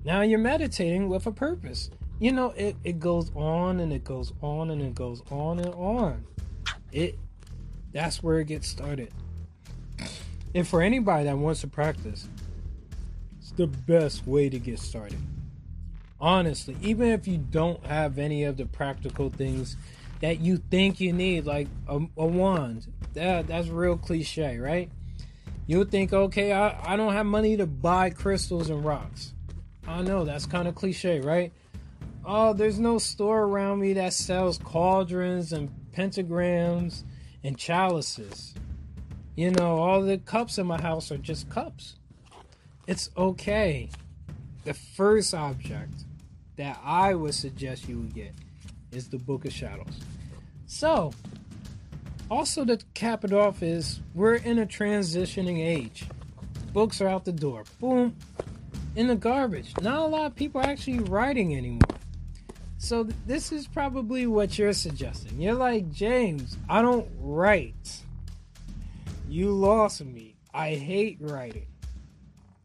now 0.04 0.22
you're 0.22 0.38
meditating 0.38 1.08
with 1.08 1.26
a 1.26 1.32
purpose. 1.32 1.90
You 2.18 2.32
know, 2.32 2.50
it, 2.50 2.76
it 2.84 3.00
goes 3.00 3.30
on 3.34 3.80
and 3.80 3.92
it 3.92 4.04
goes 4.04 4.32
on 4.40 4.70
and 4.70 4.80
it 4.80 4.94
goes 4.94 5.22
on 5.30 5.58
and 5.58 5.74
on. 5.74 6.24
It 6.92 7.18
that's 7.92 8.22
where 8.22 8.40
it 8.40 8.46
gets 8.46 8.68
started. 8.68 9.12
And 10.54 10.66
for 10.66 10.82
anybody 10.82 11.24
that 11.24 11.36
wants 11.36 11.60
to 11.62 11.66
practice, 11.66 12.28
it's 13.38 13.52
the 13.52 13.66
best 13.66 14.26
way 14.26 14.48
to 14.48 14.58
get 14.58 14.78
started. 14.78 15.18
Honestly, 16.20 16.76
even 16.80 17.08
if 17.08 17.26
you 17.26 17.38
don't 17.38 17.84
have 17.86 18.18
any 18.18 18.44
of 18.44 18.56
the 18.56 18.66
practical 18.66 19.28
things 19.28 19.76
that 20.20 20.40
you 20.40 20.58
think 20.70 21.00
you 21.00 21.12
need, 21.12 21.44
like 21.44 21.66
a, 21.88 21.96
a 22.16 22.26
wand, 22.26 22.86
that 23.14 23.46
that's 23.46 23.68
real 23.68 23.96
cliche, 23.96 24.58
right? 24.58 24.90
You'll 25.66 25.84
think, 25.84 26.12
okay, 26.12 26.52
I, 26.52 26.94
I 26.94 26.96
don't 26.96 27.12
have 27.12 27.26
money 27.26 27.56
to 27.56 27.66
buy 27.66 28.10
crystals 28.10 28.68
and 28.68 28.84
rocks. 28.84 29.32
I 29.86 30.02
know 30.02 30.24
that's 30.24 30.46
kind 30.46 30.66
of 30.68 30.74
cliche, 30.74 31.20
right? 31.20 31.52
Oh, 32.24 32.52
there's 32.52 32.78
no 32.78 32.98
store 32.98 33.42
around 33.42 33.80
me 33.80 33.94
that 33.94 34.12
sells 34.12 34.58
cauldrons 34.58 35.52
and 35.52 35.70
pentagrams 35.92 37.02
and 37.42 37.58
chalices. 37.58 38.54
You 39.34 39.50
know, 39.50 39.78
all 39.78 40.02
the 40.02 40.18
cups 40.18 40.58
in 40.58 40.66
my 40.66 40.80
house 40.80 41.10
are 41.10 41.18
just 41.18 41.48
cups. 41.48 41.96
It's 42.86 43.10
okay. 43.16 43.88
The 44.64 44.74
first 44.74 45.34
object 45.34 46.04
that 46.56 46.78
I 46.84 47.14
would 47.14 47.34
suggest 47.34 47.88
you 47.88 47.98
would 48.00 48.14
get 48.14 48.34
is 48.92 49.08
the 49.08 49.18
Book 49.18 49.44
of 49.44 49.52
Shadows. 49.52 50.00
So, 50.66 51.12
also 52.32 52.64
to 52.64 52.78
cap 52.94 53.24
it 53.24 53.32
off 53.34 53.62
is 53.62 54.00
we're 54.14 54.36
in 54.36 54.58
a 54.58 54.64
transitioning 54.66 55.58
age. 55.58 56.04
Books 56.72 57.02
are 57.02 57.06
out 57.06 57.26
the 57.26 57.32
door. 57.32 57.64
Boom. 57.78 58.16
In 58.96 59.06
the 59.08 59.16
garbage. 59.16 59.74
Not 59.82 59.98
a 59.98 60.06
lot 60.06 60.26
of 60.26 60.34
people 60.34 60.62
are 60.62 60.66
actually 60.66 61.00
writing 61.00 61.54
anymore. 61.54 61.98
So 62.78 63.04
th- 63.04 63.14
this 63.26 63.52
is 63.52 63.66
probably 63.66 64.26
what 64.26 64.58
you're 64.58 64.72
suggesting. 64.72 65.38
You're 65.38 65.54
like, 65.54 65.92
James, 65.92 66.56
I 66.70 66.80
don't 66.80 67.06
write. 67.20 67.98
You 69.28 69.50
lost 69.52 70.02
me. 70.02 70.36
I 70.54 70.70
hate 70.70 71.18
writing. 71.20 71.66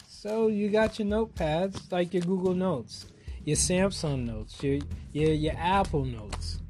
So 0.08 0.48
you 0.48 0.70
got 0.70 0.98
your 0.98 1.10
notepads, 1.10 1.92
like 1.92 2.14
your 2.14 2.24
Google 2.24 2.54
Notes, 2.54 3.06
your 3.44 3.58
Samsung 3.58 4.26
Notes, 4.26 4.64
your 4.64 4.80
your, 5.12 5.34
your 5.34 5.56
Apple 5.58 6.06
Notes. 6.06 6.62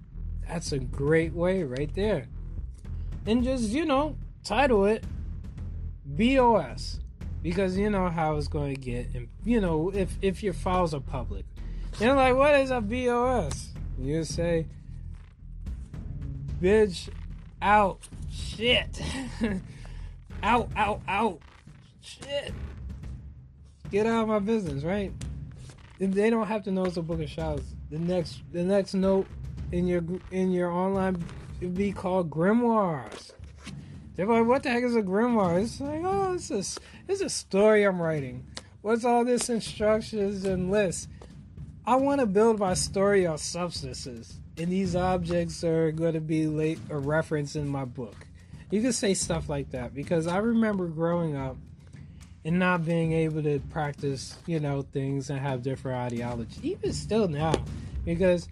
That's 0.48 0.72
a 0.72 0.80
great 0.80 1.34
way 1.34 1.62
right 1.62 1.94
there. 1.94 2.28
And 3.28 3.44
just, 3.44 3.70
you 3.70 3.86
know, 3.86 4.16
title 4.44 4.86
it 4.86 5.04
BOS. 6.06 7.00
Because 7.44 7.78
you 7.78 7.90
know 7.90 8.10
how 8.10 8.36
it's 8.36 8.48
going 8.48 8.74
to 8.74 8.82
get. 8.82 9.14
And, 9.14 9.28
you 9.46 9.62
know, 9.62 9.92
if, 9.94 10.18
if 10.22 10.42
your 10.42 10.54
files 10.54 10.94
are 10.94 11.00
public 11.00 11.46
you're 12.00 12.14
like, 12.14 12.36
what 12.36 12.54
is 12.60 12.70
a 12.70 12.80
BOS? 12.80 13.70
You 14.00 14.24
say, 14.24 14.68
bitch, 16.62 17.10
out, 17.60 18.08
shit, 18.32 19.02
out, 20.44 20.70
out, 20.76 21.02
out, 21.08 21.40
shit. 22.02 22.54
Get 23.90 24.06
out 24.06 24.24
of 24.24 24.28
my 24.28 24.40
business, 24.40 24.84
right? 24.84 25.12
They 25.98 26.30
don't 26.30 26.46
have 26.46 26.64
to 26.66 26.72
know 26.72 26.86
it's 26.86 26.98
a 26.98 27.02
book 27.02 27.20
of 27.20 27.30
shouts. 27.30 27.64
The 27.90 27.98
next, 27.98 28.44
the 28.52 28.64
next 28.64 28.94
note 28.94 29.26
in 29.72 29.88
your 29.88 30.04
in 30.30 30.52
your 30.52 30.70
online 30.70 31.24
be 31.60 31.92
called 31.92 32.30
grimoires. 32.30 33.32
They're 34.16 34.26
like, 34.26 34.46
what 34.46 34.64
the 34.64 34.70
heck 34.70 34.84
is 34.84 34.96
a 34.96 35.02
grimoire? 35.02 35.62
It's 35.62 35.80
like, 35.80 36.02
oh, 36.04 36.34
it's 36.34 36.50
a, 36.52 36.64
it's 37.08 37.22
a 37.22 37.30
story 37.30 37.84
I'm 37.84 38.02
writing. 38.02 38.46
What's 38.82 39.06
all 39.06 39.26
this 39.26 39.50
instructions 39.50 40.46
and 40.46 40.72
lists? 40.72 41.08
I 41.86 41.96
want 41.96 42.20
to 42.20 42.26
build 42.26 42.60
my 42.60 42.74
story 42.74 43.26
on 43.26 43.38
substances, 43.38 44.40
and 44.58 44.70
these 44.70 44.96
objects 44.96 45.64
are 45.64 45.92
going 45.92 46.14
to 46.14 46.22
be 46.22 46.48
late 46.48 46.80
a 46.90 46.98
reference 46.98 47.56
in 47.56 47.68
my 47.68 47.86
book. 47.86 48.16
You 48.72 48.82
can 48.82 48.92
say 48.92 49.14
stuff 49.14 49.48
like 49.48 49.72
that 49.72 49.94
because 49.94 50.28
I 50.28 50.38
remember 50.38 50.88
growing 50.88 51.38
up 51.38 51.56
and 52.44 52.60
not 52.60 52.86
being 52.86 53.14
able 53.14 53.44
to 53.44 53.60
practice, 53.70 54.38
you 54.46 54.60
know, 54.60 54.82
things 54.82 55.30
and 55.30 55.40
have 55.40 55.62
different 55.62 55.98
ideologies. 55.98 56.64
Even 56.64 56.92
still 56.92 57.28
now, 57.28 57.54
because 58.04 58.48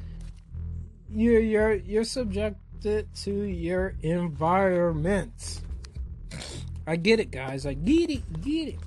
you're 1.10 1.40
you're 1.40 1.74
you're 1.74 2.04
subjected 2.76 3.14
to 3.16 3.44
your 3.44 3.96
environment. 4.02 5.62
I 6.88 6.96
get 6.98 7.20
it, 7.20 7.32
guys. 7.32 7.66
I 7.66 7.74
get 7.74 8.10
it, 8.10 8.42
get 8.42 8.70
it. 8.70 8.80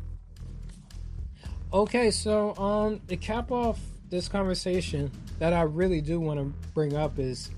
Okay, 1.72 2.10
so 2.10 2.56
um, 2.56 3.00
to 3.08 3.16
cap 3.16 3.50
off 3.50 3.78
this 4.08 4.28
conversation 4.28 5.10
that 5.38 5.52
I 5.52 5.62
really 5.62 6.00
do 6.00 6.20
want 6.20 6.38
to 6.38 6.44
bring 6.74 6.96
up 6.96 7.18
is, 7.18 7.50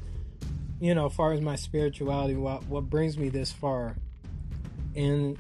you 0.81 0.95
know, 0.95 1.07
as 1.07 1.13
far 1.13 1.33
as 1.33 1.41
my 1.41 1.57
spirituality, 1.57 2.35
what 2.35 2.67
what 2.67 2.91
brings 2.91 3.17
me 3.17 3.29
this 3.29 3.53
far, 3.53 3.97
and 4.97 5.39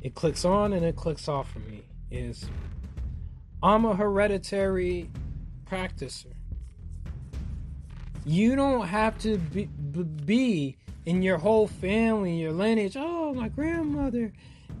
it 0.00 0.14
clicks 0.14 0.44
on 0.44 0.72
and 0.72 0.84
it 0.84 0.96
clicks 0.96 1.28
off 1.28 1.50
for 1.50 1.60
me 1.60 1.82
is 2.10 2.48
I'm 3.62 3.84
a 3.84 3.94
hereditary 3.94 5.10
practicer. 5.70 6.31
You 8.24 8.54
don't 8.56 8.86
have 8.86 9.18
to 9.20 9.38
be, 9.38 9.68
be 10.24 10.76
in 11.06 11.22
your 11.22 11.38
whole 11.38 11.66
family, 11.66 12.40
your 12.40 12.52
lineage. 12.52 12.96
Oh, 12.96 13.34
my 13.34 13.48
grandmother, 13.48 14.32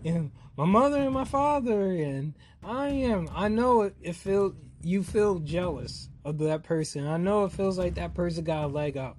and 0.04 0.30
my 0.56 0.64
mother 0.64 0.98
and 0.98 1.12
my 1.12 1.24
father, 1.24 1.92
and 1.92 2.34
I 2.62 2.88
am. 2.88 3.28
I 3.34 3.48
know 3.48 3.82
it. 3.82 3.96
It 4.00 4.14
feels 4.14 4.54
you 4.84 5.02
feel 5.02 5.38
jealous 5.38 6.08
of 6.24 6.38
that 6.38 6.62
person. 6.62 7.06
I 7.06 7.16
know 7.16 7.44
it 7.44 7.52
feels 7.52 7.78
like 7.78 7.94
that 7.94 8.14
person 8.14 8.44
got 8.44 8.64
a 8.64 8.66
leg 8.66 8.96
up. 8.96 9.16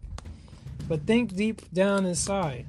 But 0.88 1.06
think 1.06 1.36
deep 1.36 1.62
down 1.74 2.06
inside. 2.06 2.66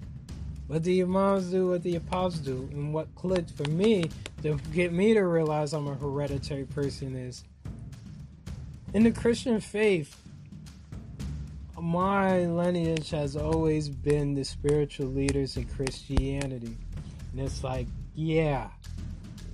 What 0.66 0.82
do 0.82 0.92
your 0.92 1.07
moms 1.07 1.50
do? 1.50 1.68
What 1.68 1.82
do 1.82 1.90
your 1.90 2.00
pops 2.00 2.38
do? 2.38 2.68
And 2.72 2.94
what 2.94 3.14
clicked 3.14 3.50
for 3.50 3.68
me 3.68 4.11
to 4.42 4.59
get 4.72 4.92
me 4.92 5.12
to 5.14 5.22
realize 5.22 5.72
I'm 5.72 5.88
a 5.88 5.94
hereditary 5.94 6.64
person 6.64 7.16
is 7.16 7.44
in 8.94 9.02
the 9.02 9.11
Christian 9.11 9.61
faith, 9.61 10.16
my 11.85 12.47
lineage 12.47 13.11
has 13.11 13.37
always 13.37 13.91
been 13.91 14.32
the 14.32 14.43
spiritual 14.43 15.07
leaders 15.09 15.59
in 15.59 15.66
Christianity. 15.66 16.78
And 17.30 17.41
it's 17.43 17.62
like, 17.62 17.87
yeah, 18.14 18.70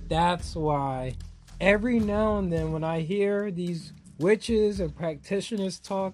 that's 0.07 0.55
why 0.55 1.15
every 1.59 1.99
now 1.99 2.37
and 2.37 2.51
then 2.51 2.71
when 2.71 2.85
I 2.85 3.01
hear 3.01 3.51
these 3.51 3.91
witches 4.17 4.79
and 4.79 4.95
practitioners 4.95 5.77
talk, 5.77 6.13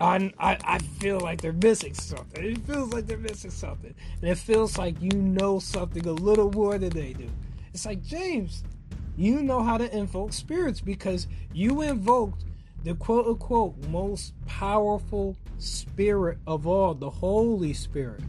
I, 0.00 0.32
I, 0.38 0.78
feel 0.78 1.20
like 1.20 1.42
they're 1.42 1.52
missing 1.52 1.92
something. 1.92 2.44
It 2.44 2.58
feels 2.66 2.94
like 2.94 3.06
they're 3.06 3.18
missing 3.18 3.50
something. 3.50 3.94
And 4.22 4.30
it 4.30 4.38
feels 4.38 4.78
like 4.78 5.00
you 5.02 5.12
know 5.12 5.58
something 5.58 6.08
a 6.08 6.12
little 6.12 6.50
more 6.50 6.78
than 6.78 6.90
they 6.90 7.12
do. 7.12 7.28
It's 7.74 7.84
like, 7.84 8.02
James, 8.02 8.64
you 9.18 9.42
know 9.42 9.62
how 9.62 9.76
to 9.76 9.94
invoke 9.94 10.32
spirits 10.32 10.80
because 10.80 11.28
you 11.52 11.82
invoked 11.82 12.44
the 12.84 12.94
quote 12.94 13.26
unquote 13.26 13.76
most 13.88 14.34
powerful 14.46 15.36
spirit 15.58 16.38
of 16.46 16.66
all, 16.66 16.94
the 16.94 17.10
Holy 17.10 17.72
Spirit, 17.72 18.22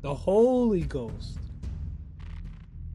the 0.00 0.14
Holy 0.14 0.82
Ghost. 0.82 1.38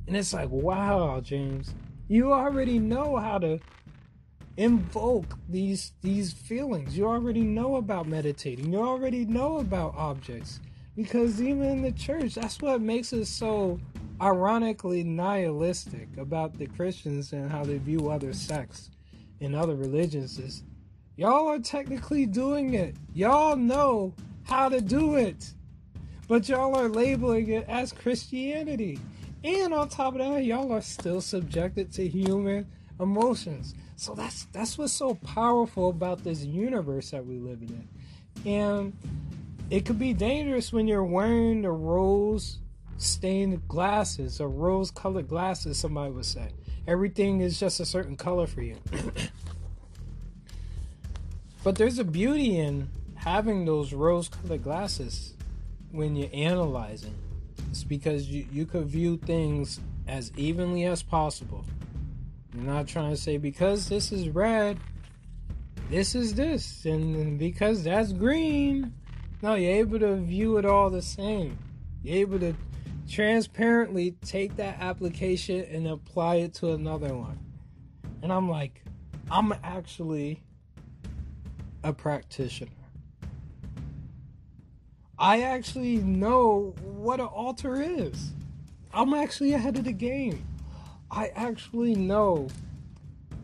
And 0.08 0.18
it's 0.18 0.34
like, 0.34 0.50
wow, 0.50 1.22
James, 1.22 1.74
you 2.08 2.34
already 2.34 2.80
know 2.80 3.18
how 3.18 3.38
to 3.40 3.60
invoke 4.58 5.38
these 5.50 5.94
these 6.02 6.34
feelings. 6.34 6.98
You 6.98 7.08
already 7.08 7.42
know 7.42 7.78
about 7.78 8.08
meditating. 8.08 8.72
You 8.72 8.82
already 8.82 9.26
know 9.26 9.60
about 9.60 9.96
objects. 9.96 10.60
Because 10.96 11.42
even 11.42 11.64
in 11.64 11.82
the 11.82 11.92
church, 11.92 12.36
that's 12.36 12.62
what 12.62 12.80
makes 12.80 13.14
it 13.14 13.26
so 13.26 13.80
ironically 14.22 15.04
nihilistic 15.04 16.08
about 16.18 16.58
the 16.58 16.68
Christians 16.68 17.34
and 17.34 17.52
how 17.52 17.64
they 17.64 17.80
view 17.80 18.10
other 18.10 18.32
sects 18.32 18.92
and 19.42 19.56
other 19.56 19.76
religions 19.76 20.38
is 20.38 20.64
y'all 21.16 21.48
are 21.48 21.60
technically 21.60 22.26
doing 22.26 22.74
it. 22.74 22.96
Y'all 23.14 23.56
know 23.56 24.14
how 24.44 24.70
to 24.70 24.82
do 24.82 25.16
it. 25.16 25.54
But 26.28 26.48
y'all 26.50 26.76
are 26.76 26.90
labeling 26.90 27.50
it 27.50 27.66
as 27.68 27.92
Christianity. 27.92 29.00
And 29.44 29.74
on 29.74 29.90
top 29.90 30.14
of 30.14 30.20
that, 30.20 30.46
y'all 30.46 30.72
are 30.72 30.82
still 30.82 31.22
subjected 31.22 31.92
to 31.94 32.08
human 32.08 32.66
emotions. 33.00 33.76
So 33.96 34.16
that's 34.16 34.46
that's 34.46 34.78
what's 34.78 34.94
so 34.94 35.16
powerful 35.16 35.90
about 35.90 36.24
this 36.24 36.44
universe 36.44 37.12
that 37.12 37.26
we 37.26 37.40
live 37.40 37.62
in. 37.62 37.88
And 38.46 38.94
it 39.70 39.86
could 39.86 40.00
be 40.00 40.14
dangerous 40.14 40.72
when 40.72 40.88
you're 40.88 41.04
wearing 41.04 41.62
the 41.62 41.72
rose 41.72 42.60
stained 42.98 43.68
glasses 43.68 44.40
or 44.40 44.48
rose 44.50 44.92
colored 44.92 45.28
glasses, 45.28 45.78
somebody 45.78 46.12
would 46.12 46.26
say. 46.26 46.50
Everything 46.88 47.42
is 47.42 47.60
just 47.60 47.80
a 47.80 47.86
certain 47.86 48.16
color 48.16 48.48
for 48.48 48.62
you. 48.62 48.78
but 51.64 51.76
there's 51.76 52.00
a 52.00 52.04
beauty 52.04 52.60
in 52.60 52.90
having 53.16 53.66
those 53.66 53.94
rose 53.94 54.28
colored 54.28 54.64
glasses 54.64 55.34
when 55.92 56.16
you're 56.16 56.30
analyzing. 56.34 57.16
It's 57.70 57.84
because 57.84 58.28
you, 58.28 58.46
you 58.52 58.66
could 58.66 58.86
view 58.86 59.18
things 59.18 59.80
as 60.08 60.32
evenly 60.36 60.84
as 60.84 61.02
possible. 61.02 61.64
You're 62.54 62.66
not 62.66 62.88
trying 62.88 63.12
to 63.12 63.18
say 63.18 63.38
because 63.38 63.88
this 63.88 64.12
is 64.12 64.30
red, 64.30 64.78
this 65.90 66.16
is 66.16 66.34
this, 66.34 66.86
and 66.86 67.40
because 67.40 67.84
that's 67.84 68.12
green. 68.12 68.94
No, 69.42 69.56
you're 69.56 69.72
able 69.72 70.00
to 70.00 70.16
view 70.18 70.58
it 70.58 70.66
all 70.66 70.90
the 70.90 71.02
same. 71.02 71.58
You're 72.04 72.18
able 72.18 72.40
to 72.40 72.54
transparently 73.10 74.12
take 74.26 74.56
that 74.58 74.80
application 74.80 75.66
and 75.72 75.88
apply 75.88 76.36
it 76.36 76.54
to 76.56 76.72
another 76.72 77.16
one. 77.16 77.40
And 78.22 78.32
I'm 78.32 78.50
like, 78.50 78.84
I'm 79.30 79.54
actually 79.64 80.44
a 81.84 81.94
practitioner. 81.94 82.72
I 85.20 85.42
actually 85.42 85.98
know 85.98 86.76
what 86.82 87.20
an 87.20 87.28
altar 87.28 87.82
is. 87.82 88.32
I'm 88.94 89.14
actually 89.14 89.54
ahead 89.54 89.78
of 89.78 89.86
the 89.86 89.92
game. 89.92 90.46
I 91.10 91.28
actually 91.36 91.96
know 91.96 92.48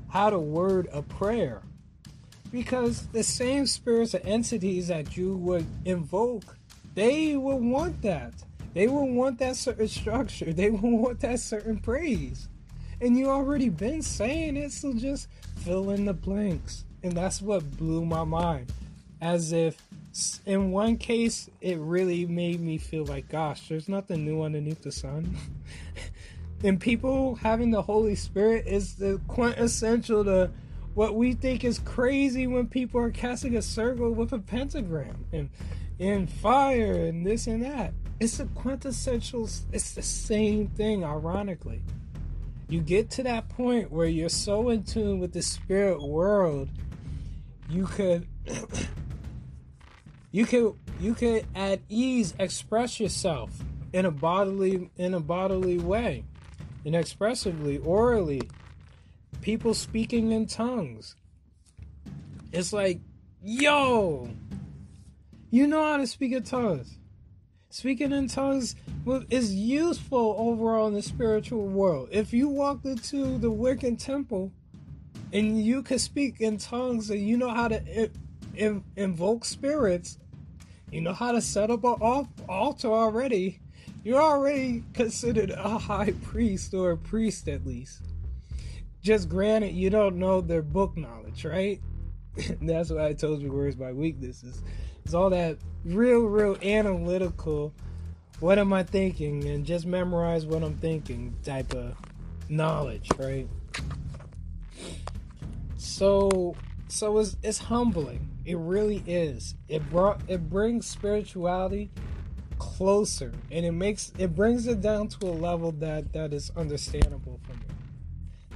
how 0.09 0.29
to 0.29 0.39
word 0.39 0.87
a 0.91 1.01
prayer. 1.01 1.61
Because 2.51 3.07
the 3.07 3.23
same 3.23 3.67
spirits 3.67 4.15
and 4.15 4.25
entities 4.25 4.87
that 4.87 5.15
you 5.15 5.35
would 5.35 5.67
invoke, 5.85 6.57
they 6.95 7.37
will 7.37 7.59
want 7.59 8.01
that. 8.01 8.33
They 8.73 8.87
will 8.87 9.07
want 9.07 9.39
that 9.39 9.55
certain 9.55 9.87
structure. 9.87 10.51
They 10.51 10.71
will 10.71 10.97
want 10.97 11.19
that 11.21 11.39
certain 11.39 11.79
praise. 11.79 12.49
And 13.01 13.17
you 13.17 13.29
already 13.29 13.69
been 13.69 14.01
saying 14.01 14.57
it, 14.57 14.71
so 14.71 14.93
just 14.93 15.27
fill 15.57 15.91
in 15.91 16.05
the 16.05 16.13
blanks. 16.13 16.85
And 17.03 17.13
that's 17.13 17.41
what 17.41 17.77
blew 17.77 18.05
my 18.05 18.23
mind. 18.23 18.71
As 19.21 19.51
if 19.51 19.81
in 20.45 20.71
one 20.71 20.97
case 20.97 21.49
it 21.61 21.77
really 21.77 22.25
made 22.25 22.59
me 22.59 22.77
feel 22.77 23.05
like 23.05 23.29
gosh, 23.29 23.67
there's 23.67 23.89
nothing 23.89 24.25
new 24.25 24.43
underneath 24.43 24.81
the 24.81 24.91
sun. 24.91 25.35
and 26.63 26.79
people 26.79 27.35
having 27.35 27.71
the 27.71 27.81
Holy 27.81 28.15
Spirit 28.15 28.67
is 28.67 28.95
the 28.95 29.19
quintessential 29.27 30.23
to 30.25 30.51
what 30.93 31.15
we 31.15 31.33
think 31.33 31.63
is 31.63 31.79
crazy 31.79 32.47
when 32.47 32.67
people 32.67 32.99
are 32.99 33.11
casting 33.11 33.55
a 33.55 33.61
circle 33.61 34.11
with 34.11 34.33
a 34.33 34.39
pentagram 34.39 35.25
and 35.31 35.49
and 35.99 36.29
fire 36.29 36.93
and 36.93 37.25
this 37.25 37.47
and 37.47 37.63
that. 37.63 37.93
It's 38.19 38.39
a 38.39 38.45
quintessential 38.45 39.49
it's 39.71 39.93
the 39.93 40.01
same 40.01 40.67
thing 40.67 41.03
ironically. 41.03 41.81
You 42.69 42.81
get 42.81 43.09
to 43.11 43.23
that 43.23 43.49
point 43.49 43.91
where 43.91 44.07
you're 44.07 44.29
so 44.29 44.69
in 44.69 44.83
tune 44.83 45.19
with 45.19 45.33
the 45.33 45.41
spirit 45.41 46.01
world, 46.01 46.69
you 47.69 47.85
could 47.85 48.27
you 50.31 50.45
could 50.45 50.73
you 50.99 51.13
could 51.13 51.45
at 51.55 51.79
ease 51.89 52.33
express 52.39 52.99
yourself 52.99 53.51
in 53.93 54.05
a 54.05 54.11
bodily 54.11 54.89
in 54.97 55.13
a 55.13 55.19
bodily 55.19 55.77
way 55.77 56.23
inexpressively, 56.85 57.77
orally, 57.79 58.41
people 59.41 59.73
speaking 59.73 60.31
in 60.31 60.45
tongues. 60.45 61.15
It's 62.51 62.73
like, 62.73 62.99
yo, 63.43 64.29
you 65.51 65.67
know 65.67 65.83
how 65.83 65.97
to 65.97 66.07
speak 66.07 66.31
in 66.31 66.43
tongues. 66.43 66.97
Speaking 67.69 68.11
in 68.11 68.27
tongues 68.27 68.75
is 69.29 69.53
useful 69.53 70.35
overall 70.39 70.87
in 70.87 70.95
the 70.95 71.03
spiritual 71.03 71.67
world. 71.67 72.09
If 72.11 72.33
you 72.33 72.47
walked 72.47 72.85
into 72.85 73.37
the 73.37 73.51
Wiccan 73.51 74.03
temple 74.03 74.51
and 75.31 75.63
you 75.63 75.83
can 75.83 75.99
speak 75.99 76.41
in 76.41 76.57
tongues 76.57 77.09
and 77.09 77.19
you 77.19 77.37
know 77.37 77.49
how 77.49 77.67
to 77.67 78.11
invoke 78.95 79.45
spirits, 79.45 80.17
you 80.91 81.01
know 81.01 81.13
how 81.13 81.31
to 81.31 81.41
set 81.41 81.69
up 81.69 81.83
an 81.83 82.27
altar 82.47 82.87
already 82.87 83.59
you're 84.03 84.21
already 84.21 84.83
considered 84.93 85.51
a 85.51 85.77
high 85.77 86.13
priest 86.23 86.73
or 86.73 86.91
a 86.91 86.97
priest 86.97 87.47
at 87.49 87.65
least. 87.65 88.01
Just 89.01 89.29
granted, 89.29 89.73
you 89.73 89.89
don't 89.89 90.17
know 90.17 90.41
their 90.41 90.61
book 90.61 90.97
knowledge, 90.97 91.45
right? 91.45 91.81
That's 92.61 92.89
why 92.89 93.07
I 93.07 93.13
told 93.13 93.41
you 93.41 93.51
where's 93.51 93.77
my 93.77 93.91
weaknesses. 93.91 94.61
It's 95.03 95.13
all 95.13 95.29
that 95.31 95.57
real, 95.83 96.21
real 96.21 96.57
analytical. 96.61 97.73
What 98.39 98.57
am 98.57 98.71
I 98.71 98.83
thinking? 98.83 99.45
And 99.45 99.65
just 99.65 99.85
memorize 99.85 100.45
what 100.45 100.63
I'm 100.63 100.77
thinking 100.77 101.35
type 101.43 101.73
of 101.73 101.95
knowledge, 102.47 103.09
right? 103.17 103.47
So, 105.79 106.57
so 106.89 107.19
it's, 107.19 107.37
it's 107.41 107.57
humbling. 107.57 108.29
It 108.43 108.57
really 108.57 109.01
is. 109.07 109.55
It 109.69 109.89
brought 109.89 110.21
it 110.27 110.49
brings 110.49 110.85
spirituality 110.85 111.89
closer 112.57 113.31
and 113.49 113.65
it 113.65 113.71
makes 113.71 114.11
it 114.17 114.35
brings 114.35 114.67
it 114.67 114.81
down 114.81 115.07
to 115.07 115.27
a 115.27 115.31
level 115.31 115.71
that 115.71 116.11
that 116.11 116.33
is 116.33 116.51
understandable 116.57 117.39
for 117.47 117.53
me 117.53 117.65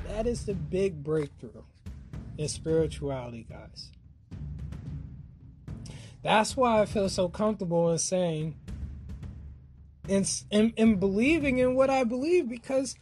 that 0.06 0.28
is 0.28 0.46
the 0.46 0.54
big 0.54 1.02
breakthrough 1.02 1.64
in 2.38 2.48
spirituality 2.50 3.48
guys 3.50 3.92
that's 6.22 6.58
why 6.58 6.82
i 6.82 6.86
feel 6.86 7.08
so 7.08 7.30
comfortable 7.30 7.90
in 7.92 7.98
saying 7.98 8.54
and 10.10 10.44
in, 10.52 10.74
in 10.76 10.98
believing 10.98 11.60
in 11.60 11.74
what 11.74 11.90
i 11.90 12.04
believe 12.04 12.50
because 12.50 12.98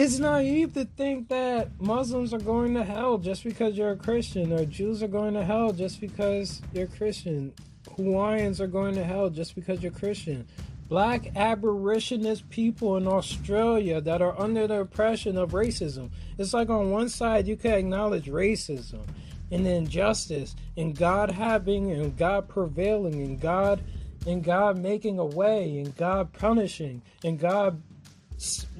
it's 0.00 0.20
naive 0.20 0.74
to 0.74 0.84
think 0.84 1.28
that 1.28 1.80
Muslims 1.80 2.32
are 2.32 2.38
going 2.38 2.72
to 2.74 2.84
hell 2.84 3.18
just 3.18 3.42
because 3.42 3.76
you're 3.76 3.90
a 3.90 3.96
Christian, 3.96 4.52
or 4.52 4.64
Jews 4.64 5.02
are 5.02 5.08
going 5.08 5.34
to 5.34 5.44
hell 5.44 5.72
just 5.72 6.00
because 6.00 6.62
you're 6.72 6.86
Christian. 6.86 7.52
Hawaiians 7.96 8.60
are 8.60 8.68
going 8.68 8.94
to 8.94 9.02
hell 9.02 9.28
just 9.28 9.56
because 9.56 9.82
you're 9.82 9.90
Christian. 9.90 10.46
Black 10.88 11.24
aboriginist 11.34 12.48
people 12.48 12.96
in 12.96 13.08
Australia 13.08 14.00
that 14.00 14.22
are 14.22 14.40
under 14.40 14.68
the 14.68 14.82
oppression 14.82 15.36
of 15.36 15.50
racism. 15.50 16.10
It's 16.38 16.54
like 16.54 16.70
on 16.70 16.92
one 16.92 17.08
side 17.08 17.48
you 17.48 17.56
can 17.56 17.72
acknowledge 17.72 18.26
racism 18.26 19.04
and 19.50 19.66
injustice 19.66 20.54
and 20.76 20.96
God 20.96 21.28
having 21.28 21.90
and 21.90 22.16
God 22.16 22.48
prevailing 22.48 23.20
and 23.20 23.40
God 23.40 23.82
and 24.28 24.44
God 24.44 24.78
making 24.78 25.18
a 25.18 25.24
way 25.24 25.78
and 25.78 25.94
God 25.96 26.32
punishing 26.32 27.02
and 27.24 27.36
God 27.38 27.82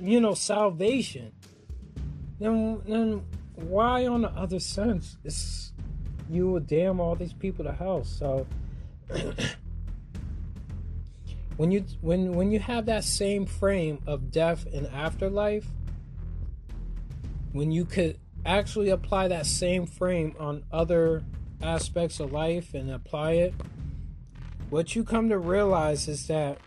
you 0.00 0.20
know 0.20 0.34
salvation. 0.34 1.32
Then 2.38 2.80
then 2.86 3.24
why 3.54 4.06
on 4.06 4.22
the 4.22 4.30
other 4.30 4.60
sense 4.60 5.16
it's 5.24 5.72
you 6.30 6.50
would 6.50 6.66
damn 6.66 7.00
all 7.00 7.14
these 7.14 7.32
people 7.32 7.64
to 7.64 7.72
hell. 7.72 8.04
So 8.04 8.46
when 11.56 11.70
you 11.70 11.84
when 12.00 12.34
when 12.34 12.50
you 12.50 12.60
have 12.60 12.86
that 12.86 13.04
same 13.04 13.46
frame 13.46 14.00
of 14.06 14.30
death 14.30 14.66
and 14.72 14.86
afterlife, 14.88 15.66
when 17.52 17.72
you 17.72 17.84
could 17.84 18.18
actually 18.46 18.90
apply 18.90 19.28
that 19.28 19.46
same 19.46 19.86
frame 19.86 20.34
on 20.38 20.64
other 20.70 21.24
aspects 21.60 22.20
of 22.20 22.32
life 22.32 22.74
and 22.74 22.90
apply 22.90 23.32
it, 23.32 23.54
what 24.70 24.94
you 24.94 25.02
come 25.02 25.28
to 25.28 25.38
realize 25.38 26.06
is 26.06 26.28
that 26.28 26.58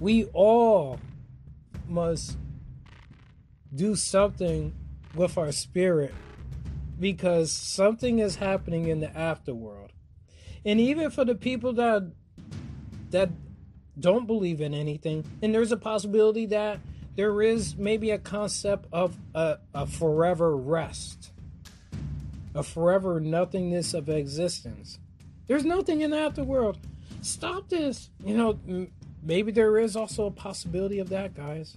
we 0.00 0.24
all 0.32 0.98
must 1.94 2.36
do 3.74 3.94
something 3.94 4.74
with 5.14 5.38
our 5.38 5.52
spirit 5.52 6.12
because 6.98 7.52
something 7.52 8.18
is 8.18 8.36
happening 8.36 8.88
in 8.88 9.00
the 9.00 9.08
afterworld. 9.08 9.90
And 10.64 10.80
even 10.80 11.10
for 11.10 11.24
the 11.24 11.34
people 11.34 11.72
that 11.74 12.10
that 13.10 13.30
don't 13.98 14.26
believe 14.26 14.60
in 14.60 14.74
anything, 14.74 15.24
and 15.40 15.54
there's 15.54 15.70
a 15.70 15.76
possibility 15.76 16.46
that 16.46 16.80
there 17.14 17.42
is 17.42 17.76
maybe 17.76 18.10
a 18.10 18.18
concept 18.18 18.86
of 18.92 19.16
a, 19.34 19.58
a 19.72 19.86
forever 19.86 20.56
rest, 20.56 21.30
a 22.54 22.64
forever 22.64 23.20
nothingness 23.20 23.94
of 23.94 24.08
existence. 24.08 24.98
There's 25.46 25.64
nothing 25.64 26.00
in 26.00 26.10
the 26.10 26.16
afterworld. 26.16 26.78
Stop 27.20 27.68
this. 27.68 28.10
You 28.24 28.36
know, 28.36 28.88
maybe 29.22 29.52
there 29.52 29.78
is 29.78 29.94
also 29.94 30.26
a 30.26 30.30
possibility 30.30 30.98
of 30.98 31.10
that, 31.10 31.34
guys. 31.34 31.76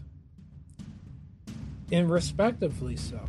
And 1.92 2.10
respectively 2.10 2.98
so. 2.98 3.22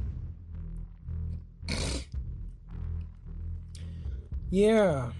Yeah. 4.50 5.12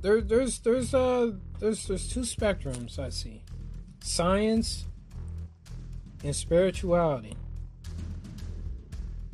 There, 0.00 0.20
there's 0.20 0.58
there's 0.60 0.94
uh 0.94 1.32
there's 1.58 1.86
there's 1.86 2.08
two 2.08 2.20
spectrums 2.20 2.98
I 2.98 3.10
see. 3.10 3.42
Science 4.00 4.86
and 6.22 6.34
spirituality. 6.34 7.36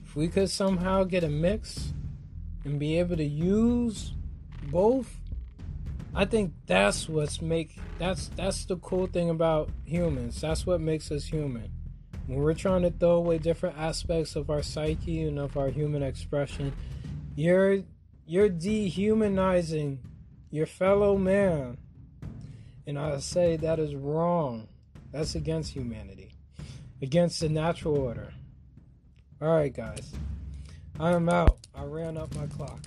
If 0.05 0.17
we 0.17 0.29
could 0.29 0.51
somehow 0.51 1.05
get 1.05 1.25
a 1.25 1.29
mix 1.29 1.93
and 2.65 2.79
be 2.79 2.99
able 2.99 3.17
to 3.17 3.25
use 3.25 4.13
both, 4.71 5.19
I 6.15 6.25
think 6.25 6.53
that's 6.67 7.09
what's 7.09 7.43
make 7.43 7.77
that's 7.99 8.29
that's 8.29 8.65
the 8.65 8.77
cool 8.77 9.07
thing 9.07 9.31
about 9.31 9.71
humans. 9.85 10.41
That's 10.41 10.67
what 10.67 10.81
makes 10.81 11.11
us 11.11 11.25
human. 11.25 11.74
When 12.27 12.39
we're 12.39 12.55
trying 12.55 12.83
to 12.83 12.91
throw 12.91 13.17
away 13.17 13.39
different 13.39 13.79
aspects 13.79 14.35
of 14.35 14.51
our 14.51 14.63
psyche 14.63 15.23
and 15.23 15.39
of 15.39 15.57
our 15.57 15.69
human 15.69 16.03
expression, 16.03 16.73
you're 17.37 17.83
you're 18.27 18.49
dehumanizing 18.49 20.01
your 20.51 20.67
fellow 20.67 21.19
man. 21.19 21.79
And 22.87 22.99
I 22.99 23.19
say 23.19 23.57
that 23.57 23.79
is 23.79 23.95
wrong. 23.95 24.69
That's 25.13 25.35
against 25.35 25.73
humanity, 25.73 26.33
against 27.03 27.41
the 27.41 27.49
natural 27.49 27.99
order. 27.99 28.33
All 29.41 29.49
right, 29.49 29.73
guys. 29.73 30.13
I 30.99 31.13
am 31.13 31.29
out. 31.29 31.59
I 31.75 31.85
ran 31.85 32.17
up 32.17 32.35
my 32.35 32.47
clock. 32.47 32.81